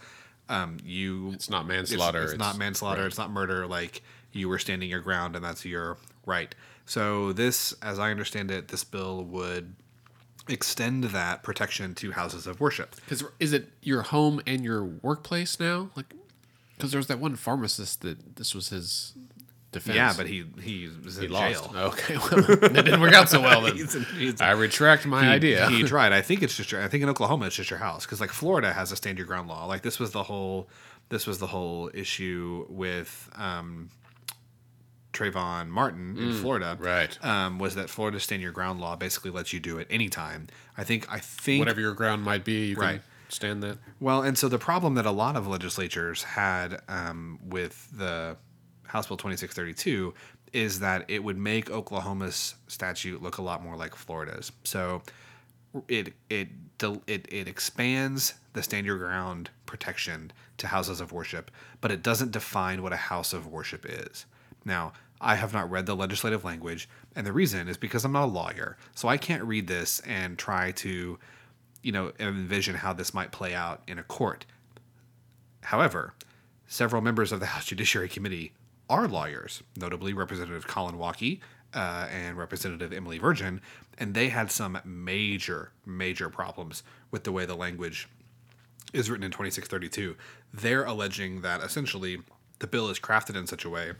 um, 0.50 0.78
you 0.84 1.32
It's 1.32 1.50
not 1.50 1.62
it's, 1.70 1.92
manslaughter. 1.92 2.24
it's 2.24 2.38
not 2.38 2.58
manslaughter. 2.58 3.06
It's 3.06 3.18
not 3.18 3.32
murder. 3.32 3.68
Like 3.68 4.02
you 4.32 4.50
were 4.50 4.60
standing 4.60 4.90
your 4.90 5.00
ground, 5.00 5.36
and 5.36 5.46
that's 5.46 5.64
your 5.64 5.98
right. 6.26 6.54
So 6.86 7.32
this, 7.34 7.74
as 7.82 8.00
I 8.00 8.10
understand 8.12 8.50
it, 8.50 8.68
this 8.68 8.84
bill 8.84 9.24
would 9.26 9.76
extend 10.52 11.06
that 11.06 11.44
protection 11.44 11.96
to 11.96 12.12
houses 12.12 12.48
of 12.48 12.60
worship. 12.60 12.96
Because 12.96 13.24
is 13.40 13.54
it 13.54 13.70
your 13.82 14.02
home 14.04 14.42
and 14.48 14.64
your 14.64 14.84
workplace 14.84 15.60
now? 15.60 15.90
Like, 15.96 16.14
because 16.78 16.92
there 16.92 17.00
was 17.00 17.08
that 17.08 17.20
one 17.20 17.36
pharmacist 17.36 18.02
that 18.02 18.36
this 18.38 18.56
was 18.56 18.70
his 18.70 19.14
defense. 19.72 19.96
Yeah, 19.96 20.14
but 20.16 20.28
he 20.28 20.46
he 20.62 20.90
was 21.04 21.18
in 21.20 21.32
lost. 21.32 21.72
jail. 21.72 21.74
Okay, 21.76 22.18
well, 22.18 22.30
that 22.60 22.72
didn't 22.86 23.02
work 23.02 23.14
out 23.14 23.30
so 23.30 23.42
well. 23.42 23.62
Then 23.62 23.76
He's 23.78 23.94
he's- 24.18 24.42
I 24.42 24.52
retract 24.52 25.06
my 25.06 25.24
he, 25.26 25.30
idea. 25.30 25.70
He 25.70 25.84
tried. 25.94 26.12
I 26.14 26.22
think 26.22 26.42
it's 26.42 26.56
just 26.56 26.72
your. 26.72 26.82
I 26.84 26.88
think 26.88 27.04
in 27.04 27.10
Oklahoma 27.10 27.48
it's 27.48 27.56
just 27.56 27.70
your 27.70 27.80
house 27.80 28.06
because 28.06 28.20
like 28.22 28.32
Florida 28.32 28.72
has 28.74 28.92
a 28.92 28.96
stand 28.96 29.18
your 29.18 29.28
ground 29.28 29.48
law. 29.50 29.66
Like 29.66 29.82
this 29.82 30.00
was 30.00 30.12
the 30.12 30.24
whole. 30.24 30.70
This 31.10 31.26
was 31.26 31.40
the 31.40 31.48
whole 31.48 31.90
issue 31.94 32.66
with 32.70 33.30
um, 33.36 33.90
Trayvon 35.13 35.69
Martin 35.69 36.17
in 36.17 36.34
Florida, 36.34 36.78
Mm, 36.80 36.86
right. 36.86 37.26
um, 37.26 37.58
was 37.60 37.76
that 37.76 37.89
Florida's 37.89 38.24
stand 38.24 38.41
your 38.41 38.52
ground 38.52 38.80
law 38.80 38.95
basically 38.95 39.32
lets 39.32 39.52
you 39.54 39.60
do 39.60 39.78
it 39.80 39.88
anytime. 39.89 40.48
I 40.78 40.84
think 40.84 41.12
I 41.12 41.19
think 41.19 41.60
Whatever 41.60 41.82
your 41.82 41.93
ground 41.93 42.24
might 42.24 42.43
be, 42.45 42.67
you 42.67 42.76
Right. 42.76 43.02
can 43.02 43.30
stand 43.30 43.63
that. 43.63 43.78
Well, 44.00 44.22
and 44.22 44.38
so 44.38 44.48
the 44.48 44.60
problem 44.60 44.93
that 44.95 45.06
a 45.06 45.12
lot 45.12 45.36
of 45.36 45.48
legislatures 45.48 46.24
had 46.24 46.82
um, 46.88 47.39
with 47.43 47.89
the 47.98 48.38
House 48.86 49.08
Bill 49.08 49.17
2632 49.17 50.13
is 50.54 50.80
that 50.80 51.06
it 51.08 51.24
would 51.24 51.38
make 51.38 51.69
Oklahoma's 51.69 52.56
statute 52.67 53.22
look 53.22 53.38
a 53.38 53.41
lot 53.41 53.63
more 53.63 53.76
like 53.76 53.95
Florida's. 53.95 54.52
So 54.63 55.02
it 55.88 56.13
it 56.30 56.48
it 57.08 57.28
it 57.32 57.48
expands 57.48 58.34
the 58.54 58.63
stand 58.63 58.86
your 58.86 58.98
ground 58.98 59.50
protection 59.67 60.32
to 60.58 60.67
houses 60.67 61.00
of 61.02 61.12
worship, 61.12 61.52
but 61.82 61.91
it 61.91 62.02
doesn't 62.02 62.32
define 62.32 62.82
what 62.82 62.91
a 62.93 62.98
house 62.98 63.32
of 63.34 63.45
worship 63.48 63.86
is. 63.88 64.26
Now, 64.70 64.94
I 65.20 65.36
have 65.36 65.52
not 65.52 65.70
read 65.70 65.88
the 65.88 65.96
legislative 65.96 66.46
language, 66.46 66.88
and 67.16 67.28
the 67.28 67.34
reason 67.34 67.68
is 67.68 67.76
because 67.76 68.06
I'm 68.06 68.14
not 68.14 68.26
a 68.26 68.32
lawyer, 68.32 68.78
so 68.96 69.10
I 69.10 69.18
can't 69.18 69.44
read 69.44 69.68
this 69.68 70.00
and 70.02 70.38
try 70.38 70.72
to, 70.74 71.20
you 71.82 71.92
know, 71.92 72.14
envision 72.20 72.76
how 72.76 72.94
this 72.94 73.14
might 73.14 73.32
play 73.32 73.54
out 73.54 73.82
in 73.88 74.00
a 74.00 74.04
court. 74.04 74.46
However, 75.62 76.14
several 76.68 77.02
members 77.02 77.32
of 77.32 77.40
the 77.40 77.46
House 77.54 77.66
Judiciary 77.66 78.08
Committee 78.08 78.54
are 78.90 79.08
lawyers, 79.08 79.62
notably 79.76 80.14
Representative 80.14 80.68
Collin 80.68 80.98
Walke 80.98 81.42
uh, 81.74 82.08
and 82.12 82.38
Representative 82.38 82.94
Emily 82.94 83.18
Virgin, 83.18 83.60
and 83.98 84.14
they 84.14 84.30
had 84.30 84.52
some 84.52 84.80
major, 84.86 85.72
major 85.86 86.30
problems 86.30 86.84
with 87.12 87.24
the 87.24 87.32
way 87.32 87.46
the 87.46 87.56
language 87.56 88.08
is 88.94 89.10
written 89.10 89.24
in 89.24 89.32
2632. 89.32 90.16
They're 90.54 90.86
alleging 90.86 91.42
that 91.42 91.62
essentially 91.62 92.20
the 92.60 92.68
bill 92.68 92.90
is 92.90 93.00
crafted 93.00 93.36
in 93.36 93.48
such 93.48 93.66
a 93.66 93.70
way 93.70 93.94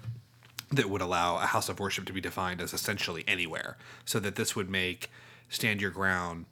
that 0.72 0.90
would 0.90 1.02
allow 1.02 1.38
a 1.38 1.48
house 1.48 1.70
of 1.70 1.80
worship 1.80 2.06
to 2.06 2.14
be 2.14 2.22
defined 2.22 2.62
as 2.62 2.74
essentially 2.74 3.24
anywhere, 3.28 3.78
so 4.06 4.20
that 4.20 4.36
this 4.36 4.56
would 4.56 4.70
make 4.70 5.10
stand 5.50 5.82
your 5.82 5.92
ground 5.92 6.46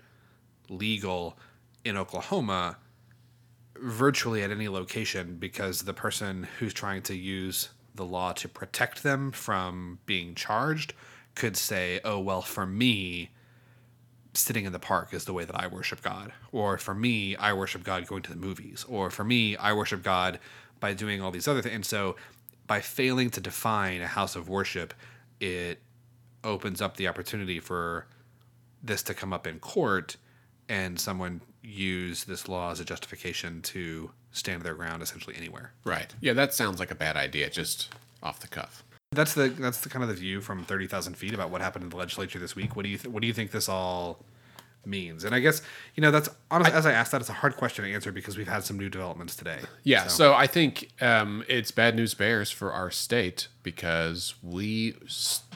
legal 0.70 1.38
in 1.86 1.96
Oklahoma 1.96 2.78
virtually 3.80 4.42
at 4.42 4.52
any 4.52 4.68
location 4.68 5.38
because 5.38 5.84
the 5.84 5.94
person 5.94 6.48
who's 6.60 6.74
trying 6.74 7.02
to 7.04 7.16
use 7.16 7.70
the 7.94 8.06
law 8.06 8.34
to 8.34 8.48
protect 8.48 9.04
them 9.04 9.32
from 9.32 10.00
being 10.06 10.36
charged 10.36 10.94
could 11.36 11.56
say, 11.56 12.00
oh, 12.04 12.20
well, 12.20 12.42
for 12.42 12.66
me, 12.66 13.30
sitting 14.34 14.66
in 14.66 14.72
the 14.72 14.80
park 14.80 15.14
is 15.14 15.26
the 15.26 15.34
way 15.34 15.46
that 15.46 15.60
I 15.60 15.68
worship 15.68 16.02
God. 16.02 16.32
Or 16.52 16.78
for 16.78 16.96
me, 16.96 17.36
I 17.36 17.54
worship 17.54 17.84
God 17.84 18.08
going 18.08 18.24
to 18.24 18.32
the 18.32 18.36
movies. 18.36 18.86
Or 18.88 19.10
for 19.10 19.24
me, 19.24 19.56
I 19.58 19.74
worship 19.74 20.04
God 20.04 20.40
by 20.80 20.94
doing 20.94 21.22
all 21.22 21.32
these 21.32 21.48
other 21.48 21.62
things. 21.62 21.76
And 21.76 21.86
so 21.86 22.16
by 22.68 22.82
failing 22.82 23.30
to 23.32 23.42
define 23.42 24.02
a 24.02 24.08
house 24.08 24.36
of 24.36 24.50
worship, 24.50 24.94
it 25.40 25.82
opens 26.44 26.82
up 26.82 26.98
the 26.98 27.08
opportunity 27.08 27.60
for 27.60 28.06
this 28.84 29.02
to 29.04 29.14
come 29.14 29.34
up 29.34 29.48
in 29.48 29.60
court 29.60 30.18
and 30.70 31.00
someone 31.00 31.42
use 31.64 32.26
this 32.26 32.48
law 32.48 32.72
as 32.72 32.80
a 32.80 32.86
justification 32.86 33.62
to 33.62 34.12
stand 34.32 34.62
their 34.62 34.76
ground 34.76 35.02
essentially 35.02 35.36
anywhere. 35.36 35.72
Right. 35.84 36.14
Yeah, 36.22 36.34
that 36.34 36.54
sounds 36.54 36.80
like 36.80 36.92
a 36.92 36.96
bad 36.96 37.16
idea, 37.16 37.50
just 37.50 37.94
off 38.22 38.40
the 38.40 38.48
cuff. 38.48 38.84
That's 39.12 39.34
the 39.34 39.48
that's 39.48 39.82
the 39.82 39.90
kind 39.90 40.04
of 40.04 40.10
the 40.10 40.16
view 40.16 40.42
from 40.42 40.66
thirty 40.66 40.86
thousand 40.86 41.16
feet 41.16 41.34
about 41.34 41.50
what 41.50 41.62
happened 41.62 41.84
in 41.84 41.90
the 41.90 41.96
legislature 41.96 42.40
this 42.40 42.56
week. 42.56 42.76
What 42.76 42.84
do 42.84 42.90
you 42.90 42.98
th- 42.98 43.12
what 43.12 43.22
do 43.22 43.28
you 43.28 43.34
think 43.34 43.52
this 43.52 43.70
all 43.70 44.20
means? 44.88 45.24
And 45.24 45.36
I 45.36 45.40
guess 45.40 45.62
you 45.96 46.02
know 46.02 46.10
that's 46.12 46.30
honest, 46.50 46.72
as 46.72 46.86
I 46.86 46.94
asked 46.94 47.12
that 47.12 47.22
it's 47.22 47.30
a 47.30 47.34
hard 47.34 47.56
question 47.58 47.86
to 47.86 47.94
answer 47.94 48.12
because 48.12 48.38
we've 48.38 48.48
had 48.48 48.64
some 48.64 48.78
new 48.80 48.90
developments 48.90 49.36
today. 49.36 49.60
Yeah, 49.84 50.08
so, 50.08 50.34
I 50.34 50.48
think 50.48 50.90
um, 51.02 51.44
it's 51.48 51.72
bad 51.72 51.96
news 51.96 52.14
bears 52.14 52.50
for 52.50 52.72
our 52.74 52.90
state 52.90 53.48
because 53.64 54.36
we 54.42 54.96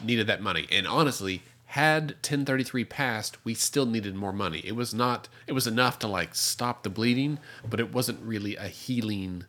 needed 0.04 0.28
that 0.28 0.42
money. 0.42 0.68
And 0.72 0.86
honestly, 0.88 1.42
had 1.66 2.12
1033 2.16 2.84
passed, 2.86 3.44
we 3.46 3.54
still 3.54 3.86
needed 3.86 4.14
more 4.14 4.34
money. 4.34 4.62
It 4.66 4.76
was 4.76 4.94
not, 4.94 5.30
it 5.48 5.54
was 5.54 5.68
enough 5.68 6.00
to 6.00 6.08
like 6.08 6.36
stop 6.36 6.84
the 6.84 6.90
bleeding, 6.90 7.40
but 7.70 7.80
it 7.80 7.94
wasn't 7.94 8.22
really 8.22 8.58
a 8.58 8.68
healing 8.68 9.46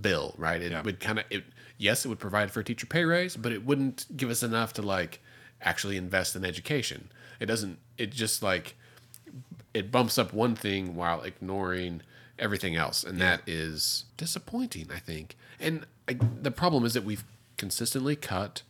bill, 0.00 0.34
right? 0.36 0.60
It 0.60 0.72
Yeah. 0.72 0.82
would 0.82 1.00
kind 1.00 1.18
of, 1.18 1.24
it, 1.30 1.44
yes, 1.78 2.04
it 2.04 2.08
would 2.08 2.18
provide 2.18 2.50
for 2.50 2.60
a 2.60 2.64
teacher 2.64 2.86
pay 2.86 3.04
raise, 3.04 3.36
but 3.36 3.52
it 3.52 3.64
wouldn't 3.64 4.06
give 4.16 4.28
us 4.30 4.42
enough 4.42 4.72
to 4.74 4.82
like 4.82 5.20
actually 5.62 5.96
invest 5.96 6.36
in 6.36 6.44
education. 6.44 7.10
It 7.40 7.46
doesn't, 7.46 7.78
it 7.98 8.10
just 8.10 8.42
like, 8.42 8.76
it 9.72 9.90
bumps 9.90 10.18
up 10.18 10.32
one 10.32 10.54
thing 10.54 10.94
while 10.94 11.22
ignoring 11.22 12.02
everything 12.38 12.76
else, 12.76 13.04
and 13.04 13.20
that 13.20 13.42
is 13.46 14.04
disappointing. 14.16 14.88
I 14.94 14.98
think, 14.98 15.36
and 15.58 15.86
I, 16.08 16.16
the 16.40 16.50
problem 16.50 16.84
is 16.84 16.94
that 16.94 17.04
we've 17.04 17.24
consistently 17.56 18.16
cut 18.16 18.62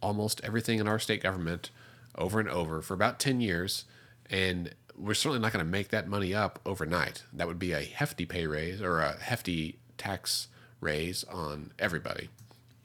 almost 0.00 0.40
everything 0.44 0.78
in 0.78 0.88
our 0.88 0.98
state 0.98 1.22
government 1.22 1.70
over 2.16 2.38
and 2.40 2.48
over 2.48 2.82
for 2.82 2.94
about 2.94 3.18
ten 3.18 3.40
years, 3.40 3.84
and 4.30 4.74
we're 4.96 5.14
certainly 5.14 5.40
not 5.40 5.52
going 5.52 5.64
to 5.64 5.70
make 5.70 5.88
that 5.88 6.06
money 6.06 6.34
up 6.34 6.60
overnight. 6.64 7.24
That 7.32 7.46
would 7.48 7.58
be 7.58 7.72
a 7.72 7.82
hefty 7.82 8.24
pay 8.26 8.46
raise 8.46 8.80
or 8.80 9.00
a 9.00 9.18
hefty 9.18 9.76
tax 9.98 10.48
raise 10.80 11.24
on 11.24 11.72
everybody. 11.78 12.28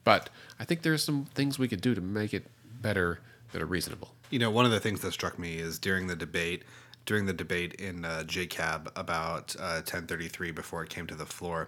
But 0.03 0.29
I 0.59 0.65
think 0.65 0.81
there's 0.81 1.03
some 1.03 1.25
things 1.25 1.59
we 1.59 1.67
could 1.67 1.81
do 1.81 1.93
to 1.93 2.01
make 2.01 2.33
it 2.33 2.47
better 2.81 3.19
that 3.51 3.61
are 3.61 3.65
reasonable. 3.67 4.13
You 4.29 4.37
know, 4.39 4.51
one 4.51 4.65
of 4.65 4.71
the 4.71 4.79
things 4.79 5.01
that 5.01 5.11
struck 5.11 5.39
me 5.39 5.55
is 5.55 5.79
during 5.79 6.07
the 6.07 6.15
debate, 6.15 6.63
during 7.05 7.25
the 7.25 7.33
debate 7.33 7.73
in 7.75 8.05
uh, 8.05 8.23
JCAB 8.25 8.91
about 8.95 9.55
uh, 9.57 9.81
1033 9.81 10.51
before 10.51 10.83
it 10.83 10.89
came 10.89 11.07
to 11.07 11.15
the 11.15 11.25
floor, 11.25 11.67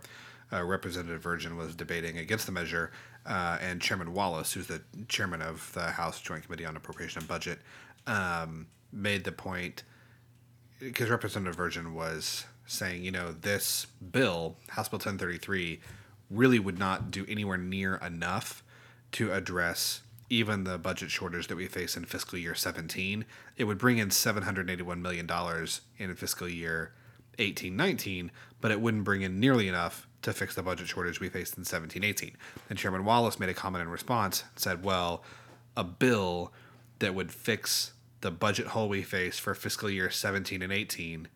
uh, 0.54 0.63
Representative 0.63 1.21
Virgin 1.21 1.58
was 1.58 1.74
debating 1.76 2.17
against 2.19 2.45
the 2.45 2.52
measure, 2.52 2.91
uh, 3.26 3.58
and 3.62 3.82
Chairman 3.82 4.13
Wallace, 4.13 4.54
who's 4.54 4.67
the 4.67 4.82
chairman 5.08 5.41
of 5.41 5.71
the 5.74 5.91
House 5.91 6.21
Joint 6.21 6.43
Committee 6.43 6.65
on 6.65 6.76
Appropriation 6.76 7.19
and 7.19 7.28
Budget, 7.28 7.60
um, 8.06 8.67
made 8.91 9.24
the 9.24 9.32
point 9.32 9.84
because 10.80 11.10
Representative 11.10 11.56
Virgin 11.56 11.93
was 11.93 12.45
saying, 12.65 13.04
you 13.04 13.12
know, 13.12 13.32
this 13.32 13.88
bill, 14.12 14.58
House 14.69 14.89
Bill 14.89 14.97
1033, 14.97 15.80
really 16.30 16.60
would 16.60 16.80
not 16.80 17.12
do 17.12 17.26
anywhere 17.28 17.58
near 17.58 17.95
enough 17.95 18.63
to 19.13 19.32
address 19.32 20.02
even 20.31 20.63
the 20.63 20.77
budget 20.77 21.11
shortage 21.11 21.47
that 21.47 21.57
we 21.57 21.67
face 21.67 21.97
in 21.97 22.05
fiscal 22.05 22.39
year 22.39 22.55
17. 22.55 23.25
It 23.57 23.65
would 23.65 23.77
bring 23.77 23.97
in 23.97 24.09
$781 24.09 25.01
million 25.01 25.29
in 25.97 26.15
fiscal 26.15 26.47
year 26.47 26.93
18 27.37 27.75
19, 27.75 28.31
but 28.61 28.71
it 28.71 28.79
wouldn't 28.79 29.03
bring 29.03 29.21
in 29.21 29.39
nearly 29.39 29.67
enough 29.67 30.07
to 30.21 30.31
fix 30.31 30.55
the 30.55 30.63
budget 30.63 30.87
shortage 30.87 31.19
we 31.19 31.27
faced 31.27 31.57
in 31.57 31.65
17 31.65 32.03
18. 32.03 32.37
And 32.69 32.79
Chairman 32.79 33.03
Wallace 33.03 33.39
made 33.39 33.49
a 33.49 33.53
comment 33.53 33.81
in 33.81 33.89
response 33.89 34.43
and 34.49 34.59
said, 34.59 34.85
well, 34.85 35.23
a 35.75 35.83
bill 35.83 36.53
that 36.99 37.13
would 37.13 37.31
fix 37.31 37.91
the 38.21 38.31
budget 38.31 38.67
hole 38.67 38.87
we 38.87 39.01
face 39.01 39.37
for 39.37 39.53
fiscal 39.53 39.89
year 39.89 40.09
17 40.09 40.61
and 40.61 40.71
18 40.71 41.27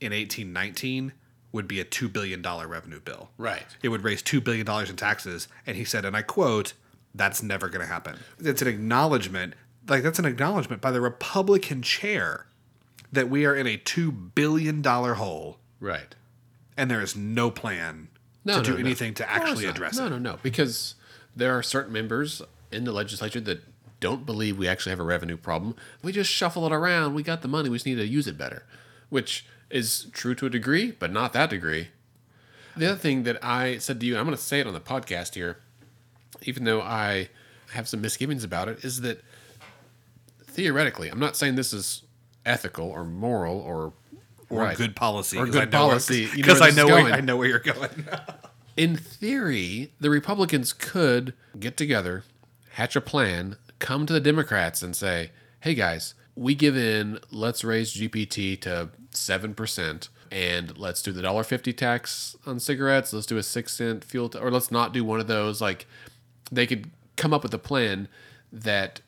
in 0.00 0.12
18 0.12 0.52
19 0.52 1.12
would 1.52 1.68
be 1.68 1.78
a 1.78 1.84
$2 1.84 2.12
billion 2.12 2.42
revenue 2.42 2.98
bill. 2.98 3.30
Right. 3.38 3.66
It 3.82 3.90
would 3.90 4.02
raise 4.02 4.22
$2 4.22 4.42
billion 4.42 4.66
in 4.88 4.96
taxes. 4.96 5.48
And 5.66 5.76
he 5.76 5.84
said, 5.84 6.06
and 6.06 6.16
I 6.16 6.22
quote, 6.22 6.72
that's 7.14 7.42
never 7.42 7.68
going 7.68 7.80
to 7.86 7.92
happen. 7.92 8.18
It's 8.38 8.62
an 8.62 8.68
acknowledgement, 8.68 9.54
like, 9.88 10.02
that's 10.02 10.18
an 10.18 10.24
acknowledgement 10.24 10.80
by 10.80 10.90
the 10.90 11.00
Republican 11.00 11.82
chair 11.82 12.46
that 13.12 13.28
we 13.28 13.44
are 13.44 13.54
in 13.54 13.66
a 13.66 13.76
$2 13.76 14.34
billion 14.34 14.82
hole 14.82 15.58
Right. 15.80 16.14
and 16.76 16.90
there 16.90 17.02
is 17.02 17.14
no 17.16 17.50
plan 17.50 18.08
No, 18.44 18.54
to 18.54 18.58
no, 18.58 18.64
do 18.64 18.72
no. 18.82 18.86
anything 18.86 19.14
to 19.14 19.30
actually 19.30 19.66
address 19.66 19.98
it. 19.98 20.02
No, 20.02 20.08
no, 20.08 20.18
no. 20.18 20.38
Because 20.42 20.94
there 21.36 21.56
are 21.56 21.62
certain 21.62 21.92
members 21.92 22.40
in 22.70 22.84
the 22.84 22.92
legislature 22.92 23.40
that 23.40 23.60
don't 24.00 24.24
believe 24.26 24.56
we 24.58 24.66
actually 24.66 24.90
have 24.90 25.00
a 25.00 25.04
revenue 25.04 25.36
problem. 25.36 25.76
We 26.02 26.12
just 26.12 26.30
shuffle 26.30 26.66
it 26.66 26.72
around. 26.72 27.14
We 27.14 27.22
got 27.22 27.42
the 27.42 27.48
money. 27.48 27.68
We 27.68 27.76
just 27.76 27.86
need 27.86 27.96
to 27.96 28.06
use 28.06 28.26
it 28.26 28.38
better, 28.38 28.64
which 29.10 29.44
is 29.70 30.06
true 30.12 30.34
to 30.36 30.46
a 30.46 30.50
degree, 30.50 30.90
but 30.92 31.12
not 31.12 31.32
that 31.34 31.50
degree. 31.50 31.88
The 32.76 32.86
other 32.92 32.98
thing 32.98 33.24
that 33.24 33.42
I 33.44 33.78
said 33.78 34.00
to 34.00 34.06
you, 34.06 34.14
and 34.14 34.20
I'm 34.20 34.26
going 34.26 34.36
to 34.36 34.42
say 34.42 34.58
it 34.60 34.66
on 34.66 34.72
the 34.72 34.80
podcast 34.80 35.34
here, 35.34 35.58
even 36.44 36.64
though 36.64 36.80
I 36.80 37.28
have 37.72 37.88
some 37.88 38.00
misgivings 38.00 38.44
about 38.44 38.68
it, 38.68 38.84
is 38.84 39.00
that 39.02 39.22
theoretically, 40.44 41.08
I'm 41.08 41.18
not 41.18 41.36
saying 41.36 41.54
this 41.54 41.72
is 41.72 42.02
ethical 42.44 42.88
or 42.90 43.04
moral 43.04 43.58
or 43.58 43.92
Or 44.50 44.60
right. 44.60 44.76
good 44.76 44.94
policy. 44.96 45.38
Or 45.38 45.46
good 45.46 45.62
I 45.62 45.64
know 45.64 45.70
policy. 45.88 46.28
Because 46.34 46.60
where 46.60 46.70
I 46.70 46.72
know 46.74 46.86
where. 46.86 47.12
I 47.12 47.20
know 47.20 47.36
where 47.36 47.48
you're 47.48 47.58
going. 47.58 48.04
in 48.76 48.96
theory, 48.96 49.92
the 50.00 50.10
Republicans 50.10 50.72
could 50.72 51.34
get 51.58 51.76
together, 51.76 52.24
hatch 52.72 52.94
a 52.96 53.00
plan, 53.00 53.56
come 53.78 54.04
to 54.06 54.12
the 54.12 54.20
Democrats 54.20 54.82
and 54.82 54.94
say, 54.94 55.30
hey 55.60 55.74
guys, 55.74 56.14
we 56.34 56.54
give 56.54 56.76
in, 56.76 57.18
let's 57.30 57.64
raise 57.64 57.94
GPT 57.94 58.60
to 58.62 58.90
7%, 59.12 60.08
and 60.30 60.78
let's 60.78 61.02
do 61.02 61.12
the 61.12 61.22
$1.50 61.22 61.76
tax 61.76 62.36
on 62.46 62.58
cigarettes, 62.58 63.12
let's 63.12 63.26
do 63.26 63.36
a 63.36 63.42
6 63.42 63.72
cent 63.72 64.04
fuel, 64.04 64.28
ta- 64.30 64.38
or 64.40 64.50
let's 64.50 64.70
not 64.70 64.92
do 64.92 65.04
one 65.04 65.20
of 65.20 65.26
those. 65.26 65.60
Like, 65.60 65.86
they 66.52 66.66
could 66.66 66.90
come 67.16 67.32
up 67.32 67.42
with 67.42 67.54
a 67.54 67.58
plan 67.58 68.06
that 68.52 69.00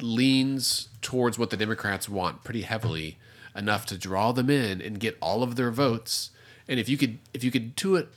leans 0.00 0.88
towards 1.00 1.38
what 1.38 1.50
the 1.50 1.56
Democrats 1.56 2.08
want 2.08 2.44
pretty 2.44 2.62
heavily 2.62 3.18
enough 3.56 3.86
to 3.86 3.98
draw 3.98 4.32
them 4.32 4.48
in 4.48 4.80
and 4.80 5.00
get 5.00 5.16
all 5.20 5.42
of 5.42 5.56
their 5.56 5.70
votes. 5.70 6.30
And 6.68 6.78
if 6.78 6.88
you 6.88 6.96
could 6.96 7.18
if 7.34 7.42
you 7.42 7.50
could 7.50 7.74
do 7.74 7.96
it 7.96 8.08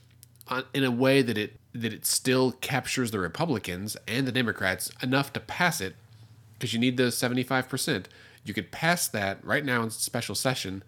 in 0.73 0.83
a 0.83 0.91
way 0.91 1.21
that 1.21 1.37
it 1.37 1.59
that 1.73 1.93
it 1.93 2.05
still 2.05 2.51
captures 2.51 3.11
the 3.11 3.19
Republicans 3.19 3.97
and 4.07 4.27
the 4.27 4.31
Democrats 4.31 4.91
enough 5.01 5.33
to 5.33 5.39
pass 5.39 5.81
it 5.81 5.95
because 6.53 6.73
you 6.73 6.79
need 6.79 6.95
the 6.95 7.03
75%. 7.05 8.05
You 8.45 8.53
could 8.53 8.71
pass 8.71 9.09
that 9.09 9.43
right 9.43 9.65
now 9.65 9.83
in 9.83 9.89
special 9.89 10.35
session. 10.35 10.83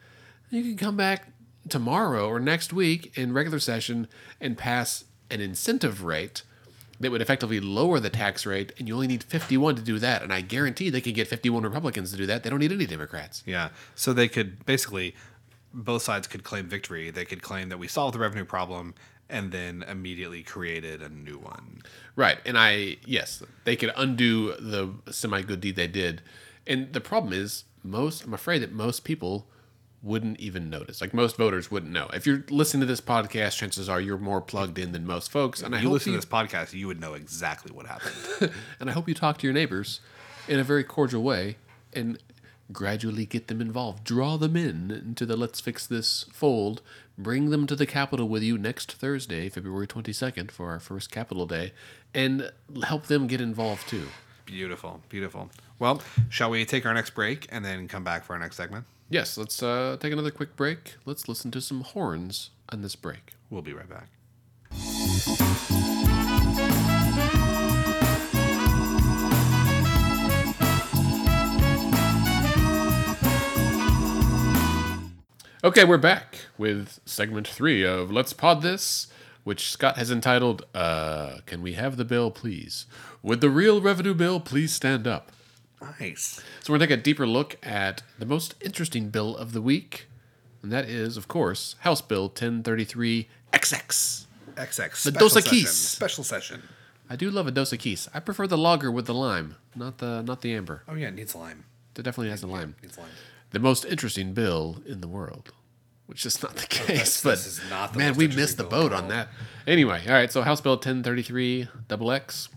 You 0.50 0.64
can 0.64 0.78
come 0.78 0.96
back 0.96 1.28
tomorrow 1.68 2.30
or 2.30 2.40
next 2.40 2.72
week 2.72 3.18
in 3.18 3.34
regular 3.34 3.60
session 3.60 4.08
and 4.40 4.58
pass 4.58 5.04
an 5.30 5.42
incentive 5.42 6.04
rate 6.04 6.44
that 7.00 7.12
would 7.12 7.22
effectively 7.22 7.60
lower 7.60 8.00
the 8.00 8.10
tax 8.10 8.46
rate, 8.46 8.74
and 8.78 8.88
you 8.88 8.94
only 8.94 9.08
need 9.08 9.24
51 9.24 9.76
to 9.76 9.82
do 9.82 10.00
that. 10.00 10.24
And 10.24 10.34
I 10.34 10.42
guarantee 10.42 10.90
they 10.90 11.02
could 11.02 11.16
get 11.16 11.28
51 11.28 11.64
Republicans 11.64 12.12
to 12.12 12.18
do 12.18 12.26
that. 12.26 12.44
They 12.44 12.50
don't 12.50 12.60
need 12.60 12.72
any 12.72 12.86
Democrats. 12.86 13.44
Yeah. 13.46 13.70
So 13.96 14.14
they 14.14 14.28
could 14.28 14.66
basically, 14.66 15.16
both 15.74 16.02
sides 16.02 16.28
could 16.28 16.44
claim 16.44 16.68
victory. 16.68 17.12
They 17.12 17.26
could 17.26 17.42
claim 17.42 17.70
that 17.70 17.78
we 17.78 17.88
solved 17.88 18.16
the 18.16 18.20
revenue 18.20 18.46
problem 18.46 18.96
and 19.30 19.52
then 19.52 19.84
immediately 19.88 20.42
created 20.42 21.02
a 21.02 21.10
new 21.10 21.38
one. 21.38 21.82
Right. 22.16 22.40
And 22.46 22.58
I, 22.58 22.98
yes, 23.06 23.44
they 23.66 23.76
could 23.76 23.92
undo 23.96 24.54
the 24.54 24.94
semi 25.12 25.42
good 25.42 25.62
deed 25.62 25.76
they 25.76 25.88
did. 25.88 26.22
And 26.66 26.94
the 26.94 27.02
problem 27.02 27.34
is, 27.34 27.66
most, 27.84 28.26
I'm 28.26 28.34
afraid 28.34 28.60
that 28.60 28.72
most 28.72 29.04
people 29.04 29.48
wouldn't 30.04 30.40
even 30.40 30.70
notice. 30.70 31.02
Like 31.02 31.14
most 31.14 31.38
voters 31.38 31.72
wouldn't 31.72 31.92
know. 31.92 32.08
If 32.14 32.26
you're 32.28 32.44
listening 32.50 32.82
to 32.82 32.86
this 32.88 33.02
podcast, 33.02 33.58
chances 33.58 33.90
are 33.90 34.00
you're 34.00 34.18
more 34.18 34.42
plugged 34.42 34.78
in 34.78 34.92
than 34.92 35.06
most 35.06 35.32
folks. 35.32 35.62
And 35.62 35.74
I 35.74 35.80
If 35.80 35.84
you 35.84 35.90
hope 35.90 35.94
listen 35.94 36.12
you, 36.14 36.20
to 36.20 36.26
this 36.26 36.32
podcast, 36.32 36.74
you 36.74 36.88
would 36.88 37.00
know 37.00 37.14
exactly 37.16 37.72
what 37.72 37.88
happened. 37.88 38.52
and 38.80 38.90
I 38.90 38.94
hope 38.94 39.08
you 39.08 39.14
talk 39.16 39.38
to 39.40 39.48
your 39.48 39.54
neighbors 39.54 40.00
in 40.48 40.60
a 40.60 40.64
very 40.64 40.84
cordial 40.84 41.24
way 41.24 41.58
and 41.94 42.20
gradually 42.72 43.26
get 43.26 43.48
them 43.48 43.60
involved. 43.60 44.04
Draw 44.04 44.38
them 44.38 44.56
in 44.56 44.92
into 44.92 45.26
the 45.26 45.36
Let's 45.36 45.60
Fix 45.60 45.88
This 45.88 46.26
fold. 46.32 46.82
Bring 47.18 47.50
them 47.50 47.66
to 47.66 47.76
the 47.76 47.88
Capitol 47.88 48.28
with 48.30 48.44
you 48.44 48.58
next 48.58 48.92
Thursday, 48.92 49.50
February 49.50 49.88
22nd, 49.88 50.52
for 50.52 50.70
our 50.70 50.80
first 50.80 51.10
Capitol 51.10 51.48
Day, 51.48 51.74
and 52.14 52.52
help 52.84 53.08
them 53.08 53.26
get 53.26 53.42
involved 53.42 53.88
too. 53.90 54.08
beautiful, 54.46 55.02
beautiful. 55.10 55.50
Well, 55.80 56.02
shall 56.30 56.52
we 56.52 56.64
take 56.66 56.86
our 56.86 56.94
next 56.94 57.12
break 57.16 57.48
and 57.50 57.66
then 57.66 57.88
come 57.88 58.04
back 58.04 58.24
for 58.24 58.34
our 58.34 58.40
next 58.40 58.56
segment? 58.58 58.86
Yes, 59.10 59.38
let's 59.38 59.64
uh, 59.64 59.96
take 60.00 60.12
another 60.12 60.32
quick 60.32 60.58
break. 60.58 60.96
Let's 61.06 61.30
listen 61.30 61.50
to 61.52 61.62
some 61.62 61.82
horns 61.82 62.50
on 62.70 62.82
this 62.82 62.96
break. 62.98 63.36
We'll 63.50 63.62
be 63.62 63.74
right 63.74 63.88
back. 63.90 64.10
Okay, 75.64 75.86
we're 75.86 75.98
back 75.98 76.40
with 76.58 77.00
segment 77.06 77.48
three 77.48 77.84
of 77.84 78.12
Let's 78.12 78.34
Pod 78.34 78.62
This, 78.62 79.08
which 79.46 79.72
Scott 79.72 79.98
has 79.98 80.12
entitled, 80.12 80.66
uh, 80.76 81.38
Can 81.46 81.62
We 81.62 81.74
Have 81.74 81.96
the 81.96 82.06
Bill, 82.06 82.30
Please? 82.30 82.86
Would 83.24 83.40
the 83.40 83.50
real 83.50 83.82
revenue 83.82 84.14
bill 84.14 84.42
please 84.42 84.74
stand 84.74 85.08
up? 85.08 85.32
Nice. 85.82 86.42
So 86.64 86.74
we're 86.74 86.80
going 86.80 86.90
to 86.90 86.96
take 86.96 87.00
a 87.02 87.04
deeper 87.04 87.28
look 87.28 87.58
at 87.66 88.02
the 88.18 88.26
most 88.26 88.56
interesting 88.62 89.10
bill 89.10 89.36
of 89.38 89.54
the 89.54 89.62
week, 89.62 90.08
and 90.64 90.72
that 90.72 90.86
is, 90.90 91.18
of 91.18 91.28
course, 91.28 91.76
House 91.82 92.02
Bill 92.02 92.24
1033 92.24 93.28
XX. 93.54 94.26
XX. 94.56 95.04
The 95.04 95.12
special 95.12 95.20
Dos 95.20 95.34
session, 95.34 95.58
Equis. 95.58 95.68
Special 95.68 96.24
session. 96.24 96.64
I 97.10 97.16
do 97.16 97.30
love 97.30 97.48
a 97.48 97.52
Dos 97.52 97.72
Equis. 97.72 98.08
I 98.14 98.20
prefer 98.20 98.48
the 98.48 98.58
lager 98.58 98.92
with 98.92 99.06
the 99.06 99.14
lime, 99.14 99.56
not 99.76 100.00
the 100.00 100.22
not 100.24 100.42
the 100.42 100.54
amber. 100.54 100.84
Oh 100.88 100.96
yeah, 100.96 101.08
it 101.10 101.16
needs 101.16 101.36
lime. 101.36 101.64
It 101.96 102.02
definitely 102.04 102.32
has 102.32 102.42
the 102.42 102.48
lime. 102.48 102.76
Needs 102.82 102.98
lime. 102.98 103.08
The 103.52 103.60
most 103.60 103.86
interesting 103.86 104.34
bill 104.34 104.82
in 104.86 105.00
the 105.02 105.08
world, 105.08 105.52
which 106.08 106.26
is 106.26 106.42
not 106.44 106.56
the 106.58 106.66
case. 106.68 107.22
this- 107.22 107.60
but 107.62 107.70
not 107.70 107.94
the 107.94 108.00
man, 108.00 108.16
we 108.16 108.28
missed 108.28 108.58
the 108.58 108.64
boat 108.64 108.92
on 108.94 109.08
that. 109.10 109.30
Anyway, 109.68 110.02
all 110.08 110.14
right. 110.14 110.32
So 110.32 110.42
House 110.42 110.60
Bill 110.60 110.74
1033 110.74 111.70
double 111.88 112.12
X. 112.12 112.50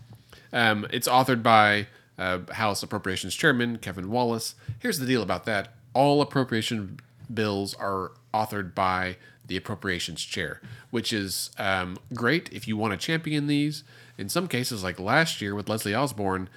Um, 0.51 0.85
it's 0.91 1.07
authored 1.07 1.41
by 1.43 1.87
uh, 2.21 2.53
House 2.53 2.83
Appropriations 2.83 3.35
Chairman 3.35 3.79
Kevin 3.79 4.09
Wallace. 4.11 4.55
Here's 4.79 4.99
the 4.99 5.05
deal 5.05 5.23
about 5.23 5.45
that: 5.45 5.73
all 5.93 6.21
appropriation 6.21 6.99
bills 7.33 7.73
are 7.75 8.11
authored 8.33 8.75
by 8.75 9.17
the 9.47 9.57
Appropriations 9.57 10.21
Chair, 10.23 10.61
which 10.91 11.11
is 11.11 11.49
um, 11.57 11.97
great 12.13 12.51
if 12.53 12.67
you 12.67 12.77
want 12.77 12.93
to 12.93 12.97
champion 12.97 13.47
these. 13.47 13.83
In 14.17 14.29
some 14.29 14.47
cases, 14.47 14.83
like 14.83 14.99
last 14.99 15.41
year 15.41 15.55
with 15.55 15.67
Leslie 15.67 15.95
Osborn, 15.95 16.47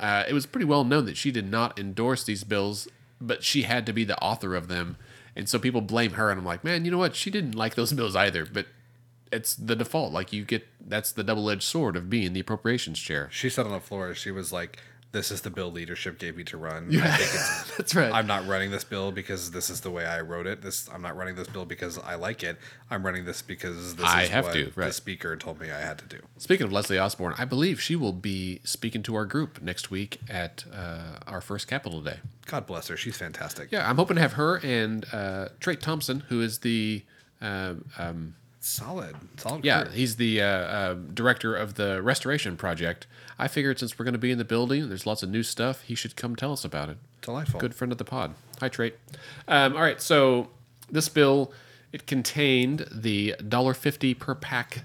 uh, 0.00 0.24
it 0.28 0.32
was 0.32 0.44
pretty 0.44 0.64
well 0.64 0.84
known 0.84 1.04
that 1.06 1.16
she 1.16 1.30
did 1.30 1.48
not 1.50 1.78
endorse 1.78 2.24
these 2.24 2.42
bills, 2.42 2.88
but 3.20 3.44
she 3.44 3.62
had 3.62 3.86
to 3.86 3.92
be 3.92 4.04
the 4.04 4.18
author 4.20 4.56
of 4.56 4.68
them. 4.68 4.96
And 5.36 5.48
so 5.48 5.58
people 5.58 5.80
blame 5.80 6.12
her, 6.12 6.30
and 6.30 6.40
I'm 6.40 6.44
like, 6.44 6.64
man, 6.64 6.84
you 6.84 6.90
know 6.90 6.98
what? 6.98 7.14
She 7.14 7.30
didn't 7.30 7.54
like 7.54 7.74
those 7.76 7.92
bills 7.94 8.16
either, 8.16 8.44
but 8.44 8.66
it's 9.30 9.54
the 9.54 9.74
default. 9.74 10.12
Like 10.12 10.32
you 10.32 10.44
get 10.44 10.66
that's 10.84 11.12
the 11.12 11.24
double 11.24 11.48
edged 11.48 11.62
sword 11.62 11.96
of 11.96 12.10
being 12.10 12.32
the 12.32 12.40
appropriations 12.40 12.98
chair. 12.98 13.28
She 13.30 13.48
said 13.48 13.64
on 13.64 13.72
the 13.72 13.80
floor, 13.80 14.14
she 14.14 14.30
was 14.30 14.52
like, 14.52 14.78
"This 15.12 15.30
is 15.30 15.42
the 15.42 15.50
bill 15.50 15.70
leadership 15.70 16.18
gave 16.18 16.36
me 16.36 16.44
to 16.44 16.56
run. 16.56 16.88
I 17.00 17.16
think 17.16 17.30
it's 17.34 17.76
That's 17.76 17.94
right. 17.94 18.12
I'm 18.12 18.26
not 18.26 18.46
running 18.46 18.70
this 18.70 18.84
bill 18.84 19.12
because 19.12 19.50
this 19.52 19.70
is 19.70 19.80
the 19.80 19.90
way 19.90 20.04
I 20.04 20.20
wrote 20.20 20.46
it. 20.46 20.62
This 20.62 20.88
I'm 20.92 21.02
not 21.02 21.16
running 21.16 21.34
this 21.36 21.48
bill 21.48 21.64
because 21.64 21.98
I 21.98 22.14
like 22.16 22.42
it. 22.42 22.58
I'm 22.90 23.04
running 23.04 23.24
this 23.24 23.42
because 23.42 23.94
this 23.96 24.06
I 24.06 24.22
is 24.22 24.28
have 24.30 24.44
what 24.46 24.54
to, 24.54 24.72
the 24.74 24.92
speaker 24.92 25.36
told 25.36 25.60
me 25.60 25.70
I 25.70 25.80
had 25.80 25.98
to 25.98 26.06
do. 26.06 26.18
Speaking 26.38 26.66
of 26.66 26.72
Leslie 26.72 26.98
Osborn, 26.98 27.34
I 27.38 27.44
believe 27.44 27.80
she 27.80 27.96
will 27.96 28.12
be 28.12 28.60
speaking 28.64 29.02
to 29.04 29.14
our 29.14 29.24
group 29.24 29.62
next 29.62 29.90
week 29.90 30.20
at 30.28 30.64
uh, 30.72 31.18
our 31.26 31.40
first 31.40 31.68
Capitol 31.68 32.00
Day. 32.00 32.18
God 32.46 32.66
bless 32.66 32.88
her. 32.88 32.96
She's 32.96 33.16
fantastic. 33.16 33.70
Yeah, 33.70 33.88
I'm 33.88 33.96
hoping 33.96 34.16
to 34.16 34.20
have 34.22 34.32
her 34.34 34.56
and 34.64 35.06
uh, 35.12 35.48
Trait 35.60 35.80
Thompson, 35.80 36.20
who 36.28 36.40
is 36.40 36.58
the 36.58 37.04
uh, 37.40 37.74
um, 37.98 38.34
Solid. 38.64 39.16
Solid. 39.38 39.64
Yeah, 39.64 39.90
he's 39.90 40.16
the 40.16 40.40
uh, 40.40 40.46
uh, 40.46 40.94
director 41.12 41.54
of 41.56 41.74
the 41.74 42.00
restoration 42.00 42.56
project. 42.56 43.08
I 43.38 43.48
figured 43.48 43.80
since 43.80 43.98
we're 43.98 44.04
going 44.04 44.12
to 44.14 44.18
be 44.20 44.30
in 44.30 44.38
the 44.38 44.44
building, 44.44 44.88
there's 44.88 45.04
lots 45.04 45.24
of 45.24 45.30
new 45.30 45.42
stuff. 45.42 45.82
He 45.82 45.96
should 45.96 46.14
come 46.14 46.36
tell 46.36 46.52
us 46.52 46.64
about 46.64 46.88
it. 46.88 46.98
Delightful. 47.22 47.58
Good 47.58 47.74
friend 47.74 47.90
of 47.90 47.98
the 47.98 48.04
pod. 48.04 48.34
Hi, 48.60 48.68
Trait. 48.68 48.94
Um, 49.48 49.74
all 49.74 49.82
right, 49.82 50.00
so 50.00 50.48
this 50.90 51.08
bill 51.08 51.52
it 51.92 52.06
contained 52.06 52.86
the 52.92 53.34
dollar 53.48 53.74
fifty 53.74 54.14
per 54.14 54.34
pack 54.34 54.84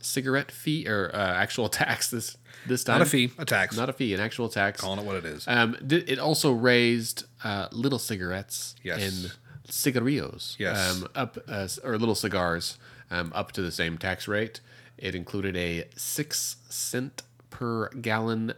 cigarette 0.00 0.52
fee 0.52 0.86
or 0.86 1.10
uh, 1.14 1.18
actual 1.18 1.68
tax 1.70 2.10
this 2.10 2.36
this 2.66 2.84
time. 2.84 2.98
Not 2.98 3.06
a 3.06 3.10
fee, 3.10 3.30
a 3.38 3.44
tax. 3.46 3.74
Not 3.76 3.88
a 3.88 3.94
fee, 3.94 4.12
an 4.12 4.20
actual 4.20 4.50
tax. 4.50 4.82
Calling 4.82 4.98
it 5.00 5.06
what 5.06 5.16
it 5.16 5.24
is. 5.24 5.46
Um, 5.48 5.76
it 5.90 6.18
also 6.18 6.52
raised 6.52 7.24
uh, 7.42 7.68
little 7.72 7.98
cigarettes 7.98 8.76
Yes. 8.82 9.02
and 9.24 9.32
cigarillos. 9.68 10.56
Yes. 10.58 11.02
Um, 11.02 11.08
up 11.14 11.38
uh, 11.48 11.68
or 11.82 11.98
little 11.98 12.14
cigars 12.14 12.78
um, 13.10 13.32
up 13.34 13.52
to 13.52 13.62
the 13.62 13.72
same 13.72 13.98
tax 13.98 14.28
rate. 14.28 14.60
It 14.98 15.14
included 15.14 15.56
a 15.56 15.86
six 15.96 16.56
cent 16.68 17.22
per 17.50 17.88
gallon 17.90 18.54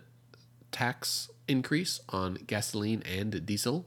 tax 0.70 1.30
increase 1.48 2.00
on 2.08 2.38
gasoline 2.46 3.02
and 3.02 3.44
diesel, 3.46 3.86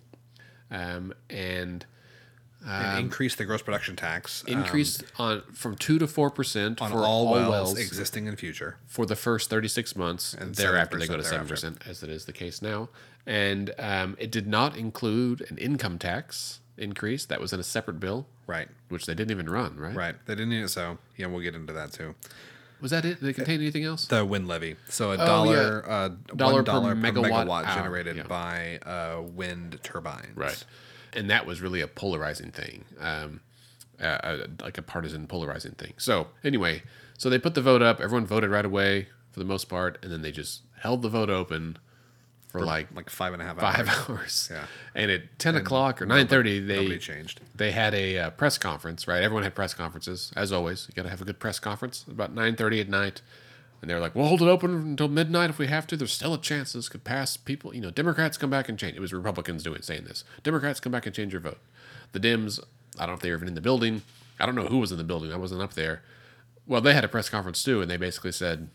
um, 0.72 1.14
and 1.30 1.86
and 2.66 3.00
increase 3.00 3.36
the 3.36 3.46
gross 3.46 3.62
production 3.62 3.96
tax 3.96 4.44
um, 4.50 4.66
on 5.18 5.44
from 5.54 5.76
two 5.76 5.98
to 5.98 6.08
four 6.08 6.30
percent 6.30 6.82
on 6.82 6.92
for 6.92 6.98
all, 6.98 7.32
wells, 7.32 7.50
wells 7.50 7.80
existing 7.80 8.26
in 8.28 8.36
future. 8.36 8.78
for 8.86 9.06
the 9.06 9.16
first 9.16 9.50
36 9.50 9.96
months 9.96 10.34
and 10.34 10.56
thereafter 10.56 10.98
they 10.98 11.08
go 11.08 11.16
to 11.16 11.24
7% 11.24 11.48
7% 11.48 11.88
as 11.88 12.04
it 12.04 12.10
is 12.10 12.26
the 12.26 12.34
case 12.34 12.62
now 12.62 12.90
and 13.26 13.74
um, 13.80 14.18
it 14.20 14.30
did 14.30 14.46
not 14.46 14.76
include 14.76 15.46
an 15.50 15.58
income 15.58 15.98
tax 15.98 16.60
increase 16.80 17.26
that 17.26 17.40
was 17.40 17.54
in 17.54 17.60
a 17.60 17.64
separate 17.64 18.00
bill 18.00 18.26
Right. 18.48 18.68
which 18.90 19.06
they 19.06 19.14
didn't 19.14 19.32
even 19.32 19.50
run 19.50 19.78
right 19.78 19.96
Right. 19.96 20.16
They 20.26 20.34
didn't 20.34 20.50
need 20.50 20.64
it 20.64 20.70
so. 20.70 20.98
Yeah, 21.18 21.28
we'll 21.28 21.42
get 21.42 21.54
into 21.56 21.74
that 21.74 21.92
too. 21.92 22.16
was 22.82 22.92
that 22.92 23.06
it 23.06 23.20
did 23.20 23.30
it 23.30 23.34
contain 23.34 23.60
anything 23.62 23.84
else 23.84 24.06
The 24.06 24.26
wind 24.26 24.48
levy. 24.48 24.76
So 24.88 25.12
a 25.12 25.18
dollar, 25.18 25.84
uh, 25.88 26.10
Dollar 26.36 26.54
one 26.54 26.66
per 26.66 26.72
dollar 26.72 26.96
per 26.96 27.02
megawatt 27.02 27.46
megawatt, 27.46 27.66
hour, 27.66 27.76
generated 27.76 28.16
yeah. 28.18 28.24
by 28.24 28.80
uh, 28.86 29.22
wind 29.22 29.80
turbines. 29.84 30.36
right 30.36 30.64
and 31.14 31.30
that 31.30 31.46
was 31.46 31.60
really 31.62 31.82
a 31.82 31.88
polarizing 31.88 32.52
thing 32.52 32.86
um, 33.00 33.42
uh, 34.02 34.06
uh, 34.06 34.48
like 34.62 34.78
a 34.78 34.82
partisan 34.82 35.28
polarizing 35.28 35.74
thing 35.74 35.94
so 35.98 36.28
anyway 36.44 36.82
so 37.18 37.30
they 37.30 37.40
put 37.40 37.54
the 37.56 37.62
vote 37.62 37.82
up 37.82 38.00
everyone 38.00 38.26
voted 38.26 38.50
right 38.50 38.66
away 38.66 39.08
for 39.32 39.40
the 39.40 39.46
most 39.46 39.66
part 39.70 39.98
and 40.04 40.12
then 40.12 40.22
they 40.22 40.32
just 40.32 40.62
held 40.82 41.02
the 41.02 41.10
vote 41.10 41.30
open 41.30 41.78
for 42.50 42.62
like 42.62 42.88
Like 42.96 43.10
five 43.10 43.34
and 43.34 43.42
a 43.42 43.46
half 43.46 43.60
five 43.60 43.88
hours. 43.88 44.10
hours. 44.10 44.50
Yeah. 44.52 44.66
And 44.96 45.10
at 45.12 45.40
ten 45.40 45.56
o'clock 45.56 46.02
or 46.02 46.06
nine 46.06 46.28
thirty, 46.28 46.60
they 46.60 46.98
changed. 46.98 47.40
they 47.56 47.72
had 47.72 47.94
a 47.94 48.18
uh, 48.18 48.30
press 48.32 48.58
conference. 48.58 49.08
Right, 49.08 49.24
everyone 49.24 49.44
had 49.44 49.56
press 49.56 49.74
conferences 49.74 50.32
as 50.36 50.52
always. 50.52 50.88
You 50.90 50.96
got 50.96 51.04
to 51.04 51.10
have 51.10 51.22
a 51.22 51.26
good 51.26 51.40
press 51.40 51.60
conference 51.60 52.06
about 52.10 52.34
nine 52.34 52.56
thirty 52.56 52.80
at 52.82 52.90
night. 52.90 53.22
And 53.82 53.90
they're 53.90 54.00
like, 54.02 54.14
"We'll 54.14 54.28
hold 54.28 54.42
it 54.42 54.48
open 54.50 54.72
until 54.74 55.08
midnight 55.08 55.50
if 55.50 55.58
we 55.58 55.68
have 55.68 55.88
to. 55.88 55.96
There's 55.96 56.12
still 56.12 56.34
a 56.34 56.42
chance 56.42 56.74
this 56.74 56.90
could 56.90 57.06
pass. 57.06 57.38
People, 57.38 57.74
you 57.74 57.80
know, 57.80 57.92
Democrats 57.92 58.38
come 58.38 58.50
back 58.50 58.68
and 58.68 58.78
change." 58.78 58.98
It 58.98 59.00
was 59.00 59.14
Republicans 59.14 59.64
doing 59.64 59.82
saying 59.84 60.04
this. 60.04 60.26
Democrats 60.44 60.82
come 60.82 60.92
back 60.92 61.06
and 61.06 61.16
change 61.16 61.32
your 61.32 61.40
vote. 61.42 61.60
The 62.12 62.20
Dems, 62.20 62.60
I 62.98 63.02
don't 63.06 63.10
know 63.10 63.14
if 63.14 63.22
they 63.22 63.30
were 63.30 63.38
even 63.38 63.48
in 63.48 63.54
the 63.54 63.62
building. 63.62 64.02
I 64.38 64.46
don't 64.46 64.56
know 64.56 64.66
who 64.66 64.80
was 64.80 64.92
in 64.92 64.98
the 64.98 65.04
building. 65.06 65.32
I 65.32 65.38
wasn't 65.38 65.62
up 65.62 65.76
there. 65.76 66.02
Well, 66.68 66.82
they 66.82 66.94
had 66.94 67.06
a 67.06 67.08
press 67.08 67.30
conference 67.30 67.64
too, 67.64 67.82
and 67.82 67.90
they 67.90 67.96
basically 67.96 68.34
said, 68.34 68.70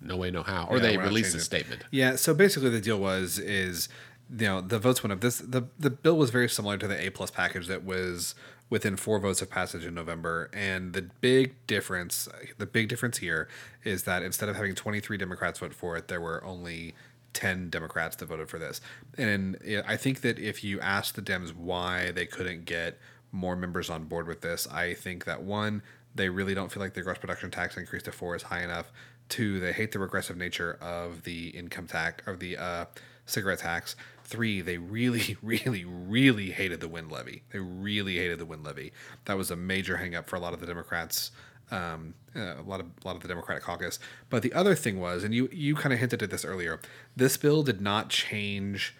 "No 0.00 0.16
way, 0.16 0.30
no 0.30 0.42
how," 0.42 0.66
or 0.70 0.76
Yeah, 0.76 0.82
they 0.82 0.96
released 0.96 1.34
a 1.34 1.40
statement. 1.40 1.84
Yeah. 1.90 2.16
So 2.16 2.34
basically, 2.34 2.70
the 2.70 2.80
deal 2.80 2.98
was 2.98 3.38
is 3.38 3.88
you 4.30 4.46
know 4.46 4.60
the 4.60 4.78
votes 4.78 5.02
went 5.02 5.12
up. 5.12 5.20
This 5.20 5.38
the 5.38 5.64
the 5.78 5.90
bill 5.90 6.16
was 6.16 6.30
very 6.30 6.48
similar 6.48 6.76
to 6.78 6.86
the 6.86 7.06
A 7.06 7.10
plus 7.10 7.30
package 7.30 7.66
that 7.68 7.84
was 7.84 8.34
within 8.70 8.96
four 8.96 9.18
votes 9.18 9.40
of 9.40 9.50
passage 9.50 9.84
in 9.84 9.94
November. 9.94 10.50
And 10.52 10.92
the 10.92 11.02
big 11.20 11.54
difference, 11.66 12.28
the 12.58 12.66
big 12.66 12.88
difference 12.88 13.18
here 13.18 13.48
is 13.84 14.02
that 14.04 14.22
instead 14.22 14.48
of 14.48 14.56
having 14.56 14.74
23 14.74 15.16
Democrats 15.16 15.58
vote 15.58 15.74
for 15.74 15.96
it, 15.96 16.08
there 16.08 16.20
were 16.20 16.44
only 16.44 16.94
10 17.32 17.70
Democrats 17.70 18.16
that 18.16 18.26
voted 18.26 18.48
for 18.48 18.58
this. 18.58 18.80
And 19.16 19.56
I 19.86 19.96
think 19.96 20.20
that 20.22 20.38
if 20.38 20.62
you 20.62 20.80
ask 20.80 21.14
the 21.14 21.22
Dems 21.22 21.54
why 21.54 22.10
they 22.10 22.26
couldn't 22.26 22.64
get 22.64 22.98
more 23.32 23.56
members 23.56 23.90
on 23.90 24.04
board 24.04 24.26
with 24.26 24.40
this, 24.40 24.66
I 24.68 24.94
think 24.94 25.24
that 25.24 25.42
one, 25.42 25.82
they 26.14 26.28
really 26.28 26.54
don't 26.54 26.70
feel 26.70 26.82
like 26.82 26.94
the 26.94 27.02
gross 27.02 27.18
production 27.18 27.50
tax 27.50 27.76
increase 27.76 28.02
to 28.04 28.12
four 28.12 28.34
is 28.34 28.42
high 28.42 28.62
enough. 28.62 28.90
Two, 29.28 29.60
they 29.60 29.72
hate 29.72 29.92
the 29.92 29.98
regressive 29.98 30.36
nature 30.36 30.78
of 30.80 31.24
the 31.24 31.48
income 31.48 31.86
tax 31.86 32.26
of 32.26 32.40
the 32.40 32.56
uh, 32.56 32.84
cigarette 33.26 33.60
tax. 33.60 33.94
Three, 34.24 34.60
they 34.60 34.78
really, 34.78 35.36
really, 35.42 35.84
really 35.84 36.50
hated 36.50 36.80
the 36.80 36.88
wind 36.88 37.12
levy. 37.12 37.42
They 37.52 37.58
really 37.58 38.16
hated 38.16 38.38
the 38.38 38.46
wind 38.46 38.64
levy. 38.64 38.92
That 39.26 39.36
was 39.36 39.50
a 39.50 39.56
major 39.56 39.96
hangup 39.96 40.26
for 40.26 40.36
a 40.36 40.40
lot 40.40 40.54
of 40.54 40.60
the 40.60 40.66
Democrats 40.66 41.30
um, 41.70 42.14
uh, 42.34 42.56
a 42.58 42.62
lot 42.62 42.80
of 42.80 42.86
a 42.86 43.06
lot 43.06 43.16
of 43.16 43.22
the 43.22 43.28
Democratic 43.28 43.62
caucus. 43.62 43.98
But 44.30 44.42
the 44.42 44.52
other 44.52 44.74
thing 44.74 45.00
was, 45.00 45.24
and 45.24 45.34
you 45.34 45.48
you 45.52 45.74
kind 45.74 45.92
of 45.92 45.98
hinted 45.98 46.22
at 46.22 46.30
this 46.30 46.44
earlier, 46.44 46.80
this 47.16 47.36
bill 47.36 47.62
did 47.62 47.80
not 47.80 48.10
change 48.10 48.96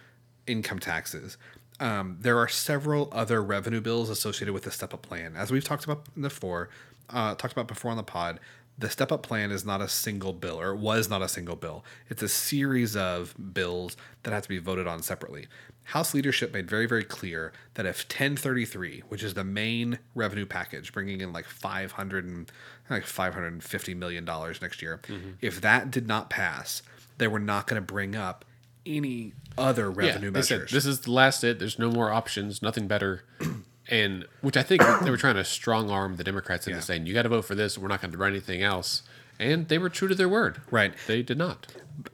income 0.46 0.78
taxes. 0.78 1.36
Um, 1.80 2.18
there 2.20 2.38
are 2.38 2.48
several 2.48 3.08
other 3.12 3.42
revenue 3.42 3.80
bills 3.80 4.10
associated 4.10 4.52
with 4.52 4.64
the 4.64 4.70
step 4.70 4.92
up 4.92 5.02
plan, 5.02 5.36
as 5.36 5.50
we've 5.50 5.64
talked 5.64 5.84
about 5.84 6.04
before. 6.20 6.68
Uh, 7.10 7.34
talked 7.34 7.52
about 7.52 7.68
before 7.68 7.90
on 7.90 7.96
the 7.96 8.02
pod. 8.02 8.38
The 8.78 8.88
step 8.88 9.10
up 9.10 9.22
plan 9.22 9.50
is 9.50 9.64
not 9.64 9.80
a 9.80 9.88
single 9.88 10.32
bill, 10.32 10.60
or 10.60 10.70
it 10.70 10.78
was 10.78 11.10
not 11.10 11.20
a 11.20 11.28
single 11.28 11.56
bill. 11.56 11.84
It's 12.08 12.22
a 12.22 12.28
series 12.28 12.96
of 12.96 13.34
bills 13.52 13.96
that 14.22 14.32
have 14.32 14.44
to 14.44 14.48
be 14.48 14.58
voted 14.58 14.86
on 14.86 15.02
separately. 15.02 15.48
House 15.84 16.14
leadership 16.14 16.52
made 16.52 16.68
very, 16.68 16.86
very 16.86 17.02
clear 17.02 17.52
that 17.74 17.86
if 17.86 18.04
1033, 18.04 19.04
which 19.08 19.22
is 19.22 19.34
the 19.34 19.42
main 19.42 19.98
revenue 20.14 20.46
package, 20.46 20.92
bringing 20.92 21.20
in 21.20 21.32
like 21.32 21.46
500 21.46 22.24
and 22.24 22.52
like 22.90 23.04
550 23.04 23.94
million 23.94 24.24
dollars 24.24 24.62
next 24.62 24.80
year, 24.82 25.00
mm-hmm. 25.08 25.30
if 25.40 25.60
that 25.60 25.90
did 25.90 26.06
not 26.06 26.30
pass, 26.30 26.82
they 27.16 27.26
were 27.26 27.38
not 27.40 27.66
going 27.66 27.80
to 27.80 27.86
bring 27.86 28.14
up 28.14 28.44
any 28.86 29.32
other 29.56 29.90
revenue 29.90 30.28
yeah, 30.28 30.32
measures. 30.32 30.70
Said, 30.70 30.76
this 30.76 30.86
is 30.86 31.00
the 31.00 31.10
last 31.10 31.42
it. 31.42 31.58
There's 31.58 31.78
no 31.78 31.90
more 31.90 32.12
options. 32.12 32.62
Nothing 32.62 32.86
better. 32.86 33.24
and 33.88 34.27
which 34.40 34.57
I 34.57 34.62
think 34.62 34.83
they 35.03 35.11
were 35.11 35.16
trying 35.16 35.37
to 35.37 35.44
strong 35.44 35.90
arm 35.90 36.16
the 36.16 36.24
Democrats 36.24 36.66
into 36.66 36.79
yeah. 36.79 36.83
saying 36.83 37.07
you 37.07 37.14
got 37.14 37.22
to 37.22 37.29
vote 37.29 37.44
for 37.44 37.55
this. 37.55 37.79
We're 37.79 37.88
not 37.88 38.01
going 38.01 38.12
to 38.12 38.18
run 38.18 38.33
anything 38.33 38.62
else. 38.62 39.03
And 39.38 39.68
they 39.68 39.79
were 39.79 39.88
true 39.88 40.09
to 40.09 40.14
their 40.14 40.29
word. 40.29 40.61
Right. 40.70 40.94
They 41.07 41.22
did 41.22 41.38
not. 41.38 41.68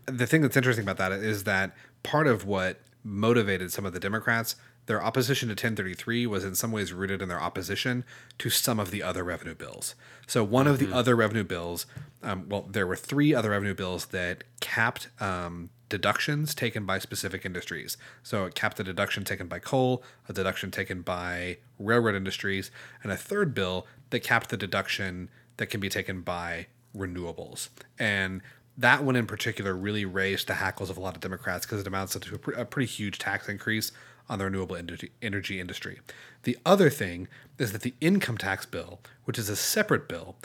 The 0.06 0.26
thing 0.26 0.42
that's 0.42 0.56
interesting 0.56 0.84
about 0.84 0.98
that 0.98 1.12
is 1.12 1.44
that 1.44 1.74
part 2.02 2.26
of 2.26 2.44
what 2.44 2.80
motivated 3.04 3.72
some 3.72 3.84
of 3.84 3.92
the 3.92 4.00
Democrats. 4.00 4.56
Their 4.86 5.02
opposition 5.02 5.48
to 5.48 5.52
1033 5.52 6.26
was 6.26 6.44
in 6.44 6.54
some 6.54 6.70
ways 6.70 6.92
rooted 6.92 7.22
in 7.22 7.28
their 7.28 7.40
opposition 7.40 8.04
to 8.38 8.50
some 8.50 8.78
of 8.78 8.90
the 8.90 9.02
other 9.02 9.24
revenue 9.24 9.54
bills. 9.54 9.94
So, 10.26 10.44
one 10.44 10.66
of 10.66 10.78
the 10.78 10.86
mm-hmm. 10.86 10.94
other 10.94 11.16
revenue 11.16 11.44
bills, 11.44 11.86
um, 12.22 12.48
well, 12.50 12.62
there 12.62 12.86
were 12.86 12.96
three 12.96 13.34
other 13.34 13.50
revenue 13.50 13.74
bills 13.74 14.06
that 14.06 14.44
capped 14.60 15.08
um, 15.20 15.70
deductions 15.96 16.54
taken 16.54 16.84
by 16.84 16.98
specific 16.98 17.44
industries. 17.44 17.96
So, 18.22 18.44
it 18.46 18.54
capped 18.54 18.80
a 18.80 18.84
deduction 18.84 19.24
taken 19.24 19.46
by 19.46 19.60
coal, 19.60 20.02
a 20.28 20.32
deduction 20.32 20.70
taken 20.70 21.02
by 21.02 21.58
railroad 21.78 22.16
industries, 22.16 22.70
and 23.02 23.12
a 23.12 23.16
third 23.16 23.54
bill 23.54 23.86
that 24.10 24.24
capped 24.24 24.50
the 24.50 24.56
deduction 24.56 25.30
that 25.56 25.66
can 25.66 25.80
be 25.80 25.88
taken 25.88 26.22
by 26.22 26.66
renewables. 26.96 27.68
And 27.98 28.42
that 28.76 29.04
one 29.04 29.16
in 29.16 29.26
particular 29.26 29.74
really 29.74 30.04
raised 30.04 30.48
the 30.48 30.54
hackles 30.54 30.90
of 30.90 30.96
a 30.96 31.00
lot 31.00 31.14
of 31.14 31.20
Democrats 31.20 31.64
because 31.64 31.80
it 31.80 31.86
amounts 31.86 32.18
to 32.18 32.34
a, 32.34 32.38
pre- 32.38 32.54
a 32.56 32.64
pretty 32.64 32.90
huge 32.90 33.18
tax 33.18 33.48
increase 33.48 33.92
on 34.28 34.38
the 34.38 34.44
renewable 34.44 34.76
energy 35.22 35.60
industry. 35.60 36.00
The 36.42 36.58
other 36.64 36.90
thing 36.90 37.28
is 37.58 37.72
that 37.72 37.82
the 37.82 37.94
income 38.00 38.38
tax 38.38 38.66
bill, 38.66 39.00
which 39.24 39.38
is 39.38 39.48
a 39.48 39.56
separate 39.56 40.08
bill, 40.08 40.36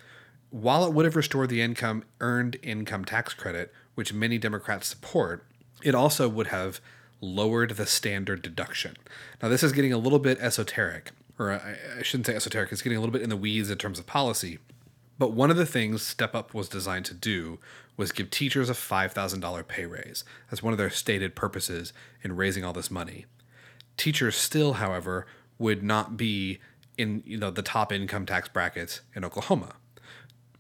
while 0.51 0.85
it 0.85 0.93
would 0.93 1.05
have 1.05 1.15
restored 1.15 1.49
the 1.49 1.62
income 1.62 2.03
earned 2.19 2.57
income 2.62 3.05
tax 3.05 3.33
credit, 3.33 3.73
which 3.99 4.13
many 4.13 4.38
Democrats 4.38 4.88
support, 4.88 5.45
it 5.83 5.93
also 5.93 6.29
would 6.29 6.47
have 6.47 6.79
lowered 7.19 7.71
the 7.71 7.85
standard 7.85 8.41
deduction. 8.41 8.95
Now, 9.43 9.49
this 9.49 9.62
is 9.62 9.73
getting 9.73 9.91
a 9.91 9.97
little 9.97 10.19
bit 10.19 10.39
esoteric, 10.39 11.12
or 11.38 11.51
I, 11.51 12.01
shouldn't 12.01 12.27
say 12.27 12.33
esoteric, 12.33 12.71
it's 12.71 12.81
getting 12.81 12.97
a 12.97 13.01
little 13.01 13.12
bit 13.12 13.23
in 13.23 13.29
the 13.29 13.35
weeds 13.35 13.69
in 13.69 13.77
terms 13.77 13.99
of 13.99 14.07
policy. 14.07 14.57
But 15.17 15.33
one 15.33 15.51
of 15.51 15.57
the 15.57 15.65
things 15.65 16.01
Step 16.01 16.33
Up 16.33 16.53
was 16.53 16.69
designed 16.69 17.03
to 17.07 17.13
do 17.13 17.59
was 17.97 18.13
give 18.13 18.29
teachers 18.29 18.69
a 18.69 18.73
$5,000 18.73 19.67
pay 19.67 19.85
raise. 19.85 20.23
That's 20.49 20.63
one 20.63 20.71
of 20.71 20.77
their 20.77 20.89
stated 20.89 21.35
purposes 21.35 21.91
in 22.23 22.38
raising 22.38 22.63
all 22.63 22.71
this 22.71 22.89
money. 22.89 23.25
Teachers 23.97 24.38
still, 24.38 24.75
however, 24.75 25.27
would 25.57 25.83
not 25.83 26.15
be 26.15 26.59
in 26.97 27.21
you 27.25 27.38
know 27.38 27.51
the 27.51 27.62
top 27.62 27.91
income 27.91 28.25
tax 28.25 28.47
brackets 28.47 29.01
in 29.13 29.25
Oklahoma. 29.25 29.73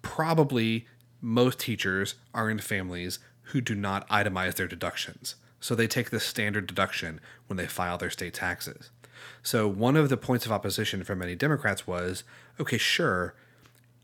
Probably 0.01 0.87
most 1.21 1.59
teachers 1.59 2.15
are 2.33 2.49
in 2.49 2.59
families 2.59 3.19
who 3.49 3.61
do 3.61 3.75
not 3.75 4.07
itemize 4.09 4.55
their 4.55 4.67
deductions. 4.67 5.35
So 5.59 5.75
they 5.75 5.87
take 5.87 6.09
the 6.09 6.19
standard 6.19 6.67
deduction 6.67 7.19
when 7.47 7.57
they 7.57 7.67
file 7.67 7.97
their 7.97 8.09
state 8.09 8.33
taxes. 8.33 8.91
So 9.43 9.67
one 9.67 9.95
of 9.95 10.09
the 10.09 10.17
points 10.17 10.45
of 10.45 10.51
opposition 10.51 11.03
for 11.03 11.15
many 11.15 11.35
Democrats 11.35 11.85
was, 11.85 12.23
okay, 12.59 12.77
sure, 12.77 13.35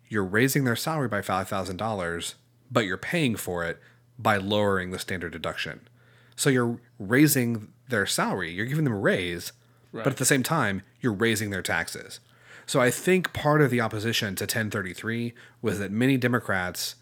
you're 0.08 0.24
raising 0.24 0.64
their 0.64 0.76
salary 0.76 1.08
by 1.08 1.22
$5,000, 1.22 2.34
but 2.72 2.86
you're 2.86 2.98
paying 2.98 3.36
for 3.36 3.64
it 3.64 3.80
by 4.18 4.38
lowering 4.38 4.92
the 4.92 5.00
standard 5.00 5.32
deduction. 5.32 5.88
So 6.36 6.50
you're 6.50 6.80
raising 7.00 7.70
their 7.88 8.06
salary, 8.06 8.52
you're 8.52 8.66
giving 8.66 8.84
them 8.84 8.94
a 8.94 9.00
raise, 9.00 9.54
right. 9.92 10.04
but 10.04 10.14
at 10.14 10.18
the 10.18 10.26
same 10.26 10.44
time, 10.44 10.82
you're 11.00 11.14
raising 11.14 11.50
their 11.50 11.62
taxes. 11.62 12.20
So 12.66 12.82
I 12.82 12.90
think 12.90 13.32
part 13.32 13.62
of 13.62 13.70
the 13.70 13.82
opposition 13.82 14.36
to 14.36 14.44
1033 14.44 15.34
was 15.62 15.80
that 15.80 15.92
many 15.92 16.18
Democrats 16.18 16.96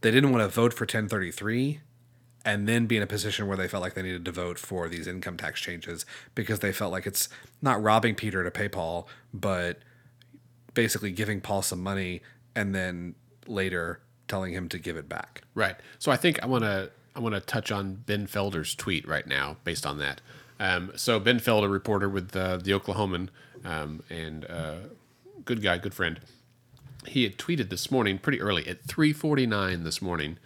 they 0.00 0.10
didn't 0.10 0.30
want 0.30 0.42
to 0.42 0.48
vote 0.48 0.72
for 0.72 0.84
1033 0.84 1.80
and 2.44 2.68
then 2.68 2.86
be 2.86 2.96
in 2.96 3.02
a 3.02 3.06
position 3.06 3.46
where 3.46 3.56
they 3.56 3.68
felt 3.68 3.82
like 3.82 3.94
they 3.94 4.02
needed 4.02 4.24
to 4.24 4.32
vote 4.32 4.58
for 4.58 4.88
these 4.88 5.06
income 5.06 5.36
tax 5.36 5.60
changes 5.60 6.06
because 6.34 6.60
they 6.60 6.72
felt 6.72 6.92
like 6.92 7.06
it's 7.06 7.28
not 7.60 7.82
robbing 7.82 8.14
Peter 8.14 8.44
to 8.44 8.50
pay 8.50 8.68
Paul, 8.68 9.08
but 9.34 9.80
basically 10.74 11.10
giving 11.10 11.40
Paul 11.40 11.62
some 11.62 11.82
money 11.82 12.22
and 12.54 12.74
then 12.74 13.14
later 13.46 14.00
telling 14.28 14.52
him 14.52 14.68
to 14.68 14.78
give 14.78 14.96
it 14.96 15.08
back. 15.08 15.42
Right. 15.54 15.76
So 15.98 16.12
I 16.12 16.16
think 16.16 16.42
I 16.42 16.46
want 16.46 16.64
to 16.64 16.90
I 17.16 17.20
want 17.20 17.34
to 17.34 17.40
touch 17.40 17.72
on 17.72 17.94
Ben 18.06 18.26
Felder's 18.26 18.74
tweet 18.74 19.06
right 19.08 19.26
now 19.26 19.56
based 19.64 19.84
on 19.84 19.98
that. 19.98 20.20
Um, 20.60 20.92
so 20.94 21.18
Ben 21.18 21.40
Felder, 21.40 21.70
reporter 21.70 22.08
with 22.08 22.34
uh, 22.36 22.58
the 22.58 22.72
Oklahoman, 22.72 23.28
um, 23.64 24.02
and 24.08 24.44
uh, 24.44 24.74
good 25.44 25.62
guy, 25.62 25.78
good 25.78 25.94
friend. 25.94 26.20
He 27.06 27.22
had 27.22 27.38
tweeted 27.38 27.70
this 27.70 27.90
morning, 27.90 28.18
pretty 28.18 28.40
early 28.40 28.66
at 28.66 28.84
3:49 28.86 29.84
this 29.84 30.02
morning, 30.02 30.38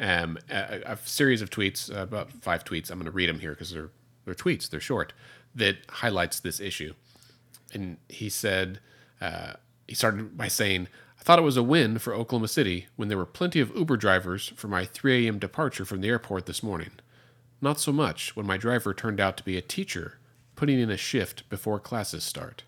um, 0.00 0.38
a, 0.50 0.80
a, 0.86 0.98
series 1.04 1.42
of 1.42 1.50
tweets, 1.50 1.94
uh, 1.94 2.02
about 2.02 2.32
five 2.32 2.64
tweets. 2.64 2.90
I'm 2.90 2.98
going 2.98 3.06
to 3.06 3.10
read 3.10 3.28
them 3.28 3.40
here 3.40 3.50
because 3.50 3.72
they're 3.72 3.90
they're 4.24 4.34
tweets, 4.34 4.68
they're 4.68 4.80
short, 4.80 5.12
that 5.54 5.78
highlights 5.88 6.40
this 6.40 6.60
issue. 6.60 6.94
And 7.72 7.98
he 8.08 8.28
said, 8.28 8.80
uh, 9.20 9.54
he 9.86 9.94
started 9.94 10.36
by 10.36 10.48
saying, 10.48 10.88
I 11.18 11.22
thought 11.22 11.38
it 11.38 11.42
was 11.42 11.56
a 11.56 11.62
win 11.62 11.98
for 11.98 12.14
Oklahoma 12.14 12.48
City 12.48 12.86
when 12.96 13.08
there 13.08 13.18
were 13.18 13.26
plenty 13.26 13.60
of 13.60 13.74
Uber 13.74 13.96
drivers 13.96 14.52
for 14.54 14.68
my 14.68 14.84
3 14.84 15.26
a.m. 15.26 15.38
departure 15.38 15.84
from 15.84 16.00
the 16.00 16.08
airport 16.08 16.46
this 16.46 16.62
morning. 16.62 16.92
Not 17.60 17.80
so 17.80 17.92
much 17.92 18.36
when 18.36 18.46
my 18.46 18.56
driver 18.56 18.94
turned 18.94 19.18
out 19.18 19.36
to 19.38 19.42
be 19.42 19.56
a 19.56 19.62
teacher, 19.62 20.18
putting 20.54 20.78
in 20.78 20.90
a 20.90 20.96
shift 20.96 21.48
before 21.48 21.80
classes 21.80 22.22
start. 22.22 22.62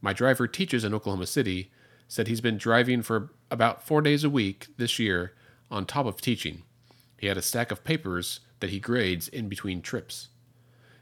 My 0.00 0.12
driver 0.12 0.46
teaches 0.46 0.84
in 0.84 0.94
Oklahoma 0.94 1.26
City, 1.26 1.70
said 2.08 2.26
he's 2.26 2.40
been 2.40 2.56
driving 2.56 3.02
for 3.02 3.30
about 3.50 3.86
four 3.86 4.00
days 4.02 4.24
a 4.24 4.30
week 4.30 4.66
this 4.76 4.98
year 4.98 5.34
on 5.70 5.86
top 5.86 6.06
of 6.06 6.20
teaching. 6.20 6.62
He 7.18 7.26
had 7.26 7.36
a 7.36 7.42
stack 7.42 7.70
of 7.70 7.84
papers 7.84 8.40
that 8.60 8.70
he 8.70 8.80
grades 8.80 9.28
in 9.28 9.48
between 9.48 9.82
trips. 9.82 10.28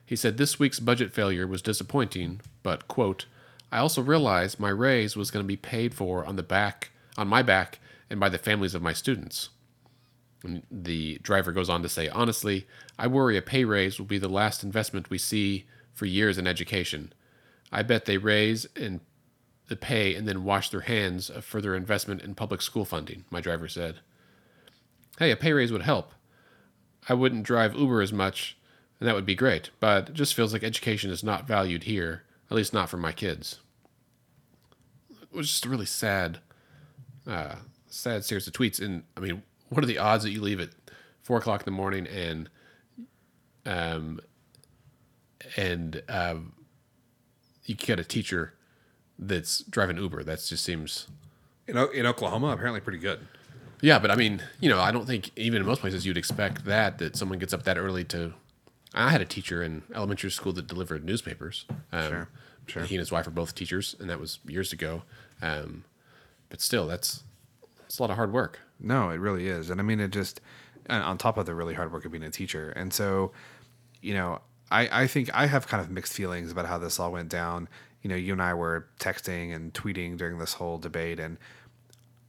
He 0.05 0.17
said 0.17 0.37
this 0.37 0.59
week's 0.59 0.81
budget 0.81 1.13
failure 1.13 1.47
was 1.47 1.63
disappointing, 1.63 2.41
but, 2.63 2.87
quote, 2.89 3.27
I 3.73 3.79
also 3.79 4.03
realized 4.03 4.61
my 4.61 4.69
raise 4.69 5.17
was 5.17 5.31
going 5.31 5.43
to 5.43 5.49
be 5.49 5.57
paid 5.57 5.95
for 5.95 6.25
on 6.25 6.37
the 6.37 6.43
back 6.43 6.91
on 7.17 7.29
my 7.29 7.43
back 7.43 7.79
and 8.11 8.21
by 8.21 8.29
the 8.29 8.39
families 8.39 8.75
of 8.75 8.83
my 8.83 8.93
students. 8.93 9.49
And 10.43 10.63
the 10.71 11.19
driver 11.23 11.51
goes 11.51 11.69
on 11.69 11.83
to 11.83 11.89
say, 11.89 12.09
honestly, 12.09 12.67
I 12.99 13.07
worry 13.07 13.37
a 13.37 13.43
pay 13.43 13.65
raise 13.65 13.99
will 13.99 14.07
be 14.07 14.19
the 14.19 14.29
last 14.29 14.63
investment 14.63 15.11
we 15.11 15.19
see 15.19 15.65
for 15.93 16.07
years 16.07 16.39
in 16.39 16.47
education. 16.47 17.13
I 17.73 17.83
bet 17.83 18.05
they 18.05 18.19
raise 18.19 18.67
and 18.77 19.01
the 19.69 19.77
pay 19.77 20.15
and 20.15 20.29
then 20.29 20.45
wash 20.45 20.71
their 20.71 20.83
hands 20.83 21.29
of 21.29 21.45
further 21.45 21.75
investment 21.75 22.23
in 22.23 22.35
public 22.35 22.63
school 22.63 22.85
funding, 22.85 23.25
my 23.31 23.41
driver 23.41 23.69
said. 23.69 23.97
Hey, 25.19 25.31
a 25.31 25.37
pay 25.37 25.53
raise 25.53 25.73
would 25.73 25.83
help. 25.83 26.13
I 27.09 27.15
wouldn't 27.15 27.45
drive 27.45 27.75
Uber 27.75 28.03
as 28.03 28.13
much, 28.13 28.57
and 29.01 29.09
that 29.09 29.15
would 29.15 29.27
be 29.27 29.35
great, 29.35 29.71
but 29.81 30.11
it 30.11 30.15
just 30.15 30.35
feels 30.35 30.53
like 30.53 30.63
education 30.63 31.11
is 31.11 31.25
not 31.25 31.47
valued 31.47 31.85
here 31.85 32.23
at 32.51 32.57
least 32.57 32.73
not 32.73 32.89
for 32.89 32.97
my 32.97 33.13
kids. 33.13 33.61
It 35.11 35.33
was 35.33 35.49
just 35.49 35.67
a 35.67 35.69
really 35.69 35.87
sad, 35.87 36.39
uh, 37.27 37.57
sad 37.89 38.25
series 38.25 38.47
of 38.47 38.53
tweets. 38.53 38.81
And 38.81 39.05
I 39.17 39.21
mean, 39.21 39.43
what 39.69 39.83
are 39.83 39.87
the 39.87 39.99
odds 39.99 40.25
that 40.25 40.31
you 40.31 40.41
leave 40.41 40.61
at 40.61 40.71
four 41.23 41.39
o'clock 41.39 41.63
in 41.63 41.65
the 41.65 41.71
morning 41.73 42.07
and 42.07 42.49
um, 43.65 44.21
and 45.57 46.03
um, 46.09 46.53
you 47.65 47.75
get 47.75 47.99
a 47.99 48.05
teacher 48.05 48.55
that's 49.19 49.61
driving 49.65 49.97
Uber. 49.97 50.23
That 50.25 50.43
just 50.45 50.65
seems 50.65 51.07
In, 51.67 51.77
O- 51.77 51.89
in 51.91 52.07
Oklahoma, 52.07 52.49
apparently 52.49 52.81
pretty 52.81 52.99
good. 52.99 53.21
yeah. 53.81 53.99
But 53.99 54.11
I 54.11 54.15
mean, 54.17 54.43
you 54.61 54.69
know, 54.69 54.81
I 54.81 54.91
don't 54.93 55.07
think 55.07 55.31
even 55.37 55.61
in 55.63 55.67
most 55.67 55.81
places 55.81 56.05
you'd 56.07 56.17
expect 56.19 56.65
that 56.67 56.99
that 56.99 57.17
someone 57.17 57.39
gets 57.39 57.53
up 57.53 57.63
that 57.65 57.79
early 57.79 58.05
to. 58.05 58.35
I 58.95 59.11
had 59.11 59.21
a 59.21 59.27
teacher 59.27 59.63
in 59.63 59.83
elementary 59.95 60.31
school 60.31 60.53
that 60.55 60.67
delivered 60.67 61.05
newspapers. 61.05 61.67
Um, 61.93 62.09
Sure, 62.09 62.29
sure. 62.67 62.83
He 62.85 62.95
and 62.95 63.01
his 63.01 63.13
wife 63.13 63.27
are 63.27 63.31
both 63.33 63.55
teachers, 63.55 63.95
and 64.01 64.09
that 64.09 64.19
was 64.21 64.39
years 64.47 64.73
ago. 64.73 65.03
Um, 65.43 65.85
but 66.49 66.61
still, 66.63 66.87
that's 66.87 67.23
that's 67.81 67.99
a 67.99 68.03
lot 68.03 68.11
of 68.11 68.17
hard 68.17 68.33
work. 68.33 68.59
No, 68.81 69.11
it 69.11 69.17
really 69.21 69.49
is. 69.49 69.71
And 69.71 69.81
I 69.81 69.85
mean, 69.85 70.01
it 70.01 70.11
just, 70.13 70.41
on 70.89 71.17
top 71.19 71.37
of 71.39 71.47
the 71.47 71.55
really 71.55 71.75
hard 71.75 71.93
work 71.93 72.05
of 72.05 72.13
being 72.13 72.25
a 72.25 72.31
teacher. 72.31 72.71
And 72.71 72.93
so, 72.93 73.33
you 74.03 74.13
know, 74.15 74.41
I, 74.71 75.03
I 75.03 75.07
think 75.07 75.31
I 75.35 75.47
have 75.47 75.67
kind 75.67 75.81
of 75.81 75.91
mixed 75.91 76.13
feelings 76.13 76.51
about 76.53 76.67
how 76.67 76.77
this 76.79 76.99
all 77.01 77.13
went 77.13 77.29
down. 77.29 77.69
You 78.07 78.11
know, 78.11 78.17
you 78.17 78.33
and 78.35 78.41
I 78.41 78.55
were 78.55 78.87
texting 79.01 79.53
and 79.53 79.75
tweeting 79.75 80.17
during 80.17 80.39
this 80.39 80.53
whole 80.53 80.79
debate. 80.79 81.19
And, 81.19 81.39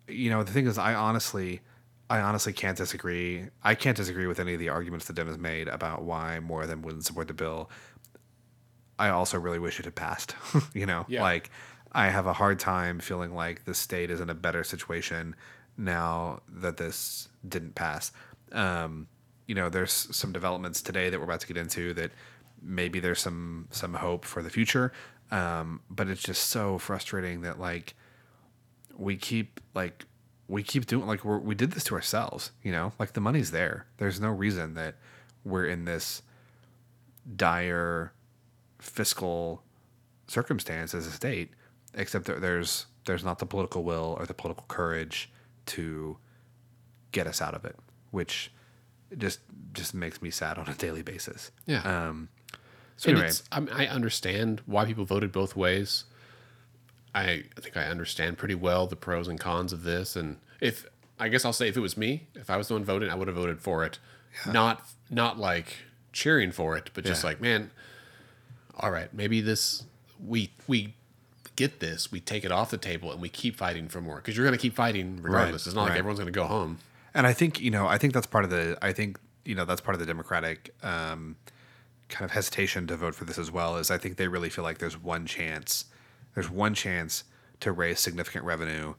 you 0.07 0.32
know, 0.32 0.41
the 0.41 0.51
thing 0.51 0.65
is, 0.65 0.80
I 0.80 0.95
honestly, 0.95 1.61
I 2.09 2.19
honestly 2.19 2.51
can't 2.51 2.75
disagree. 2.75 3.45
I 3.63 3.75
can't 3.75 3.95
disagree 3.95 4.25
with 4.25 4.39
any 4.39 4.55
of 4.55 4.59
the 4.59 4.69
arguments 4.69 5.05
that 5.05 5.13
Dem 5.13 5.28
has 5.28 5.38
made 5.38 5.67
about 5.67 6.01
why 6.03 6.39
more 6.39 6.63
of 6.63 6.67
them 6.67 6.82
wouldn't 6.82 7.05
support 7.05 7.28
the 7.28 7.36
bill. 7.36 7.69
I 8.97 9.09
also 9.09 9.38
really 9.39 9.59
wish 9.59 9.80
it 9.80 9.86
had 9.86 9.93
passed. 9.93 10.34
you 10.73 10.88
know, 10.88 11.05
Yeah. 11.07 11.21
like 11.21 11.51
I 11.91 12.07
have 12.09 12.25
a 12.25 12.34
hard 12.34 12.59
time 12.59 12.97
feeling 12.99 13.36
like 13.36 13.65
the 13.65 13.75
state 13.75 14.09
is 14.09 14.19
in 14.19 14.32
a 14.32 14.34
better 14.34 14.63
situation 14.63 15.36
now 15.78 16.41
that 16.49 16.78
this 16.78 17.30
didn't 17.47 17.75
pass. 17.75 18.11
Um, 18.51 19.09
you 19.45 19.53
know, 19.53 19.69
there's 19.69 19.91
some 19.93 20.32
developments 20.32 20.82
today 20.82 21.11
that 21.11 21.19
we're 21.19 21.25
about 21.25 21.41
to 21.41 21.47
get 21.47 21.57
into 21.57 21.93
that 21.93 22.13
maybe 22.63 22.99
there's 22.99 23.19
some 23.19 23.67
some 23.69 23.93
hope 23.93 24.25
for 24.25 24.41
the 24.41 24.49
future. 24.49 24.91
Um, 25.32 25.82
but 25.89 26.07
it's 26.07 26.21
just 26.21 26.49
so 26.49 26.78
frustrating 26.78 27.41
that 27.41 27.59
like 27.59 27.95
we 28.95 29.17
keep 29.17 29.59
like 29.73 30.05
we 30.47 30.63
keep 30.63 30.86
doing 30.86 31.05
like 31.05 31.25
we're, 31.25 31.39
we 31.39 31.55
did 31.55 31.71
this 31.71 31.84
to 31.86 31.95
ourselves. 31.95 32.51
You 32.63 32.71
know, 32.71 32.93
like 32.99 33.13
the 33.13 33.21
money's 33.21 33.51
there. 33.51 33.88
There's 33.97 34.19
no 34.19 34.30
reason 34.30 34.73
that 34.75 34.95
we're 35.43 35.65
in 35.65 35.86
this 35.86 36.21
dire 37.36 38.13
fiscal 38.80 39.63
circumstance 40.28 40.93
as 40.93 41.07
a 41.07 41.11
state, 41.11 41.51
except 41.93 42.25
that 42.25 42.41
there's 42.41 42.86
there's 43.05 43.23
not 43.23 43.39
the 43.39 43.45
political 43.45 43.84
will 43.84 44.15
or 44.19 44.25
the 44.25 44.34
political 44.34 44.65
courage 44.67 45.30
to 45.65 46.17
get 47.11 47.28
us 47.28 47.41
out 47.41 47.53
of 47.53 47.65
it, 47.65 47.75
which 48.11 48.51
just 49.17 49.39
just 49.73 49.93
makes 49.93 50.21
me 50.21 50.30
sad 50.30 50.57
on 50.57 50.67
a 50.67 50.73
daily 50.73 51.01
basis. 51.01 51.51
Yeah. 51.65 51.82
Um. 51.82 52.30
So 52.97 53.11
anyway, 53.11 53.27
it's, 53.27 53.43
I, 53.51 53.59
mean, 53.59 53.69
I 53.73 53.87
understand 53.87 54.61
why 54.65 54.85
people 54.85 55.05
voted 55.05 55.31
both 55.31 55.55
ways. 55.55 56.03
I 57.13 57.43
think 57.59 57.77
I 57.77 57.85
understand 57.85 58.37
pretty 58.37 58.55
well 58.55 58.85
the 58.87 58.95
pros 58.95 59.27
and 59.27 59.39
cons 59.39 59.71
of 59.73 59.83
this. 59.83 60.15
And 60.15 60.37
if 60.61 60.85
I 61.19 61.29
guess 61.29 61.45
I'll 61.45 61.53
say 61.53 61.67
if 61.67 61.77
it 61.77 61.79
was 61.79 61.97
me, 61.97 62.27
if 62.35 62.49
I 62.49 62.57
was 62.57 62.67
the 62.67 62.73
one 62.75 62.83
voting, 62.85 63.09
I 63.09 63.15
would 63.15 63.27
have 63.27 63.35
voted 63.37 63.59
for 63.61 63.83
it. 63.85 63.99
Not 64.51 64.83
not 65.09 65.39
like 65.39 65.77
cheering 66.11 66.51
for 66.51 66.77
it, 66.77 66.91
but 66.93 67.05
just 67.05 67.23
Yeah. 67.23 67.29
like, 67.29 67.41
man, 67.41 67.71
all 68.75 68.91
right, 68.91 69.11
maybe 69.13 69.41
this 69.41 69.85
we 70.23 70.51
we 70.67 70.93
get 71.55 71.79
this, 71.79 72.11
we 72.11 72.19
take 72.19 72.43
it 72.45 72.51
off 72.51 72.69
the 72.69 72.77
table, 72.77 73.11
and 73.11 73.19
we 73.21 73.29
keep 73.29 73.55
fighting 73.55 73.87
for 73.87 73.99
more 74.01 74.17
because 74.17 74.37
you're 74.37 74.45
going 74.45 74.57
to 74.57 74.61
keep 74.61 74.75
fighting 74.75 75.19
regardless. 75.21 75.65
it's 75.65 75.75
not 75.75 75.83
like 75.89 75.97
everyone's 75.97 76.19
going 76.19 76.31
to 76.31 76.37
go 76.37 76.45
home. 76.45 76.77
And 77.13 77.25
I 77.25 77.33
think 77.33 77.59
you 77.59 77.71
know, 77.71 77.87
I 77.87 77.97
think 77.97 78.13
that's 78.13 78.27
part 78.27 78.43
of 78.43 78.51
the. 78.51 78.77
I 78.81 78.91
think 78.93 79.19
you 79.43 79.55
know 79.55 79.65
that's 79.65 79.81
part 79.81 79.95
of 79.95 79.99
the 79.99 80.05
Democratic 80.05 80.75
um, 80.83 81.35
kind 82.10 82.26
of 82.26 82.32
hesitation 82.32 82.88
to 82.88 82.97
vote 82.97 83.16
for 83.16 83.26
this 83.26 83.38
as 83.38 83.51
well. 83.51 83.78
Is 83.78 83.91
I 83.91 83.97
think 83.97 84.18
they 84.18 84.28
really 84.28 84.49
feel 84.49 84.64
like 84.64 84.78
there's 84.78 85.01
one 85.01 85.26
chance, 85.26 85.86
there's 86.34 86.49
one 86.49 86.74
chance 86.74 87.24
to 87.60 87.72
raise 87.72 87.99
significant 87.99 88.45
revenue, 88.45 88.95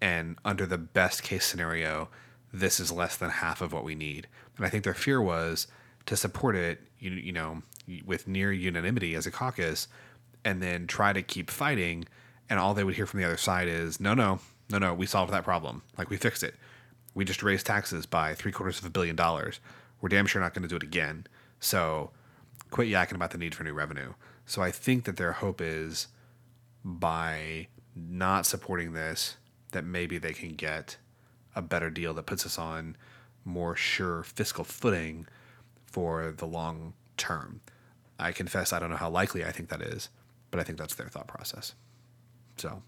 and 0.00 0.38
under 0.44 0.66
the 0.66 0.78
best 0.78 1.22
case 1.22 1.44
scenario, 1.44 2.08
this 2.52 2.78
is 2.80 2.92
less 2.92 3.16
than 3.16 3.30
half 3.30 3.60
of 3.60 3.72
what 3.72 3.84
we 3.84 3.94
need. 3.94 4.28
And 4.56 4.66
I 4.66 4.68
think 4.68 4.84
their 4.84 4.94
fear 4.94 5.20
was 5.20 5.66
to 6.06 6.16
support 6.16 6.56
it, 6.56 6.80
you 6.98 7.10
you 7.10 7.32
know, 7.32 7.62
with 8.04 8.28
near 8.28 8.52
unanimity 8.52 9.14
as 9.14 9.26
a 9.26 9.30
caucus, 9.30 9.88
and 10.44 10.62
then 10.62 10.86
try 10.86 11.12
to 11.12 11.22
keep 11.22 11.50
fighting. 11.50 12.06
And 12.50 12.58
all 12.58 12.74
they 12.74 12.84
would 12.84 12.96
hear 12.96 13.06
from 13.06 13.20
the 13.20 13.26
other 13.26 13.36
side 13.38 13.68
is, 13.68 13.98
no, 13.98 14.12
no, 14.12 14.40
no, 14.68 14.78
no, 14.78 14.92
we 14.92 15.06
solved 15.06 15.32
that 15.32 15.44
problem. 15.44 15.82
Like 15.96 16.10
we 16.10 16.16
fixed 16.16 16.42
it 16.42 16.54
we 17.14 17.24
just 17.24 17.42
raised 17.42 17.66
taxes 17.66 18.06
by 18.06 18.34
three 18.34 18.52
quarters 18.52 18.78
of 18.78 18.84
a 18.84 18.90
billion 18.90 19.16
dollars. 19.16 19.60
We're 20.00 20.08
damn 20.08 20.26
sure 20.26 20.40
not 20.40 20.54
going 20.54 20.62
to 20.62 20.68
do 20.68 20.76
it 20.76 20.82
again. 20.82 21.26
So 21.60 22.10
quit 22.72 22.88
yakking 22.88 23.14
about 23.14 23.30
the 23.30 23.38
need 23.38 23.54
for 23.54 23.62
new 23.62 23.74
revenue. 23.74 24.14
So 24.46 24.62
I 24.62 24.72
think 24.72 25.04
that 25.04 25.16
their 25.16 25.32
hope 25.32 25.60
is 25.60 26.08
by 26.84 27.68
not 27.94 28.46
supporting 28.46 28.92
this, 28.94 29.36
that 29.70 29.84
maybe 29.84 30.18
they 30.18 30.32
can 30.32 30.54
get 30.54 30.96
a 31.54 31.62
better 31.62 31.90
deal 31.90 32.14
that 32.14 32.26
puts 32.26 32.44
us 32.44 32.58
on 32.58 32.96
more 33.44 33.76
sure 33.76 34.22
fiscal 34.22 34.64
footing 34.64 35.28
for 35.86 36.32
the 36.32 36.46
long 36.46 36.94
term. 37.16 37.60
I 38.18 38.32
confess 38.32 38.72
I 38.72 38.78
don't 38.78 38.90
know 38.90 38.96
how 38.96 39.10
likely 39.10 39.44
I 39.44 39.52
think 39.52 39.68
that 39.68 39.82
is, 39.82 40.08
but 40.50 40.58
I 40.58 40.62
think 40.62 40.78
that's 40.78 40.94
their 40.94 41.08
thought 41.08 41.28
process. 41.28 41.74
So 42.56 42.82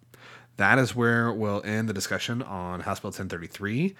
that 0.56 0.78
is 0.78 0.96
where 0.96 1.32
we'll 1.32 1.62
end 1.64 1.88
the 1.88 1.92
discussion 1.92 2.42
on 2.42 2.80
House 2.80 3.00
Bill 3.00 3.10
1033. 3.10 3.94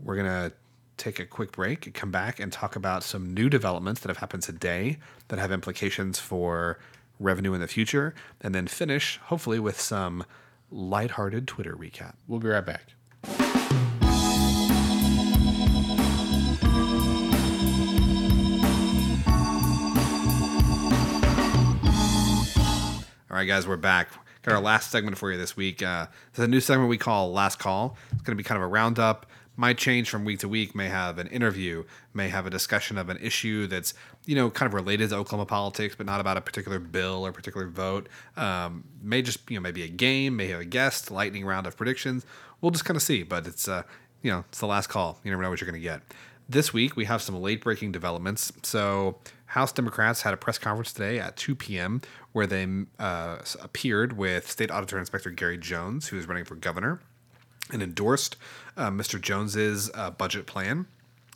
We're 0.00 0.16
going 0.16 0.26
to 0.26 0.52
take 1.00 1.18
a 1.18 1.24
quick 1.24 1.52
break, 1.52 1.92
come 1.94 2.10
back, 2.10 2.38
and 2.38 2.52
talk 2.52 2.76
about 2.76 3.02
some 3.02 3.32
new 3.32 3.48
developments 3.48 4.02
that 4.02 4.08
have 4.08 4.18
happened 4.18 4.42
today 4.42 4.98
that 5.28 5.38
have 5.38 5.50
implications 5.50 6.18
for 6.18 6.78
revenue 7.18 7.54
in 7.54 7.60
the 7.60 7.66
future, 7.66 8.14
and 8.40 8.54
then 8.54 8.66
finish, 8.66 9.18
hopefully, 9.24 9.58
with 9.58 9.80
some 9.80 10.24
lighthearted 10.70 11.48
Twitter 11.48 11.74
recap. 11.74 12.14
We'll 12.28 12.38
be 12.38 12.48
right 12.48 12.64
back. 12.64 12.92
All 23.30 23.36
right, 23.36 23.44
guys, 23.44 23.66
we're 23.66 23.76
back. 23.76 24.08
Got 24.42 24.54
our 24.54 24.60
last 24.60 24.90
segment 24.90 25.16
for 25.16 25.30
you 25.32 25.38
this 25.38 25.56
week. 25.56 25.82
Uh, 25.82 26.06
it's 26.30 26.38
a 26.38 26.48
new 26.48 26.60
segment 26.60 26.90
we 26.90 26.98
call 26.98 27.32
Last 27.32 27.58
Call. 27.58 27.96
It's 28.12 28.22
going 28.22 28.36
to 28.36 28.42
be 28.42 28.42
kind 28.42 28.56
of 28.56 28.62
a 28.62 28.66
roundup. 28.68 29.26
Might 29.60 29.76
change 29.76 30.08
from 30.08 30.24
week 30.24 30.38
to 30.38 30.48
week. 30.48 30.74
May 30.74 30.88
have 30.88 31.18
an 31.18 31.26
interview. 31.26 31.84
May 32.14 32.30
have 32.30 32.46
a 32.46 32.50
discussion 32.50 32.96
of 32.96 33.10
an 33.10 33.18
issue 33.18 33.66
that's 33.66 33.92
you 34.24 34.34
know 34.34 34.48
kind 34.48 34.66
of 34.66 34.72
related 34.72 35.10
to 35.10 35.16
Oklahoma 35.16 35.44
politics, 35.44 35.94
but 35.94 36.06
not 36.06 36.18
about 36.18 36.38
a 36.38 36.40
particular 36.40 36.78
bill 36.78 37.26
or 37.26 37.30
particular 37.30 37.66
vote. 37.66 38.08
Um, 38.38 38.84
may 39.02 39.20
just 39.20 39.40
you 39.50 39.56
know 39.56 39.60
maybe 39.60 39.82
a 39.82 39.88
game. 39.88 40.34
May 40.34 40.46
have 40.46 40.60
a 40.60 40.64
guest. 40.64 41.10
Lightning 41.10 41.44
round 41.44 41.66
of 41.66 41.76
predictions. 41.76 42.24
We'll 42.62 42.70
just 42.70 42.86
kind 42.86 42.96
of 42.96 43.02
see. 43.02 43.22
But 43.22 43.46
it's 43.46 43.68
uh, 43.68 43.82
you 44.22 44.30
know 44.30 44.46
it's 44.48 44.60
the 44.60 44.66
last 44.66 44.86
call. 44.86 45.20
You 45.24 45.30
never 45.30 45.42
know 45.42 45.50
what 45.50 45.60
you're 45.60 45.70
going 45.70 45.78
to 45.78 45.86
get. 45.86 46.00
This 46.48 46.72
week 46.72 46.96
we 46.96 47.04
have 47.04 47.20
some 47.20 47.38
late 47.38 47.62
breaking 47.62 47.92
developments. 47.92 48.54
So 48.62 49.18
House 49.44 49.72
Democrats 49.72 50.22
had 50.22 50.32
a 50.32 50.38
press 50.38 50.56
conference 50.56 50.94
today 50.94 51.18
at 51.18 51.36
2 51.36 51.54
p.m. 51.54 52.00
where 52.32 52.46
they 52.46 52.66
uh, 52.98 53.36
appeared 53.60 54.14
with 54.14 54.50
State 54.50 54.70
Auditor 54.70 54.98
Inspector 54.98 55.28
Gary 55.32 55.58
Jones, 55.58 56.08
who 56.08 56.16
is 56.16 56.26
running 56.26 56.46
for 56.46 56.54
governor, 56.54 57.02
and 57.72 57.82
endorsed 57.82 58.36
uh, 58.76 58.90
Mr. 58.90 59.20
Jones's 59.20 59.90
uh, 59.94 60.10
budget 60.10 60.46
plan. 60.46 60.86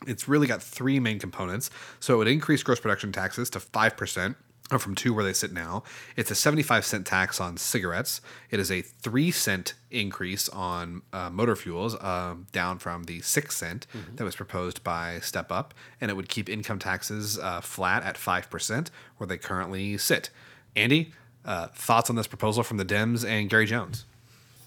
It's 0.07 0.29
really 0.29 0.47
got 0.47 0.63
three 0.63 1.01
main 1.01 1.19
components. 1.19 1.71
So 2.01 2.15
it 2.15 2.17
would 2.19 2.29
increase 2.29 2.63
gross 2.63 2.81
production 2.81 3.13
taxes 3.13 3.51
to 3.51 3.59
5%. 3.59 4.37
From 4.79 4.95
two 4.95 5.13
where 5.13 5.23
they 5.23 5.35
sit 5.35 5.53
now. 5.53 5.83
It's 6.17 6.31
a 6.31 6.35
75 6.35 6.87
cent 6.87 7.07
tax 7.07 7.39
on 7.39 7.59
cigarettes. 7.59 8.23
It 8.51 8.59
is 8.59 8.73
a 8.73 8.81
three 8.81 9.31
cent 9.31 9.75
increase 9.91 10.49
on 10.49 11.03
uh, 11.13 11.29
motor 11.29 11.55
fuels, 11.55 11.95
uh, 11.97 12.37
down 12.51 12.79
from 12.79 13.05
the 13.05 13.21
six 13.21 13.57
cent 13.57 13.87
that 14.15 14.25
was 14.25 14.35
proposed 14.35 14.83
by 14.83 15.21
Step 15.21 15.53
Up. 15.53 15.75
And 16.01 16.11
it 16.11 16.15
would 16.15 16.31
keep 16.31 16.49
income 16.49 16.79
taxes 16.79 17.39
uh, 17.39 17.61
flat 17.61 18.05
at 18.05 18.17
5%, 18.17 18.89
where 19.19 19.27
they 19.27 19.37
currently 19.37 19.99
sit. 19.99 20.31
Andy, 20.75 21.13
uh, 21.45 21.67
thoughts 21.69 22.09
on 22.09 22.17
this 22.17 22.27
proposal 22.27 22.63
from 22.63 22.79
the 22.79 22.87
Dems 22.87 23.23
and 23.25 23.51
Gary 23.51 23.67
Jones? 23.67 24.07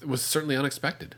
it 0.00 0.08
was 0.08 0.22
certainly 0.22 0.56
unexpected. 0.56 1.16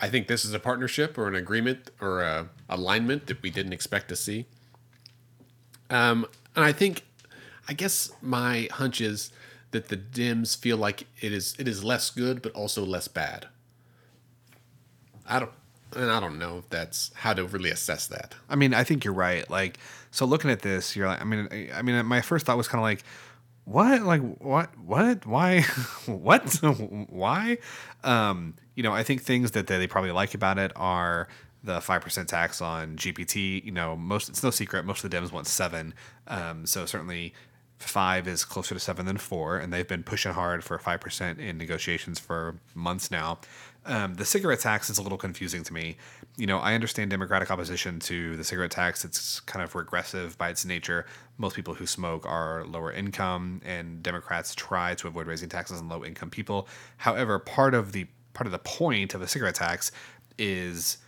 I 0.00 0.08
think 0.08 0.28
this 0.28 0.44
is 0.44 0.54
a 0.54 0.60
partnership 0.60 1.18
or 1.18 1.26
an 1.28 1.34
agreement 1.34 1.90
or 2.00 2.22
a 2.22 2.48
alignment 2.68 3.26
that 3.26 3.42
we 3.42 3.50
didn't 3.50 3.72
expect 3.72 4.08
to 4.08 4.16
see. 4.16 4.46
Um, 5.90 6.26
and 6.54 6.64
I 6.64 6.72
think, 6.72 7.04
I 7.68 7.72
guess 7.72 8.12
my 8.22 8.68
hunch 8.70 9.00
is 9.00 9.32
that 9.70 9.88
the 9.88 9.96
Dems 9.96 10.56
feel 10.56 10.76
like 10.76 11.06
it 11.20 11.32
is 11.32 11.54
it 11.58 11.68
is 11.68 11.84
less 11.84 12.10
good, 12.10 12.42
but 12.42 12.52
also 12.52 12.84
less 12.84 13.08
bad. 13.08 13.48
I 15.26 15.40
don't, 15.40 15.50
and 15.94 16.10
I 16.10 16.20
don't 16.20 16.38
know 16.38 16.58
if 16.58 16.70
that's 16.70 17.10
how 17.14 17.34
to 17.34 17.44
really 17.44 17.70
assess 17.70 18.06
that. 18.06 18.34
I 18.48 18.56
mean, 18.56 18.72
I 18.74 18.84
think 18.84 19.04
you're 19.04 19.14
right. 19.14 19.48
Like, 19.50 19.78
so 20.10 20.24
looking 20.24 20.50
at 20.50 20.62
this, 20.62 20.96
you're 20.96 21.06
like, 21.06 21.20
I 21.20 21.24
mean, 21.24 21.70
I 21.74 21.82
mean, 21.82 22.04
my 22.06 22.20
first 22.22 22.46
thought 22.46 22.56
was 22.56 22.68
kind 22.68 22.80
of 22.80 22.84
like, 22.84 23.02
what, 23.68 24.02
like, 24.02 24.22
what, 24.38 24.70
what, 24.78 25.26
why, 25.26 25.60
what, 26.06 26.54
why? 27.10 27.58
Um, 28.02 28.54
you 28.74 28.82
know, 28.82 28.92
I 28.92 29.02
think 29.02 29.22
things 29.22 29.50
that 29.50 29.66
they 29.66 29.86
probably 29.86 30.12
like 30.12 30.34
about 30.34 30.58
it 30.58 30.72
are 30.74 31.28
the 31.62 31.80
five 31.80 32.00
percent 32.00 32.28
tax 32.28 32.62
on 32.62 32.96
GPT. 32.96 33.62
You 33.64 33.72
know, 33.72 33.96
most 33.96 34.28
it's 34.28 34.42
no 34.42 34.50
secret 34.50 34.84
most 34.84 35.04
of 35.04 35.10
the 35.10 35.16
Dems 35.16 35.32
want 35.32 35.46
seven. 35.46 35.92
Um, 36.28 36.64
so 36.64 36.86
certainly 36.86 37.34
five 37.78 38.26
is 38.26 38.44
closer 38.44 38.74
to 38.74 38.80
seven 38.80 39.06
than 39.06 39.18
four, 39.18 39.58
and 39.58 39.72
they've 39.72 39.86
been 39.86 40.02
pushing 40.02 40.32
hard 40.32 40.64
for 40.64 40.78
five 40.78 41.00
percent 41.00 41.38
in 41.38 41.58
negotiations 41.58 42.18
for 42.18 42.56
months 42.74 43.10
now. 43.10 43.38
Um, 43.88 44.14
the 44.14 44.24
cigarette 44.26 44.60
tax 44.60 44.90
is 44.90 44.98
a 44.98 45.02
little 45.02 45.16
confusing 45.16 45.64
to 45.64 45.72
me. 45.72 45.96
You 46.36 46.46
know, 46.46 46.58
I 46.58 46.74
understand 46.74 47.10
Democratic 47.10 47.50
opposition 47.50 47.98
to 48.00 48.36
the 48.36 48.44
cigarette 48.44 48.70
tax. 48.70 49.02
It's 49.02 49.40
kind 49.40 49.64
of 49.64 49.74
regressive 49.74 50.36
by 50.36 50.50
its 50.50 50.66
nature. 50.66 51.06
Most 51.38 51.56
people 51.56 51.72
who 51.72 51.86
smoke 51.86 52.26
are 52.26 52.64
lower 52.66 52.92
income, 52.92 53.62
and 53.64 54.02
Democrats 54.02 54.54
try 54.54 54.94
to 54.96 55.08
avoid 55.08 55.26
raising 55.26 55.48
taxes 55.48 55.80
on 55.80 55.88
low 55.88 56.04
income 56.04 56.28
people. 56.28 56.68
However, 56.98 57.38
part 57.38 57.72
of 57.72 57.92
the 57.92 58.06
part 58.34 58.46
of 58.46 58.52
the 58.52 58.58
point 58.58 59.14
of 59.14 59.22
a 59.22 59.26
cigarette 59.26 59.54
tax 59.54 59.90
is 60.38 60.98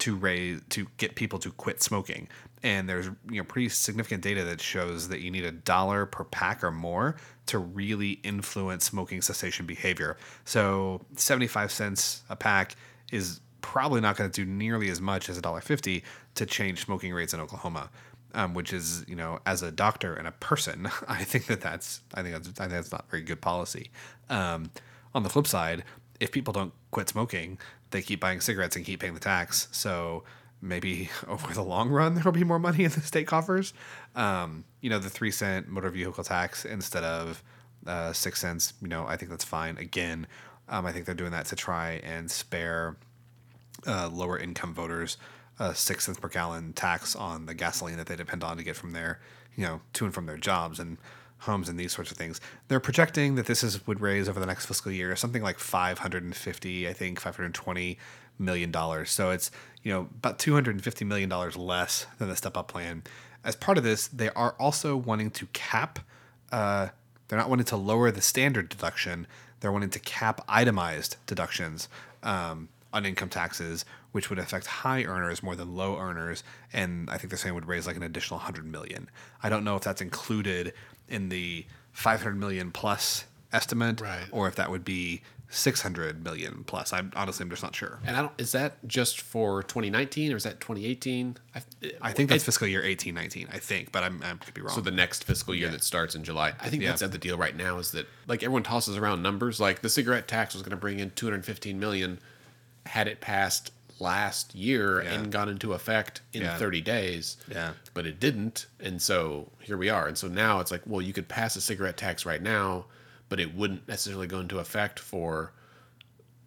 to 0.00 0.16
raise 0.16 0.60
to 0.70 0.86
get 0.96 1.14
people 1.14 1.38
to 1.40 1.50
quit 1.52 1.82
smoking. 1.82 2.28
And 2.62 2.88
there's 2.88 3.06
you 3.30 3.38
know 3.38 3.44
pretty 3.44 3.68
significant 3.68 4.22
data 4.22 4.44
that 4.44 4.60
shows 4.60 5.08
that 5.08 5.20
you 5.20 5.30
need 5.30 5.44
a 5.44 5.52
dollar 5.52 6.06
per 6.06 6.24
pack 6.24 6.62
or 6.62 6.70
more 6.70 7.16
to 7.46 7.58
really 7.58 8.20
influence 8.22 8.84
smoking 8.84 9.22
cessation 9.22 9.66
behavior. 9.66 10.16
So 10.44 11.00
75 11.16 11.72
cents 11.72 12.22
a 12.28 12.36
pack 12.36 12.76
is 13.12 13.40
probably 13.62 14.00
not 14.00 14.16
going 14.16 14.30
to 14.30 14.44
do 14.44 14.50
nearly 14.50 14.88
as 14.88 15.00
much 15.00 15.28
as 15.28 15.36
a 15.36 15.42
dollar 15.42 15.60
50 15.60 16.02
to 16.34 16.46
change 16.46 16.82
smoking 16.84 17.12
rates 17.12 17.34
in 17.34 17.40
oklahoma 17.40 17.90
um, 18.34 18.54
which 18.54 18.72
is 18.72 19.04
you 19.08 19.16
know 19.16 19.38
as 19.46 19.62
a 19.62 19.70
doctor 19.70 20.14
and 20.14 20.26
a 20.26 20.32
person 20.32 20.88
i 21.08 21.24
think 21.24 21.46
that 21.46 21.60
that's 21.60 22.00
i 22.14 22.22
think 22.22 22.34
that's 22.34 22.48
i 22.60 22.62
think 22.62 22.72
that's 22.72 22.92
not 22.92 23.08
very 23.10 23.22
good 23.22 23.40
policy. 23.40 23.90
Um, 24.28 24.70
on 25.14 25.22
the 25.24 25.28
flip 25.28 25.46
side 25.46 25.84
if 26.20 26.30
people 26.30 26.52
don't 26.52 26.72
quit 26.90 27.08
smoking 27.08 27.58
they 27.90 28.02
keep 28.02 28.20
buying 28.20 28.40
cigarettes 28.40 28.76
and 28.76 28.84
keep 28.84 29.00
paying 29.00 29.14
the 29.14 29.20
tax. 29.20 29.68
So 29.72 30.24
maybe 30.62 31.10
over 31.28 31.52
the 31.52 31.62
long 31.62 31.90
run 31.90 32.14
there'll 32.14 32.32
be 32.32 32.44
more 32.44 32.58
money 32.58 32.84
in 32.84 32.90
the 32.90 33.00
state 33.00 33.26
coffers. 33.26 33.72
Um, 34.14 34.64
you 34.80 34.90
know, 34.90 34.98
the 34.98 35.10
three 35.10 35.30
cent 35.30 35.68
motor 35.68 35.90
vehicle 35.90 36.24
tax 36.24 36.64
instead 36.64 37.04
of 37.04 37.42
uh, 37.86 38.12
six 38.12 38.40
cents. 38.40 38.74
You 38.80 38.88
know, 38.88 39.06
I 39.06 39.16
think 39.16 39.30
that's 39.30 39.44
fine. 39.44 39.76
Again, 39.78 40.26
um, 40.68 40.86
I 40.86 40.92
think 40.92 41.06
they're 41.06 41.14
doing 41.14 41.32
that 41.32 41.46
to 41.46 41.56
try 41.56 42.00
and 42.04 42.30
spare 42.30 42.96
uh, 43.86 44.08
lower 44.12 44.38
income 44.38 44.74
voters 44.74 45.16
a 45.60 45.74
six 45.74 46.06
cents 46.06 46.18
per 46.18 46.28
gallon 46.28 46.72
tax 46.72 47.14
on 47.14 47.44
the 47.46 47.54
gasoline 47.54 47.98
that 47.98 48.06
they 48.06 48.16
depend 48.16 48.42
on 48.42 48.56
to 48.56 48.62
get 48.64 48.76
from 48.76 48.92
their, 48.92 49.20
you 49.54 49.64
know, 49.64 49.80
to 49.92 50.06
and 50.06 50.14
from 50.14 50.26
their 50.26 50.38
jobs 50.38 50.80
and 50.80 50.96
homes 51.40 51.68
and 51.68 51.78
these 51.78 51.92
sorts 51.92 52.10
of 52.10 52.16
things. 52.16 52.40
They're 52.68 52.80
projecting 52.80 53.34
that 53.34 53.46
this 53.46 53.62
is 53.62 53.86
would 53.86 54.00
raise 54.00 54.28
over 54.28 54.40
the 54.40 54.46
next 54.46 54.66
fiscal 54.66 54.92
year 54.92 55.14
something 55.16 55.42
like 55.42 55.58
550, 55.58 56.88
I 56.88 56.92
think 56.92 57.20
520 57.20 57.98
million 58.38 58.70
dollars. 58.70 59.10
So 59.10 59.30
it's, 59.30 59.50
you 59.82 59.92
know, 59.92 60.00
about 60.00 60.38
250 60.38 61.04
million 61.04 61.28
dollars 61.28 61.56
less 61.56 62.06
than 62.18 62.28
the 62.28 62.36
step 62.36 62.56
up 62.56 62.68
plan. 62.68 63.02
As 63.44 63.56
part 63.56 63.78
of 63.78 63.84
this, 63.84 64.06
they 64.08 64.28
are 64.30 64.54
also 64.58 64.96
wanting 64.96 65.30
to 65.32 65.46
cap 65.52 66.00
uh, 66.52 66.88
they're 67.30 67.38
not 67.38 67.48
wanting 67.48 67.66
to 67.66 67.76
lower 67.76 68.10
the 68.10 68.20
standard 68.20 68.68
deduction. 68.68 69.26
They're 69.60 69.70
wanting 69.70 69.90
to 69.90 70.00
cap 70.00 70.40
itemized 70.48 71.16
deductions 71.26 71.88
um, 72.24 72.68
on 72.92 73.06
income 73.06 73.28
taxes, 73.28 73.84
which 74.10 74.30
would 74.30 74.40
affect 74.40 74.66
high 74.66 75.04
earners 75.04 75.40
more 75.40 75.54
than 75.54 75.76
low 75.76 75.96
earners. 75.96 76.42
And 76.72 77.08
I 77.08 77.18
think 77.18 77.30
they're 77.30 77.38
saying 77.38 77.54
would 77.54 77.68
raise 77.68 77.86
like 77.86 77.96
an 77.96 78.02
additional 78.02 78.38
100 78.38 78.66
million. 78.66 79.08
I 79.44 79.48
don't 79.48 79.62
know 79.62 79.76
if 79.76 79.82
that's 79.82 80.02
included 80.02 80.72
in 81.10 81.28
the 81.28 81.66
500 81.92 82.34
million 82.38 82.70
plus 82.70 83.24
estimate, 83.52 84.00
Right. 84.00 84.26
or 84.30 84.46
if 84.48 84.54
that 84.56 84.70
would 84.70 84.84
be 84.84 85.22
600 85.52 86.22
million 86.22 86.62
plus. 86.64 86.92
I'm 86.92 87.12
honestly, 87.16 87.42
I'm 87.44 87.50
just 87.50 87.62
not 87.64 87.74
sure. 87.74 87.98
And 88.06 88.16
I 88.16 88.20
don't. 88.22 88.32
Is 88.38 88.52
that 88.52 88.76
just 88.86 89.20
for 89.20 89.64
2019 89.64 90.32
or 90.32 90.36
is 90.36 90.44
that 90.44 90.60
2018? 90.60 91.36
I, 91.56 91.62
I 92.00 92.12
think 92.12 92.30
that's 92.30 92.44
fiscal 92.44 92.68
year 92.68 92.84
18, 92.84 93.12
19, 93.12 93.48
I 93.52 93.58
think, 93.58 93.90
but 93.90 94.04
I'm, 94.04 94.22
I 94.22 94.34
could 94.34 94.54
be 94.54 94.60
wrong. 94.60 94.72
so 94.72 94.80
the 94.80 94.92
next 94.92 95.24
fiscal 95.24 95.52
year 95.52 95.68
that 95.70 95.82
starts 95.82 96.14
in 96.14 96.22
July. 96.22 96.52
I 96.60 96.68
think 96.70 96.82
Yeah. 96.84 96.90
that's 96.90 97.02
the 97.02 97.18
deal 97.18 97.36
right 97.36 97.56
now. 97.56 97.78
Is 97.78 97.90
that 97.90 98.06
like 98.28 98.44
everyone 98.44 98.62
tosses 98.62 98.96
around 98.96 99.22
numbers? 99.22 99.58
Like 99.58 99.80
the 99.82 99.88
cigarette 99.88 100.28
tax 100.28 100.54
was 100.54 100.62
going 100.62 100.70
to 100.70 100.76
bring 100.76 101.00
in 101.00 101.10
215 101.10 101.80
million, 101.80 102.20
had 102.86 103.08
it 103.08 103.20
passed 103.20 103.72
last 104.00 104.54
year 104.54 105.02
Yeah. 105.02 105.12
and 105.12 105.30
gone 105.32 105.48
into 105.48 105.72
effect 105.72 106.20
in 106.32 106.42
Yeah. 106.42 106.56
30 106.58 106.80
days. 106.80 107.36
Yeah. 107.48 107.72
But 107.94 108.06
it 108.06 108.18
didn't, 108.20 108.66
and 108.78 109.00
so 109.00 109.50
here 109.60 109.76
we 109.76 109.88
are. 109.88 110.06
And 110.08 110.16
so 110.16 110.28
now 110.28 110.60
it's 110.60 110.70
like, 110.70 110.82
well, 110.86 111.02
you 111.02 111.12
could 111.12 111.28
pass 111.28 111.56
a 111.56 111.60
cigarette 111.60 111.96
tax 111.96 112.24
right 112.26 112.42
now, 112.42 112.86
but 113.28 113.38
it 113.40 113.54
wouldn't 113.54 113.86
necessarily 113.88 114.26
go 114.26 114.40
into 114.40 114.58
effect 114.58 114.98
for 114.98 115.52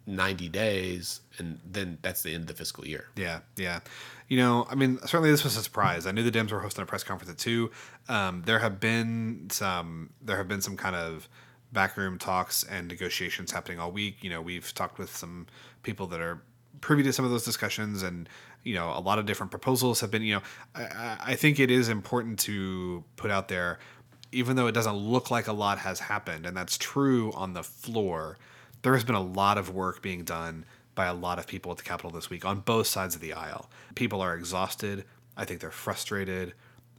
90 0.06 0.48
days, 0.50 1.20
and 1.38 1.58
then 1.64 1.96
that's 2.02 2.22
the 2.22 2.34
end 2.34 2.42
of 2.42 2.48
the 2.48 2.54
fiscal 2.54 2.86
year. 2.86 3.06
Yeah, 3.16 3.40
yeah. 3.56 3.80
You 4.28 4.36
know, 4.36 4.66
I 4.70 4.74
mean, 4.74 4.98
certainly 5.02 5.30
this 5.30 5.44
was 5.44 5.56
a 5.56 5.62
surprise. 5.62 6.06
I 6.06 6.12
knew 6.12 6.22
the 6.28 6.36
Dems 6.36 6.50
were 6.50 6.60
hosting 6.60 6.82
a 6.82 6.86
press 6.86 7.02
conference 7.04 7.30
at 7.30 7.38
two. 7.38 7.70
Um, 8.08 8.42
there 8.44 8.58
have 8.58 8.80
been 8.80 9.46
some, 9.50 10.10
there 10.20 10.36
have 10.36 10.48
been 10.48 10.60
some 10.60 10.76
kind 10.76 10.94
of 10.96 11.28
backroom 11.72 12.18
talks 12.18 12.64
and 12.64 12.86
negotiations 12.88 13.50
happening 13.52 13.78
all 13.78 13.90
week. 13.92 14.22
You 14.22 14.30
know, 14.30 14.40
we've 14.42 14.72
talked 14.74 14.98
with 14.98 15.14
some 15.14 15.46
people 15.82 16.06
that 16.08 16.20
are 16.20 16.42
privy 16.84 17.02
to 17.02 17.12
some 17.12 17.24
of 17.24 17.30
those 17.30 17.44
discussions, 17.44 18.02
and 18.02 18.28
you 18.62 18.74
know, 18.74 18.90
a 18.90 19.00
lot 19.00 19.18
of 19.18 19.26
different 19.26 19.50
proposals 19.50 20.00
have 20.00 20.10
been. 20.10 20.22
You 20.22 20.34
know, 20.36 20.42
I, 20.74 21.16
I- 21.20 21.34
think 21.34 21.58
it 21.58 21.70
is 21.70 21.88
important 21.88 22.38
to 22.40 23.02
put 23.16 23.30
out 23.30 23.48
there, 23.48 23.78
even 24.32 24.56
though 24.56 24.66
it 24.66 24.72
doesn't 24.72 24.94
look 24.96 25.30
like 25.30 25.46
a 25.48 25.52
lot 25.52 25.78
has 25.78 25.98
happened, 26.00 26.46
and 26.46 26.56
that's 26.56 26.76
true 26.78 27.32
on 27.32 27.54
the 27.54 27.62
floor. 27.62 28.38
There 28.82 28.92
has 28.94 29.02
been 29.04 29.14
a 29.14 29.22
lot 29.22 29.56
of 29.58 29.70
work 29.74 30.02
being 30.02 30.24
done 30.24 30.64
by 30.94 31.06
a 31.06 31.14
lot 31.14 31.38
of 31.38 31.46
people 31.46 31.72
at 31.72 31.78
the 31.78 31.82
Capitol 31.84 32.10
this 32.10 32.28
week 32.30 32.44
on 32.44 32.60
both 32.60 32.86
sides 32.86 33.14
of 33.14 33.20
the 33.20 33.32
aisle. 33.32 33.70
People 33.94 34.20
are 34.20 34.36
exhausted. 34.36 35.04
I 35.36 35.44
think 35.44 35.60
they're 35.60 35.70
frustrated. 35.70 36.52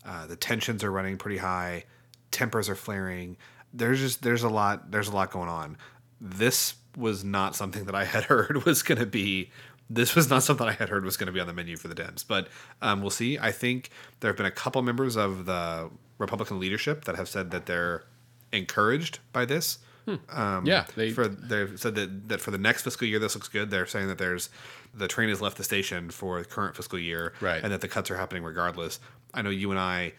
Uh, 0.04 0.26
the 0.26 0.36
tensions 0.36 0.84
are 0.84 0.92
running 0.92 1.18
pretty 1.18 1.38
high. 1.38 1.86
Tempers 2.32 2.68
are 2.70 2.76
flaring. 2.76 3.38
There's 3.74 4.00
just 4.00 4.22
there's 4.24 4.44
a 4.44 4.50
lot 4.50 4.92
there's 4.92 5.08
a 5.10 5.14
lot 5.16 5.32
going 5.32 5.48
on. 5.50 5.78
This 6.20 6.76
was 6.98 7.24
not 7.24 7.56
something 7.56 7.86
that 7.86 7.96
I 7.96 8.04
had 8.06 8.24
heard 8.32 8.66
was 8.66 8.82
going 8.84 9.00
to 9.00 9.06
be. 9.06 9.52
This 9.90 10.16
was 10.16 10.30
not 10.30 10.42
something 10.44 10.68
I 10.68 10.72
had 10.72 10.90
heard 10.90 11.06
was 11.06 11.16
going 11.18 11.28
to 11.28 11.32
be 11.34 11.40
on 11.40 11.48
the 11.48 11.54
menu 11.54 11.78
for 11.78 11.88
the 11.88 11.96
Dems, 11.96 12.26
but 12.28 12.48
um, 12.82 13.02
we'll 13.02 13.12
see. 13.12 13.38
I 13.38 13.52
think 13.52 13.90
there 14.20 14.30
have 14.30 14.38
been 14.38 14.46
a 14.48 14.52
couple 14.52 14.82
members 14.82 15.16
of 15.16 15.46
the 15.46 15.90
Republican 16.18 16.60
leadership 16.60 17.06
that 17.06 17.16
have 17.16 17.30
said 17.30 17.52
that 17.52 17.66
they're 17.68 18.04
encouraged 18.52 19.20
by 19.34 19.46
this. 19.46 19.80
Um, 20.30 20.66
Yeah, 20.68 20.86
they- 20.96 21.12
for 21.12 21.28
they've 21.28 21.80
said 21.80 21.96
that, 21.96 22.30
that 22.30 22.40
for 22.42 22.52
the 22.52 22.58
next 22.60 22.84
fiscal 22.84 23.08
year 23.08 23.18
this 23.20 23.34
looks 23.36 23.48
good. 23.48 23.70
They're 23.72 23.88
saying 23.88 24.08
that 24.08 24.18
there's 24.20 24.50
the 24.94 25.08
train 25.08 25.30
has 25.30 25.42
left 25.42 25.58
the 25.58 25.64
station 25.64 26.10
for 26.10 26.40
the 26.40 26.46
current 26.46 26.76
fiscal 26.76 26.98
year, 27.00 27.34
Right. 27.42 27.62
and 27.64 27.72
that 27.74 27.82
the 27.82 27.88
cuts 27.88 28.10
are 28.12 28.16
happening 28.18 28.44
regardless. 28.44 29.00
I 29.34 29.42
know 29.42 29.50
you 29.50 29.72
and 29.72 29.80
I 29.80 30.14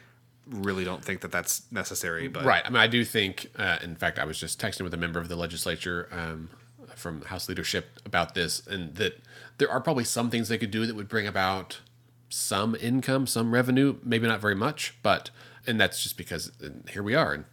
really 0.48 0.84
don't 0.84 1.04
think 1.04 1.20
that 1.22 1.32
that's 1.32 1.62
necessary, 1.72 2.28
but 2.28 2.44
Right. 2.44 2.62
I 2.64 2.68
mean, 2.68 2.78
I 2.78 2.86
do 2.88 3.04
think. 3.04 3.46
Uh, 3.56 3.78
in 3.82 3.96
fact, 3.96 4.18
I 4.18 4.24
was 4.24 4.38
just 4.38 4.60
texting 4.60 4.82
with 4.82 4.92
a 4.94 4.96
member 4.96 5.18
of 5.20 5.28
the 5.28 5.36
legislature 5.36 6.08
um, 6.12 6.50
from 6.94 7.22
House 7.22 7.48
leadership 7.48 7.98
about 8.04 8.34
this, 8.34 8.66
and 8.66 8.94
that 8.96 9.20
there 9.58 9.70
are 9.70 9.80
probably 9.80 10.04
some 10.04 10.30
things 10.30 10.48
they 10.48 10.58
could 10.58 10.70
do 10.70 10.86
that 10.86 10.94
would 10.94 11.08
bring 11.08 11.26
about 11.26 11.80
some 12.28 12.74
income, 12.76 13.26
some 13.26 13.52
revenue. 13.52 13.96
Maybe 14.02 14.26
not 14.26 14.40
very 14.40 14.54
much, 14.54 14.94
but 15.02 15.30
and 15.66 15.80
that's 15.80 16.02
just 16.02 16.16
because 16.16 16.52
here 16.90 17.02
we 17.02 17.14
are 17.14 17.34
in 17.34 17.44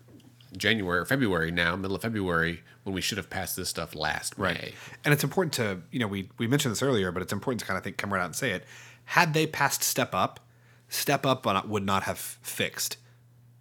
January 0.56 0.99
or 0.99 1.06
February 1.06 1.51
now, 1.51 1.76
middle 1.76 1.95
of 1.95 2.01
February, 2.01 2.62
when 2.84 2.93
we 2.93 3.01
should 3.01 3.18
have 3.18 3.30
passed 3.30 3.56
this 3.56 3.70
stuff 3.70 3.95
last 3.95 4.38
May. 4.38 4.45
Right. 4.45 4.74
And 5.04 5.14
it's 5.14 5.24
important 5.24 5.54
to, 5.54 5.82
you 5.91 5.99
know, 5.99 6.08
we, 6.08 6.30
we 6.38 6.47
mentioned 6.47 6.72
this 6.72 6.84
earlier, 6.84 7.12
but 7.12 7.22
it's 7.22 7.34
important 7.34 7.62
to 7.62 7.66
kind 7.66 7.78
of 7.78 7.84
think, 7.84 7.97
come 7.97 8.14
right 8.14 8.20
out 8.20 8.26
and 8.26 8.36
say 8.36 8.51
it. 8.51 8.66
Had 9.06 9.34
they 9.34 9.47
passed 9.47 9.84
Step 9.84 10.14
Up, 10.14 10.39
Step 10.89 11.26
Up 11.26 11.45
would 11.68 11.84
not 11.84 12.04
have 12.04 12.20
fixed 12.20 12.97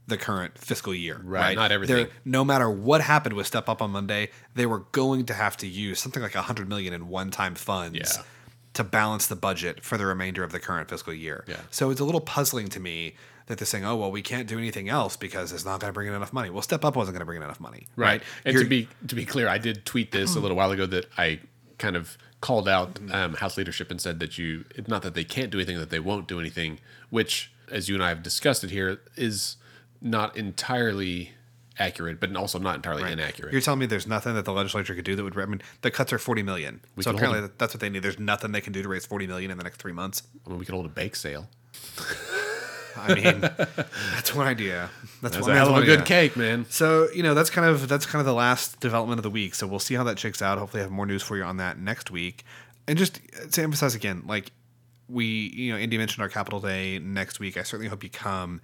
the 0.07 0.17
current 0.17 0.59
fiscal 0.59 0.95
year. 0.95 1.21
Right. 1.23 1.55
not 1.57 1.71
everything. 1.73 1.97
They're- 1.97 2.11
no 2.25 2.45
matter 2.45 2.69
what 2.69 3.01
happened 3.01 3.35
with 3.37 3.47
Step 3.47 3.69
Up 3.69 3.81
on 3.81 3.91
Monday, 3.91 4.31
they 4.55 4.67
were 4.67 4.81
going 4.93 5.27
to 5.27 5.35
have 5.35 5.57
to 5.59 5.67
use 5.67 6.01
something 6.01 6.23
like 6.23 6.35
a 6.35 6.43
hundred 6.43 6.69
million 6.69 6.93
in 6.93 7.09
one-time 7.09 7.55
funds 7.55 7.97
Yeah. 7.99 8.23
to 8.75 8.85
balance 8.85 9.27
the 9.27 9.37
budget 9.37 9.85
for 9.85 9.97
the 9.97 10.05
remainder 10.07 10.43
of 10.43 10.51
the 10.53 10.59
current 10.59 10.89
fiscal 10.91 11.15
year. 11.15 11.45
Yeah. 11.47 11.59
So 11.71 11.91
it's 11.91 12.01
a 12.01 12.05
little 12.05 12.21
puzzling 12.21 12.69
to 12.71 12.81
me 12.81 13.15
that 13.47 13.59
they're 13.59 13.67
saying, 13.67 13.85
"Oh, 13.85 13.97
well, 13.97 14.11
we 14.11 14.23
can't 14.23 14.49
do 14.49 14.59
anything 14.59 14.89
else 14.89 15.17
because 15.17 15.53
it's 15.53 15.65
not 15.65 15.79
going 15.81 15.89
to 15.91 15.93
bring 15.95 16.09
in 16.09 16.15
enough 16.15 16.33
money." 16.33 16.51
Well, 16.51 16.63
Step 16.63 16.85
Up 16.85 16.97
wasn't 16.97 17.15
going 17.15 17.21
to 17.21 17.27
bring 17.27 17.37
in 17.37 17.43
enough 17.43 17.61
money, 17.61 17.87
right? 17.97 18.23
And 18.45 18.55
You're- 18.55 18.65
to 18.65 18.69
be 18.71 18.89
to 19.07 19.15
be 19.15 19.25
clear, 19.25 19.49
I 19.49 19.59
did 19.59 19.85
tweet 19.87 20.11
this 20.13 20.35
a 20.35 20.41
little 20.45 20.57
while 20.57 20.71
ago 20.73 20.87
that 20.87 21.07
I 21.17 21.41
kind 21.79 21.97
of 21.97 22.17
called 22.41 22.69
out 22.69 22.99
um, 23.13 23.35
House 23.35 23.57
leadership 23.57 23.91
and 23.91 24.01
said 24.01 24.19
that 24.21 24.37
you 24.39 24.65
not 24.89 25.03
that 25.03 25.15
they 25.15 25.25
can't 25.25 25.51
do 25.51 25.59
anything, 25.59 25.79
that 25.79 25.91
they 25.91 26.01
won't 26.01 26.27
do 26.27 26.41
anything, 26.41 26.79
which, 27.11 27.53
as 27.71 27.89
you 27.89 27.95
and 27.95 28.03
I 28.03 28.09
have 28.09 28.23
discussed 28.23 28.65
it 28.65 28.71
here, 28.71 29.01
is 29.17 29.57
not 30.03 30.37
entirely 30.37 31.33
accurate, 31.79 32.21
but 32.21 32.35
also 32.37 32.59
not 32.59 32.77
entirely 32.77 33.11
inaccurate. 33.11 33.53
You're 33.53 33.63
telling 33.63 33.81
me 33.81 33.87
there's 33.87 34.07
nothing 34.07 34.35
that 34.35 34.45
the 34.45 34.53
legislature 34.53 34.95
could 34.95 35.05
do 35.05 35.17
that 35.17 35.25
would. 35.25 35.39
I 35.39 35.47
mean, 35.47 35.63
the 35.81 35.91
cuts 35.91 36.13
are 36.13 36.19
40 36.19 36.43
million. 36.43 36.81
so 37.01 37.11
apparently 37.11 37.49
that's 37.59 37.75
what 37.75 37.81
they 37.81 37.89
need. 37.89 38.03
There's 38.03 38.19
nothing 38.19 38.53
they 38.53 38.61
can 38.61 38.73
do 38.73 38.83
to 38.83 38.89
raise 38.89 39.07
40 39.07 39.27
million 39.27 39.51
in 39.51 39.59
the 39.59 39.65
next 39.65 39.79
three 39.79 39.93
months. 39.93 40.23
I 40.47 40.51
mean, 40.51 40.59
we 40.59 40.65
could 40.65 40.75
hold 40.75 40.87
a 40.87 40.91
bake 40.91 41.17
sale. 41.17 41.49
I 42.97 43.15
mean, 43.15 43.41
that's 43.41 44.35
one 44.35 44.47
idea. 44.47 44.91
That's, 45.23 45.35
That's 45.35 45.47
one, 45.47 45.57
a 45.57 45.59
hell 45.59 45.75
of 45.75 45.83
a 45.83 45.87
good 45.87 46.01
idea. 46.01 46.05
cake, 46.05 46.37
man. 46.37 46.67
So 46.69 47.09
you 47.15 47.23
know 47.23 47.33
that's 47.33 47.49
kind 47.49 47.67
of 47.67 47.89
that's 47.89 48.05
kind 48.05 48.21
of 48.21 48.27
the 48.27 48.35
last 48.35 48.81
development 48.81 49.19
of 49.19 49.23
the 49.23 49.31
week. 49.31 49.55
So 49.55 49.67
we'll 49.67 49.79
see 49.79 49.95
how 49.95 50.05
that 50.05 50.19
shakes 50.19 50.43
out. 50.43 50.59
Hopefully, 50.59 50.83
I 50.83 50.85
have 50.85 50.93
more 50.93 51.07
news 51.07 51.23
for 51.23 51.37
you 51.37 51.43
on 51.43 51.57
that 51.57 51.79
next 51.79 52.11
week. 52.11 52.45
And 52.87 52.99
just 52.99 53.21
to 53.53 53.63
emphasize 53.63 53.95
again, 53.95 54.25
like 54.27 54.53
we, 55.09 55.25
you 55.55 55.73
know, 55.73 55.79
Andy 55.79 55.97
mentioned 55.99 56.23
our 56.23 56.29
Capital 56.29 56.61
Day 56.61 56.99
next 56.99 57.41
week. 57.41 57.57
I 57.57 57.63
certainly 57.63 57.89
hope 57.89 58.05
you 58.05 58.11
come. 58.11 58.61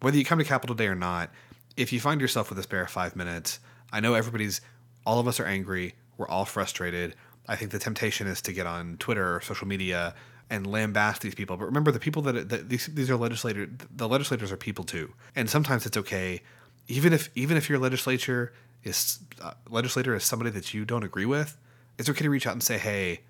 Whether 0.00 0.16
you 0.18 0.24
come 0.24 0.38
to 0.38 0.44
Capital 0.44 0.74
Day 0.76 0.86
or 0.86 0.94
not, 0.94 1.30
if 1.76 1.92
you 1.92 2.00
find 2.00 2.20
yourself 2.20 2.48
with 2.50 2.58
a 2.58 2.62
spare 2.62 2.86
five 2.86 3.16
minutes, 3.16 3.60
I 3.92 4.00
know 4.00 4.14
everybody's, 4.14 4.60
all 5.06 5.18
of 5.18 5.28
us 5.28 5.38
are 5.40 5.46
angry. 5.46 5.94
We're 6.16 6.28
all 6.28 6.44
frustrated. 6.44 7.14
I 7.48 7.56
think 7.56 7.70
the 7.70 7.78
temptation 7.78 8.26
is 8.26 8.40
to 8.42 8.52
get 8.52 8.66
on 8.66 8.96
Twitter 8.98 9.36
or 9.36 9.40
social 9.40 9.66
media 9.66 10.14
and 10.50 10.66
lambast 10.66 11.20
these 11.20 11.34
people. 11.34 11.56
But 11.56 11.66
remember, 11.66 11.90
the 11.90 11.98
people 12.00 12.22
that, 12.22 12.48
that 12.48 12.68
these 12.68 12.86
these 12.86 13.08
are 13.10 13.16
legislators. 13.16 13.68
The 13.94 14.08
legislators 14.08 14.50
are 14.52 14.56
people 14.56 14.84
too, 14.84 15.12
and 15.36 15.48
sometimes 15.48 15.86
it's 15.86 15.96
okay, 15.96 16.42
even 16.88 17.12
if 17.12 17.30
even 17.34 17.56
if 17.56 17.68
your 17.70 17.78
legislature 17.78 18.52
is 18.84 19.20
uh, 19.40 19.52
legislator 19.68 20.14
is 20.14 20.24
somebody 20.24 20.50
that 20.50 20.74
you 20.74 20.84
don't 20.84 21.04
agree 21.04 21.24
with. 21.26 21.56
It's 21.98 22.08
okay 22.10 22.22
to 22.24 22.30
reach 22.30 22.46
out 22.46 22.52
and 22.52 22.62
say, 22.62 22.78
"Hey, 22.78 23.20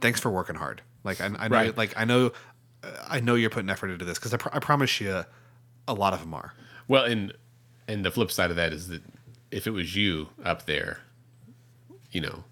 thanks 0.00 0.20
for 0.20 0.30
working 0.30 0.56
hard." 0.56 0.82
Like 1.04 1.20
I, 1.20 1.26
I 1.38 1.48
know, 1.48 1.56
Right. 1.56 1.76
like 1.76 1.94
I 1.96 2.04
know, 2.04 2.32
uh, 2.82 2.88
I 3.08 3.20
know 3.20 3.34
you're 3.36 3.50
putting 3.50 3.70
effort 3.70 3.90
into 3.90 4.04
this 4.04 4.18
because 4.18 4.34
I, 4.34 4.36
pr- 4.36 4.48
I 4.52 4.58
promise 4.58 5.00
you, 5.00 5.24
a 5.86 5.94
lot 5.94 6.12
of 6.12 6.20
them 6.20 6.34
are. 6.34 6.54
Well, 6.88 7.04
and 7.04 7.32
and 7.88 8.04
the 8.04 8.10
flip 8.10 8.30
side 8.30 8.50
of 8.50 8.56
that 8.56 8.72
is 8.72 8.88
that 8.88 9.02
if 9.50 9.66
it 9.66 9.70
was 9.70 9.96
you 9.96 10.28
up 10.44 10.66
there, 10.66 11.00
you 12.10 12.20
know, 12.20 12.44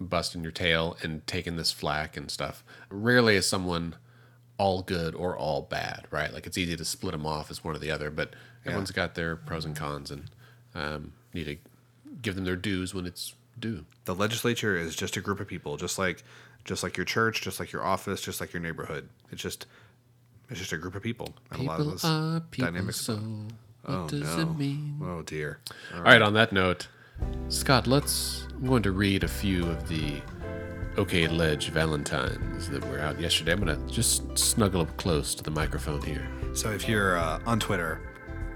busting 0.00 0.42
your 0.42 0.52
tail 0.52 0.96
and 1.02 1.26
taking 1.26 1.56
this 1.56 1.70
flack 1.70 2.16
and 2.16 2.30
stuff, 2.30 2.64
rarely 2.90 3.36
is 3.36 3.46
someone 3.46 3.96
all 4.58 4.82
good 4.82 5.14
or 5.14 5.36
all 5.36 5.62
bad, 5.62 6.06
right? 6.10 6.32
Like 6.32 6.46
it's 6.46 6.58
easy 6.58 6.76
to 6.76 6.84
split 6.84 7.12
them 7.12 7.26
off 7.26 7.50
as 7.50 7.64
one 7.64 7.74
or 7.74 7.78
the 7.78 7.90
other, 7.90 8.10
but 8.10 8.34
everyone's 8.64 8.90
got 8.90 9.14
their 9.14 9.36
pros 9.36 9.64
and 9.64 9.76
cons, 9.76 10.10
and 10.10 10.30
um, 10.74 11.12
need 11.32 11.44
to 11.44 11.56
give 12.22 12.34
them 12.34 12.44
their 12.44 12.56
dues 12.56 12.94
when 12.94 13.06
it's 13.06 13.34
due. 13.58 13.84
The 14.04 14.14
legislature 14.14 14.76
is 14.76 14.94
just 14.94 15.16
a 15.16 15.20
group 15.20 15.40
of 15.40 15.48
people, 15.48 15.76
just 15.76 15.98
like 15.98 16.22
just 16.64 16.82
like 16.82 16.96
your 16.96 17.04
church, 17.04 17.42
just 17.42 17.60
like 17.60 17.72
your 17.72 17.84
office, 17.84 18.22
just 18.22 18.40
like 18.40 18.52
your 18.52 18.62
neighborhood. 18.62 19.08
It's 19.30 19.42
just 19.42 19.66
it's 20.50 20.58
just 20.60 20.72
a 20.72 20.78
group 20.78 20.94
of 20.94 21.02
people. 21.02 21.34
And 21.50 21.60
a 21.60 21.64
lot 21.64 21.80
of 21.80 21.86
those 21.86 22.04
are 22.04 22.40
people, 22.40 22.72
dynamics. 22.72 23.00
so 23.00 23.16
what 23.16 23.94
oh 23.94 24.08
does 24.08 24.36
no! 24.36 24.42
it 24.42 24.58
mean? 24.58 25.00
Oh 25.02 25.22
dear! 25.22 25.58
All 25.94 26.02
right, 26.02 26.22
on 26.22 26.34
that 26.34 26.52
note, 26.52 26.88
Scott, 27.48 27.86
let's. 27.86 28.46
I'm 28.52 28.66
going 28.66 28.82
to 28.84 28.92
read 28.92 29.24
a 29.24 29.28
few 29.28 29.66
of 29.66 29.88
the 29.88 30.22
OK 30.96 31.26
Ledge 31.28 31.68
Valentines 31.70 32.68
that 32.68 32.84
were 32.88 33.00
out 33.00 33.20
yesterday. 33.20 33.52
I'm 33.52 33.64
going 33.64 33.76
to 33.78 33.92
just 33.92 34.38
snuggle 34.38 34.82
up 34.82 34.96
close 34.96 35.34
to 35.34 35.42
the 35.42 35.50
microphone 35.50 36.00
here. 36.02 36.26
So 36.54 36.70
if 36.70 36.88
you're 36.88 37.18
uh, 37.18 37.40
on 37.46 37.58
Twitter, 37.58 38.00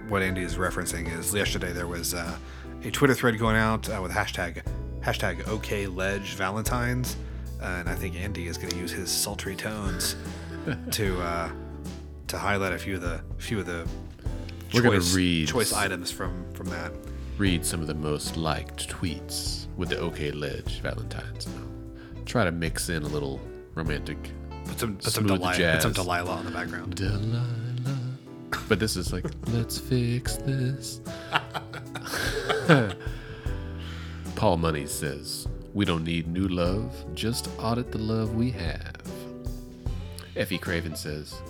what 0.09 0.23
Andy 0.23 0.43
is 0.43 0.57
referencing 0.57 1.13
is 1.19 1.35
yesterday 1.35 1.73
there 1.73 1.89
was 1.89 2.15
uh, 2.15 2.39
a 2.85 2.91
Twitter 2.91 3.15
thread 3.15 3.39
going 3.39 3.57
out 3.57 3.89
uh, 3.91 4.01
with 4.01 4.13
hashtag 4.13 4.63
hashtag 5.01 5.47
OK 5.49 5.87
Ledge 5.87 6.35
Valentines, 6.35 7.17
uh, 7.61 7.65
and 7.65 7.89
I 7.89 7.95
think 7.95 8.15
Andy 8.17 8.47
is 8.47 8.57
going 8.57 8.71
to 8.71 8.77
use 8.77 8.93
his 8.93 9.11
sultry 9.11 9.57
tones 9.57 10.17
to 10.93 11.21
uh, 11.21 11.51
to 12.29 12.39
highlight 12.39 12.73
a 12.73 12.79
few 12.79 12.95
of 12.97 13.01
the 13.01 13.21
few 13.39 13.59
of 13.59 13.67
the 13.67 13.87
We're 14.73 14.83
gonna 14.83 14.97
choice, 14.97 15.15
read- 15.15 15.49
choice 15.49 15.73
items 15.73 16.11
from 16.11 16.51
from 16.53 16.69
that. 16.71 16.93
Read 17.39 17.65
some 17.65 17.81
of 17.81 17.87
the 17.87 17.95
most 17.95 18.37
liked 18.37 18.89
tweets 18.89 19.67
with 19.77 19.89
the 19.91 19.99
OK 19.99 20.31
Ledge 20.33 20.81
Valentines. 20.81 21.49
Try 22.27 22.45
to 22.45 22.53
mix 22.53 22.89
in 22.89 23.03
a 23.05 23.09
little 23.09 23.41
romantic 23.75 24.19
Put 24.69 24.79
some 24.79 24.97
put 24.97 25.13
some, 25.13 25.27
Delilah, 25.27 25.73
put 25.73 25.83
some 25.83 25.93
Delilah 25.93 26.31
on 26.31 26.45
the 26.45 26.51
background. 26.51 26.95
Delilah. 26.95 27.47
But 28.69 28.79
this 28.79 28.97
is 28.97 29.13
like, 29.15 29.25
let's 29.49 29.79
fix 29.79 30.37
this. 30.37 31.01
Paul 34.37 34.59
Money 34.59 34.87
says, 34.87 35.49
we 35.73 35.85
don't 35.87 36.05
need 36.05 36.29
new 36.29 36.49
love, 36.49 36.95
just 37.15 37.49
audit 37.59 37.91
the 37.91 37.99
love 37.99 38.35
we 38.35 38.51
have. 38.51 38.97
Effie 40.37 40.59
Craven 40.59 40.95
says, 40.95 41.41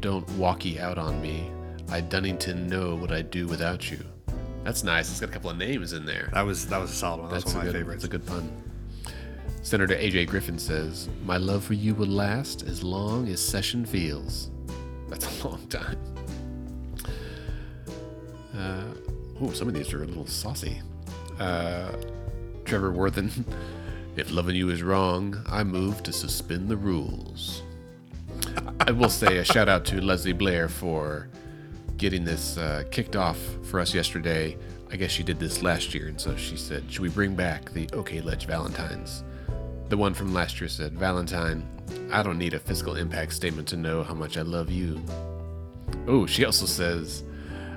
don't 0.00 0.28
walkie 0.30 0.80
out 0.80 0.98
on 0.98 1.20
me. 1.20 1.50
I 1.90 2.00
Dunnington 2.00 2.68
know 2.68 2.94
what 2.94 3.10
I'd 3.12 3.30
do 3.30 3.46
without 3.46 3.90
you. 3.90 3.98
That's 4.64 4.84
nice. 4.84 5.10
It's 5.10 5.20
got 5.20 5.30
a 5.30 5.32
couple 5.32 5.50
of 5.50 5.56
names 5.56 5.92
in 5.92 6.04
there. 6.04 6.30
That 6.32 6.42
was 6.42 6.66
that 6.68 6.78
was 6.78 6.90
a 6.90 6.94
solid 6.94 7.22
one. 7.22 7.30
That's, 7.30 7.44
That's 7.44 7.54
one 7.54 7.66
of 7.66 7.66
my 7.66 7.72
good, 7.72 7.78
favorites. 7.78 8.02
That's 8.02 8.14
a 8.14 8.18
good 8.18 8.26
pun. 8.26 8.62
Senator 9.62 9.94
AJ 9.94 10.28
Griffin 10.28 10.58
says, 10.58 11.08
"My 11.24 11.36
love 11.36 11.64
for 11.64 11.74
you 11.74 11.94
will 11.94 12.06
last 12.06 12.62
as 12.62 12.82
long 12.82 13.28
as 13.28 13.40
session 13.40 13.84
feels." 13.84 14.50
That's 15.08 15.42
a 15.42 15.48
long 15.48 15.66
time. 15.68 15.98
Uh, 18.56 18.84
oh, 19.40 19.50
some 19.52 19.68
of 19.68 19.74
these 19.74 19.92
are 19.92 20.02
a 20.02 20.06
little 20.06 20.26
saucy. 20.26 20.80
Uh, 21.38 21.92
Trevor 22.64 22.92
Worthen, 22.92 23.44
if 24.16 24.30
loving 24.30 24.54
you 24.54 24.68
is 24.70 24.82
wrong, 24.82 25.42
I 25.46 25.64
move 25.64 26.02
to 26.04 26.12
suspend 26.12 26.68
the 26.68 26.76
rules. 26.76 27.62
I 28.80 28.92
will 28.92 29.10
say 29.10 29.38
a 29.38 29.44
shout 29.44 29.68
out 29.68 29.84
to 29.86 30.00
Leslie 30.00 30.32
Blair 30.32 30.68
for 30.68 31.28
getting 31.98 32.24
this 32.24 32.56
uh, 32.56 32.84
kicked 32.90 33.14
off 33.14 33.38
for 33.62 33.78
us 33.78 33.94
yesterday. 33.94 34.56
I 34.90 34.96
guess 34.96 35.10
she 35.10 35.22
did 35.22 35.38
this 35.38 35.62
last 35.62 35.94
year, 35.94 36.08
and 36.08 36.20
so 36.20 36.34
she 36.36 36.56
said, 36.56 36.90
Should 36.90 37.02
we 37.02 37.10
bring 37.10 37.34
back 37.34 37.70
the 37.72 37.88
OK 37.92 38.22
Ledge 38.22 38.46
Valentines? 38.46 39.22
The 39.90 39.96
one 39.96 40.14
from 40.14 40.32
last 40.32 40.60
year 40.60 40.68
said, 40.68 40.98
Valentine, 40.98 41.62
I 42.10 42.22
don't 42.22 42.38
need 42.38 42.54
a 42.54 42.58
physical 42.58 42.96
impact 42.96 43.34
statement 43.34 43.68
to 43.68 43.76
know 43.76 44.02
how 44.02 44.14
much 44.14 44.38
I 44.38 44.42
love 44.42 44.70
you. 44.70 45.00
Oh, 46.08 46.24
she 46.26 46.44
also 46.44 46.66
says, 46.66 47.22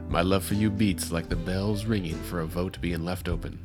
My 0.07 0.21
love 0.21 0.43
for 0.45 0.53
you 0.53 0.69
beats 0.69 1.11
like 1.11 1.27
the 1.27 1.35
bells 1.35 1.85
ringing 1.85 2.15
for 2.23 2.39
a 2.39 2.45
vote 2.45 2.79
being 2.79 3.03
left 3.03 3.27
open. 3.27 3.59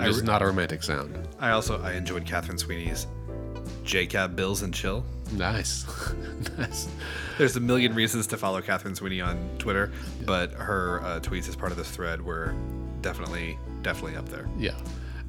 Is 0.00 0.20
re- 0.20 0.26
not 0.26 0.42
a 0.42 0.46
romantic 0.46 0.82
sound. 0.82 1.16
I 1.38 1.50
also 1.50 1.80
I 1.80 1.92
enjoyed 1.92 2.26
Catherine 2.26 2.58
Sweeney's 2.58 3.06
JCAB 3.84 4.36
Bills 4.36 4.62
and 4.62 4.74
Chill. 4.74 5.04
Nice. 5.32 5.86
nice. 6.58 6.88
There's 7.36 7.56
a 7.56 7.60
million 7.60 7.94
reasons 7.94 8.26
to 8.28 8.36
follow 8.36 8.60
Catherine 8.60 8.94
Sweeney 8.94 9.20
on 9.20 9.48
Twitter, 9.58 9.92
but 10.24 10.52
her 10.52 11.00
uh, 11.02 11.20
tweets 11.20 11.48
as 11.48 11.56
part 11.56 11.72
of 11.72 11.78
this 11.78 11.90
thread 11.90 12.22
were 12.22 12.54
definitely 13.00 13.58
definitely 13.82 14.16
up 14.16 14.28
there. 14.28 14.48
Yeah. 14.58 14.74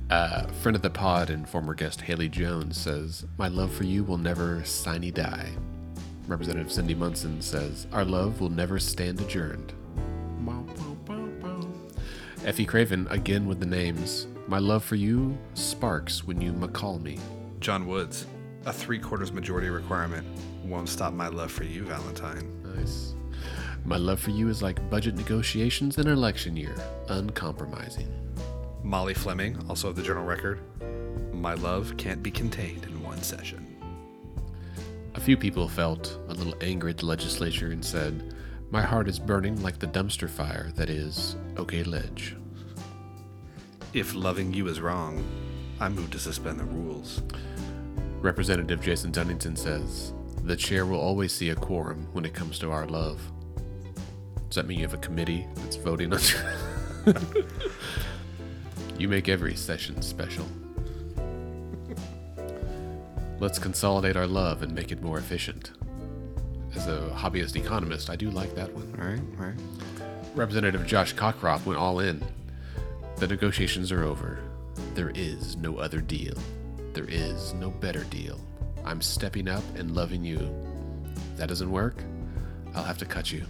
Uh, 0.10 0.48
friend 0.62 0.76
of 0.76 0.82
the 0.82 0.90
pod 0.90 1.30
and 1.30 1.48
former 1.48 1.76
guest 1.76 2.02
Haley 2.02 2.30
Jones 2.30 2.78
says, 2.78 3.26
My 3.38 3.48
love 3.48 3.72
for 3.72 3.84
you 3.84 4.04
will 4.04 4.18
never 4.18 4.64
sine 4.64 5.12
die. 5.14 5.52
Representative 6.28 6.72
Cyndi 6.72 6.98
Munson 6.98 7.42
says, 7.42 7.86
Our 7.92 8.06
love 8.06 8.42
will 8.42 8.50
never 8.50 8.80
stand 8.80 9.22
adjourned. 9.22 9.74
Effie 12.46 12.66
Craven, 12.66 13.06
again 13.10 13.46
with 13.46 13.60
the 13.60 13.66
names. 13.66 14.26
My 14.48 14.58
love 14.58 14.84
for 14.84 14.96
you 14.96 15.38
sparks 15.54 16.24
when 16.24 16.42
you 16.42 16.54
McCall 16.54 17.02
me. 17.02 17.20
John 17.60 17.86
Woods, 17.86 18.26
a 18.66 18.74
three 18.74 19.00
quarters 19.00 19.32
majority 19.32 19.70
requirement 19.70 20.26
won't 20.64 20.90
stop 20.90 21.14
my 21.14 21.28
love 21.28 21.52
for 21.52 21.64
you, 21.64 21.84
Valentine. 21.86 22.52
Nice. 22.76 23.16
My 23.86 23.98
love 23.98 24.20
for 24.20 24.32
you 24.32 24.50
is 24.50 24.62
like 24.62 24.88
budget 24.90 25.16
negotiations 25.16 25.98
in 25.98 26.08
an 26.08 26.14
election 26.14 26.56
year, 26.56 26.76
uncompromising. 27.08 28.14
Molly 28.84 29.14
Fleming, 29.14 29.58
also 29.70 29.90
of 29.90 29.96
the 29.96 30.04
Journal 30.04 30.26
Record. 30.26 30.60
My 31.34 31.54
love 31.54 31.96
can't 31.98 32.22
be 32.22 32.32
contained 32.32 32.86
in 32.86 33.02
one 33.04 33.22
session. 33.22 33.66
A 35.16 35.20
few 35.20 35.38
people 35.38 35.68
felt 35.68 36.20
a 36.28 36.34
little 36.34 36.56
angry 36.62 36.92
at 36.92 36.98
the 36.98 37.06
legislature 37.06 37.72
and 37.72 37.84
said, 37.84 38.36
My 38.70 38.82
heart 38.82 39.08
is 39.08 39.20
burning 39.20 39.62
like 39.62 39.80
the 39.80 39.88
dumpster 39.88 40.30
fire 40.30 40.72
that 40.76 40.90
is 40.90 41.36
OK 41.58 41.84
Ledge. 41.84 42.36
If 43.94 44.14
loving 44.14 44.54
you 44.54 44.68
is 44.68 44.82
wrong, 44.82 45.24
I 45.80 45.90
move 45.90 46.12
to 46.12 46.20
suspend 46.20 46.60
the 46.60 46.66
rules. 46.66 47.22
Representative 48.22 48.82
Jason 48.82 49.12
Dunnington 49.14 49.58
says, 49.58 50.14
The 50.44 50.56
chair 50.56 50.86
will 50.86 51.00
always 51.00 51.34
see 51.34 51.50
a 51.52 51.56
quorum 51.56 52.08
when 52.12 52.26
it 52.26 52.34
comes 52.34 52.60
to 52.60 52.72
our 52.72 52.86
love. 52.86 53.22
Does 54.50 54.56
that 54.56 54.68
mean 54.68 54.80
you 54.80 54.86
have 54.86 54.94
a 54.94 54.98
committee 54.98 55.48
that's 55.56 55.78
voting 55.78 56.12
on 56.12 56.20
You 58.98 59.08
make 59.08 59.30
every 59.30 59.56
session 59.56 60.02
special. 60.02 60.46
Let's 63.40 63.58
consolidate 63.58 64.18
our 64.18 64.28
love 64.28 64.64
and 64.64 64.76
make 64.76 64.92
it 64.92 65.02
more 65.02 65.18
efficient. 65.18 65.72
As 66.76 66.88
a 66.88 67.10
hobbyist 67.16 67.56
economist, 67.56 68.10
I 68.10 68.18
do 68.18 68.30
like 68.30 68.54
that 68.56 68.74
one. 68.74 68.94
All 69.00 69.08
right, 69.08 69.22
all 69.40 69.46
right. 69.46 69.56
Representative 70.36 70.86
Josh 70.86 71.16
Cockroft 71.16 71.66
went 71.66 71.80
all 71.80 72.02
in. 72.02 72.22
The 73.16 73.28
negotiations 73.28 73.94
are 73.94 74.04
over. 74.04 74.40
There 74.94 75.12
is 75.16 75.56
no 75.56 75.78
other 75.78 76.02
deal. 76.02 76.36
There 76.94 77.06
is 77.08 77.54
no 77.54 77.70
better 77.70 78.04
deal. 78.06 78.40
I'm 78.86 79.02
stepping 79.02 79.48
up 79.48 79.64
and 79.76 79.96
loving 79.96 80.24
you. 80.24 80.40
If 81.16 81.38
that 81.38 81.50
doesn't 81.50 81.72
work, 81.72 82.04
I'll 82.76 82.84
have 82.84 82.98
to 83.00 83.06
cut 83.06 83.32
you. 83.32 83.44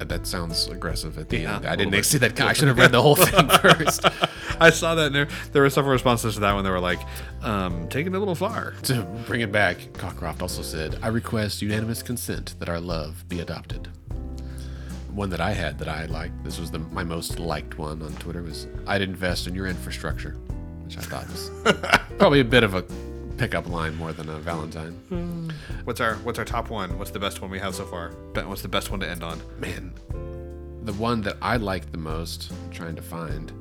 Uh, 0.00 0.04
That 0.04 0.26
sounds 0.26 0.68
aggressive 0.68 1.18
at 1.18 1.28
the 1.28 1.38
Yeah, 1.38 1.56
end. 1.56 1.66
I 1.66 1.76
didn't 1.76 2.02
see 2.04 2.18
that. 2.18 2.40
I 2.40 2.52
should 2.52 2.68
have 2.68 2.78
read 2.78 2.92
the 2.92 3.02
whole 3.02 3.16
thing 3.16 3.48
first. 3.60 4.04
I 4.60 4.70
saw 4.70 4.94
that 4.94 5.06
and 5.06 5.14
there. 5.14 5.28
There 5.52 5.62
were 5.62 5.70
several 5.70 5.92
responses 5.92 6.34
to 6.34 6.40
that 6.40 6.52
one. 6.52 6.64
They 6.64 6.70
were 6.70 6.80
like, 6.80 7.00
um, 7.42 7.88
taking 7.88 8.12
it 8.12 8.16
a 8.16 8.18
little 8.18 8.34
far. 8.34 8.74
to 8.84 9.02
bring 9.26 9.40
it 9.40 9.50
back, 9.52 9.78
Cockroft 9.94 10.42
also 10.42 10.62
said, 10.62 10.98
I 11.02 11.08
request 11.08 11.62
unanimous 11.62 12.02
consent 12.02 12.54
that 12.60 12.68
our 12.68 12.80
love 12.80 13.24
be 13.28 13.40
adopted. 13.40 13.88
One 15.10 15.28
that 15.30 15.40
I 15.40 15.52
had 15.52 15.78
that 15.78 15.88
I 15.88 16.06
liked, 16.06 16.42
this 16.44 16.58
was 16.58 16.70
the, 16.70 16.78
my 16.78 17.04
most 17.04 17.38
liked 17.38 17.76
one 17.76 18.00
on 18.02 18.12
Twitter, 18.14 18.42
was 18.42 18.66
I'd 18.86 19.02
invest 19.02 19.46
in 19.46 19.54
your 19.54 19.66
infrastructure, 19.66 20.36
which 20.96 21.06
I 21.06 21.08
thought 21.08 21.28
was 21.28 21.50
probably 22.18 22.40
a 22.40 22.44
bit 22.44 22.62
of 22.64 22.74
a 22.74 22.82
pickup 23.38 23.68
line 23.68 23.94
more 23.96 24.12
than 24.12 24.28
a 24.28 24.38
Valentine. 24.38 25.52
What's 25.84 26.00
our 26.00 26.14
What's 26.16 26.38
our 26.38 26.44
top 26.44 26.70
one? 26.70 26.98
What's 26.98 27.10
the 27.10 27.18
best 27.18 27.40
one 27.40 27.50
we 27.50 27.58
have 27.58 27.74
so 27.74 27.84
far? 27.84 28.10
What's 28.44 28.62
the 28.62 28.68
best 28.68 28.90
one 28.90 29.00
to 29.00 29.08
end 29.08 29.22
on? 29.22 29.40
Man, 29.58 29.92
the 30.84 30.92
one 30.94 31.22
that 31.22 31.36
I 31.42 31.56
liked 31.56 31.92
the 31.92 31.98
most, 31.98 32.50
I'm 32.52 32.70
trying 32.70 32.96
to 32.96 33.02
find. 33.02 33.52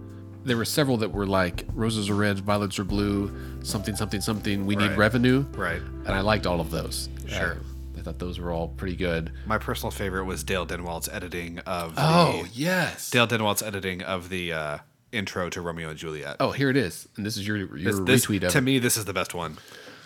There 0.43 0.57
were 0.57 0.65
several 0.65 0.97
that 0.97 1.11
were 1.11 1.27
like 1.27 1.65
roses 1.73 2.09
are 2.09 2.15
red, 2.15 2.39
violets 2.39 2.79
are 2.79 2.83
blue, 2.83 3.31
something, 3.63 3.95
something, 3.95 4.21
something. 4.21 4.65
We 4.65 4.75
need 4.75 4.89
Right. 4.89 4.97
revenue, 4.97 5.45
Right. 5.55 5.81
and 5.81 6.09
I 6.09 6.21
liked 6.21 6.47
all 6.47 6.59
of 6.59 6.71
those. 6.71 7.09
Sure. 7.27 7.53
Uh, 7.53 7.99
I 7.99 8.01
thought 8.01 8.17
those 8.17 8.39
were 8.39 8.51
all 8.51 8.69
pretty 8.69 8.95
good. 8.95 9.31
My 9.45 9.59
personal 9.59 9.91
favorite 9.91 10.25
was 10.25 10.43
Dale 10.43 10.65
Denwalt's 10.65 11.07
editing 11.09 11.59
of 11.59 11.93
the 11.95 12.01
Oh 12.03 12.45
yes. 12.53 13.11
Dale 13.11 13.27
Denwalt's 13.27 13.61
editing 13.61 14.01
of 14.01 14.29
the 14.29 14.51
uh, 14.53 14.77
intro 15.11 15.49
to 15.49 15.61
Romeo 15.61 15.89
and 15.89 15.97
Juliet. 15.99 16.37
Oh, 16.39 16.51
here 16.51 16.69
it 16.69 16.77
is, 16.77 17.07
and 17.15 17.25
this 17.25 17.37
is 17.37 17.45
your 17.47 17.57
your 17.57 17.67
This- 17.67 17.99
this- 18.05 18.25
retweet 18.25 18.43
of 18.43 18.51
to 18.53 18.57
it. 18.59 18.61
me, 18.61 18.79
this 18.79 18.97
is 18.97 19.05
the 19.05 19.13
best 19.13 19.33
one. 19.33 19.57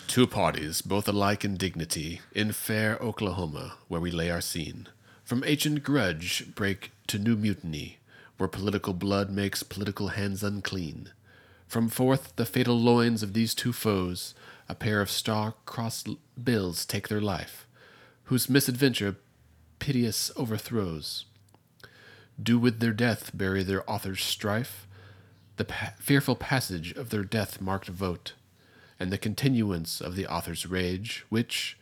Two 0.06 0.26
parties, 0.26 0.82
both 0.82 1.08
alike 1.08 1.44
in 1.44 1.56
dignity, 1.56 2.20
in 2.32 2.52
fair 2.52 2.96
Oklahoma, 3.02 3.74
where 3.88 4.00
we 4.00 4.10
lay 4.10 4.30
our 4.30 4.40
scene. 4.40 4.88
From 5.24 5.42
ancient 5.44 5.82
grudge 5.82 6.54
break 6.54 6.92
to 7.08 7.18
new 7.18 7.36
mutiny, 7.36 7.98
where 8.36 8.48
political 8.48 8.92
blood 8.94 9.30
makes 9.30 9.62
political 9.64 10.08
hands 10.08 10.44
unclean. 10.44 11.10
From 11.66 11.88
forth 11.88 12.32
the 12.36 12.46
fatal 12.46 12.80
loins 12.80 13.24
of 13.24 13.32
these 13.32 13.52
two 13.54 13.72
foes, 13.72 14.34
a 14.68 14.74
pair 14.76 15.00
of 15.00 15.10
star-crossed 15.10 16.08
bills 16.42 16.84
take 16.86 17.08
their 17.08 17.20
life, 17.20 17.66
whose 18.24 18.48
misadventure 18.48 19.16
piteous 19.80 20.30
overthrows. 20.36 21.24
Do 22.40 22.58
with 22.58 22.78
their 22.78 22.92
death 22.92 23.32
bury 23.34 23.62
their 23.64 23.88
author's 23.90 24.22
strife, 24.22 24.85
the 25.56 25.64
pa- 25.64 25.94
fearful 25.98 26.36
passage 26.36 26.92
of 26.92 27.10
their 27.10 27.24
death-marked 27.24 27.88
vote 27.88 28.34
and 28.98 29.10
the 29.10 29.18
continuance 29.18 30.00
of 30.00 30.16
the 30.16 30.26
author's 30.26 30.66
rage, 30.66 31.24
which, 31.28 31.78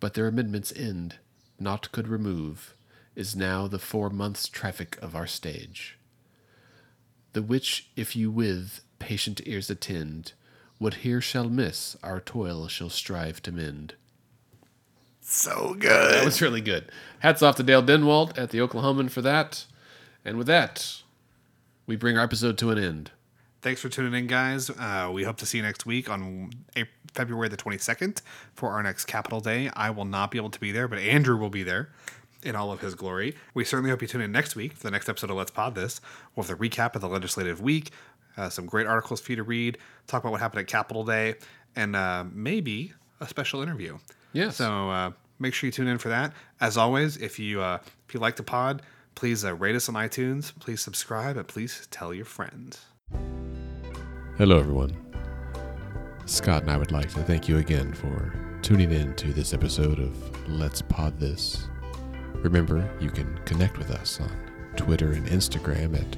but 0.00 0.14
their 0.14 0.26
amendments 0.26 0.72
end, 0.74 1.16
naught 1.58 1.90
could 1.92 2.08
remove, 2.08 2.74
is 3.14 3.36
now 3.36 3.66
the 3.66 3.78
four 3.78 4.10
months' 4.10 4.48
traffic 4.48 4.98
of 5.00 5.14
our 5.14 5.26
stage. 5.26 5.98
The 7.32 7.42
which, 7.42 7.88
if 7.96 8.16
you 8.16 8.30
with 8.30 8.80
patient 8.98 9.40
ears 9.46 9.70
attend, 9.70 10.32
what 10.78 10.94
here 10.94 11.20
shall 11.20 11.48
miss, 11.48 11.96
our 12.02 12.20
toil 12.20 12.68
shall 12.68 12.90
strive 12.90 13.42
to 13.42 13.52
mend. 13.52 13.94
So 15.20 15.74
good. 15.78 16.14
That 16.14 16.24
was 16.24 16.40
really 16.40 16.60
good. 16.60 16.90
Hats 17.18 17.42
off 17.42 17.56
to 17.56 17.62
Dale 17.62 17.82
Denwalt 17.82 18.38
at 18.38 18.50
the 18.50 18.58
Oklahoman 18.58 19.10
for 19.10 19.22
that. 19.22 19.64
And 20.24 20.38
with 20.38 20.46
that, 20.46 21.02
we 21.86 21.96
bring 21.96 22.16
our 22.18 22.24
episode 22.24 22.58
to 22.58 22.70
an 22.70 22.78
end. 22.78 23.10
Thanks 23.62 23.80
for 23.80 23.88
tuning 23.88 24.14
in, 24.14 24.26
guys. 24.26 24.70
Uh, 24.70 25.10
we 25.12 25.24
hope 25.24 25.36
to 25.38 25.46
see 25.46 25.58
you 25.58 25.62
next 25.62 25.86
week 25.86 26.08
on 26.08 26.50
April, 26.76 26.92
February 27.14 27.48
the 27.48 27.56
22nd 27.56 28.20
for 28.54 28.72
our 28.72 28.82
next 28.82 29.06
Capital 29.06 29.40
Day. 29.40 29.70
I 29.74 29.90
will 29.90 30.04
not 30.04 30.30
be 30.30 30.38
able 30.38 30.50
to 30.50 30.60
be 30.60 30.70
there, 30.70 30.86
but 30.86 30.98
Andrew 30.98 31.36
will 31.36 31.50
be 31.50 31.62
there 31.62 31.88
in 32.42 32.54
all 32.54 32.70
of 32.70 32.80
his 32.80 32.94
glory. 32.94 33.34
We 33.54 33.64
certainly 33.64 33.90
hope 33.90 34.02
you 34.02 34.08
tune 34.08 34.20
in 34.20 34.30
next 34.30 34.54
week 34.54 34.74
for 34.74 34.82
the 34.82 34.90
next 34.90 35.08
episode 35.08 35.30
of 35.30 35.36
Let's 35.36 35.50
Pod 35.50 35.74
This. 35.74 36.00
We'll 36.34 36.44
have 36.44 36.58
the 36.58 36.68
recap 36.68 36.94
of 36.94 37.00
the 37.00 37.08
legislative 37.08 37.60
week, 37.62 37.90
uh, 38.36 38.50
some 38.50 38.66
great 38.66 38.86
articles 38.86 39.20
for 39.20 39.32
you 39.32 39.36
to 39.36 39.42
read, 39.42 39.78
talk 40.06 40.22
about 40.22 40.32
what 40.32 40.40
happened 40.40 40.60
at 40.60 40.66
Capital 40.66 41.04
Day, 41.04 41.36
and 41.74 41.96
uh, 41.96 42.24
maybe 42.30 42.92
a 43.20 43.26
special 43.26 43.62
interview. 43.62 43.96
Yes. 44.34 44.56
So 44.56 44.90
uh, 44.90 45.12
make 45.38 45.54
sure 45.54 45.66
you 45.66 45.72
tune 45.72 45.88
in 45.88 45.96
for 45.98 46.10
that. 46.10 46.34
As 46.60 46.76
always, 46.76 47.16
if 47.16 47.38
you 47.38 47.62
uh, 47.62 47.78
if 48.06 48.14
you 48.14 48.20
like 48.20 48.36
the 48.36 48.42
pod, 48.42 48.82
please 49.16 49.44
uh, 49.44 49.54
rate 49.54 49.74
us 49.74 49.88
on 49.88 49.96
iTunes. 49.96 50.56
Please 50.60 50.80
subscribe 50.80 51.36
and 51.36 51.48
please 51.48 51.88
tell 51.90 52.14
your 52.14 52.26
friends. 52.26 52.84
Hello, 54.38 54.58
everyone. 54.60 54.96
Scott 56.26 56.62
and 56.62 56.70
I 56.70 56.76
would 56.76 56.92
like 56.92 57.08
to 57.14 57.22
thank 57.22 57.48
you 57.48 57.58
again 57.58 57.92
for 57.94 58.32
tuning 58.62 58.92
in 58.92 59.14
to 59.16 59.32
this 59.32 59.54
episode 59.54 59.98
of 59.98 60.48
Let's 60.48 60.82
Pod 60.82 61.18
This. 61.18 61.66
Remember, 62.34 62.88
you 63.00 63.10
can 63.10 63.38
connect 63.44 63.78
with 63.78 63.90
us 63.90 64.20
on 64.20 64.30
Twitter 64.76 65.12
and 65.12 65.26
Instagram 65.28 65.98
at 65.98 66.16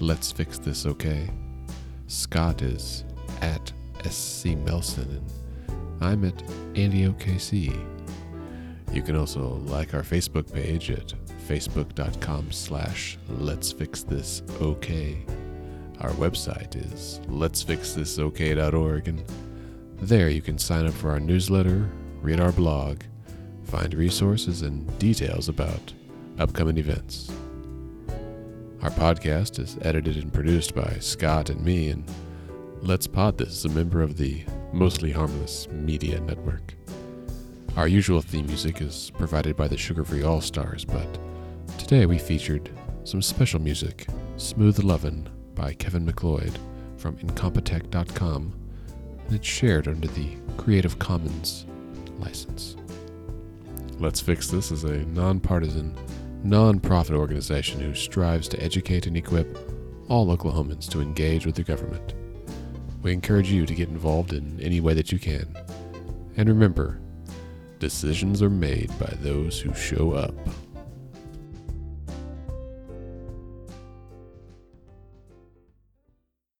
Let's 0.00 0.32
Fix 0.32 0.58
This 0.58 0.84
OK. 0.84 1.30
Scott 2.08 2.62
is 2.62 3.04
at 3.40 3.72
SC 4.04 4.56
Melson, 4.56 5.24
and 5.68 6.04
I'm 6.04 6.24
at 6.24 6.42
Andy 6.74 7.06
OKC. 7.06 7.86
You 8.92 9.02
can 9.02 9.14
also 9.14 9.62
like 9.66 9.94
our 9.94 10.02
Facebook 10.02 10.52
page 10.52 10.90
at 10.90 11.14
facebook.com 11.40 12.52
slash 12.52 13.18
Let's 13.28 13.72
Fix 13.72 14.02
This 14.02 14.42
OK. 14.60 15.24
Our 16.00 16.10
website 16.12 16.76
is 16.76 17.20
letsfixthisok.org, 17.28 19.08
and 19.08 19.24
there 20.00 20.28
you 20.30 20.40
can 20.40 20.58
sign 20.58 20.86
up 20.86 20.94
for 20.94 21.10
our 21.10 21.20
newsletter, 21.20 21.90
read 22.22 22.40
our 22.40 22.52
blog, 22.52 23.02
find 23.64 23.92
resources 23.94 24.62
and 24.62 24.98
details 24.98 25.48
about 25.48 25.92
upcoming 26.38 26.78
events. 26.78 27.30
Our 28.82 28.90
podcast 28.90 29.58
is 29.58 29.76
edited 29.82 30.16
and 30.16 30.32
produced 30.32 30.74
by 30.74 30.96
Scott 31.00 31.50
and 31.50 31.62
me, 31.62 31.90
and 31.90 32.04
Let's 32.80 33.06
Pod 33.06 33.36
This 33.36 33.48
is 33.50 33.64
a 33.66 33.68
member 33.68 34.00
of 34.00 34.16
the 34.16 34.42
Mostly 34.72 35.12
Harmless 35.12 35.68
Media 35.68 36.18
Network. 36.20 36.74
Our 37.76 37.86
usual 37.86 38.22
theme 38.22 38.46
music 38.46 38.80
is 38.80 39.12
provided 39.18 39.56
by 39.56 39.68
the 39.68 39.76
Sugar 39.76 40.02
Free 40.04 40.22
All 40.22 40.40
Stars, 40.40 40.84
but 40.84 41.18
today 41.80 42.04
we 42.04 42.18
featured 42.18 42.70
some 43.04 43.22
special 43.22 43.58
music, 43.58 44.06
Smooth 44.36 44.84
Lovin' 44.84 45.26
by 45.54 45.72
Kevin 45.72 46.04
MacLeod 46.04 46.58
from 46.98 47.16
Incompetech.com, 47.16 48.54
and 49.26 49.34
it's 49.34 49.46
shared 49.46 49.88
under 49.88 50.06
the 50.06 50.36
Creative 50.58 50.98
Commons 50.98 51.64
license. 52.18 52.76
Let's 53.98 54.20
Fix 54.20 54.48
This 54.48 54.70
is 54.70 54.84
a 54.84 54.98
nonpartisan, 55.06 55.96
non-profit 56.44 57.16
organization 57.16 57.80
who 57.80 57.94
strives 57.94 58.46
to 58.48 58.62
educate 58.62 59.06
and 59.06 59.16
equip 59.16 59.58
all 60.10 60.36
Oklahomans 60.36 60.86
to 60.90 61.00
engage 61.00 61.46
with 61.46 61.54
the 61.54 61.62
government. 61.62 62.12
We 63.02 63.14
encourage 63.14 63.50
you 63.50 63.64
to 63.64 63.74
get 63.74 63.88
involved 63.88 64.34
in 64.34 64.60
any 64.60 64.80
way 64.80 64.92
that 64.92 65.10
you 65.10 65.18
can. 65.18 65.56
And 66.36 66.46
remember, 66.46 67.00
decisions 67.78 68.42
are 68.42 68.50
made 68.50 68.90
by 68.98 69.14
those 69.20 69.58
who 69.58 69.72
show 69.72 70.12
up. 70.12 70.34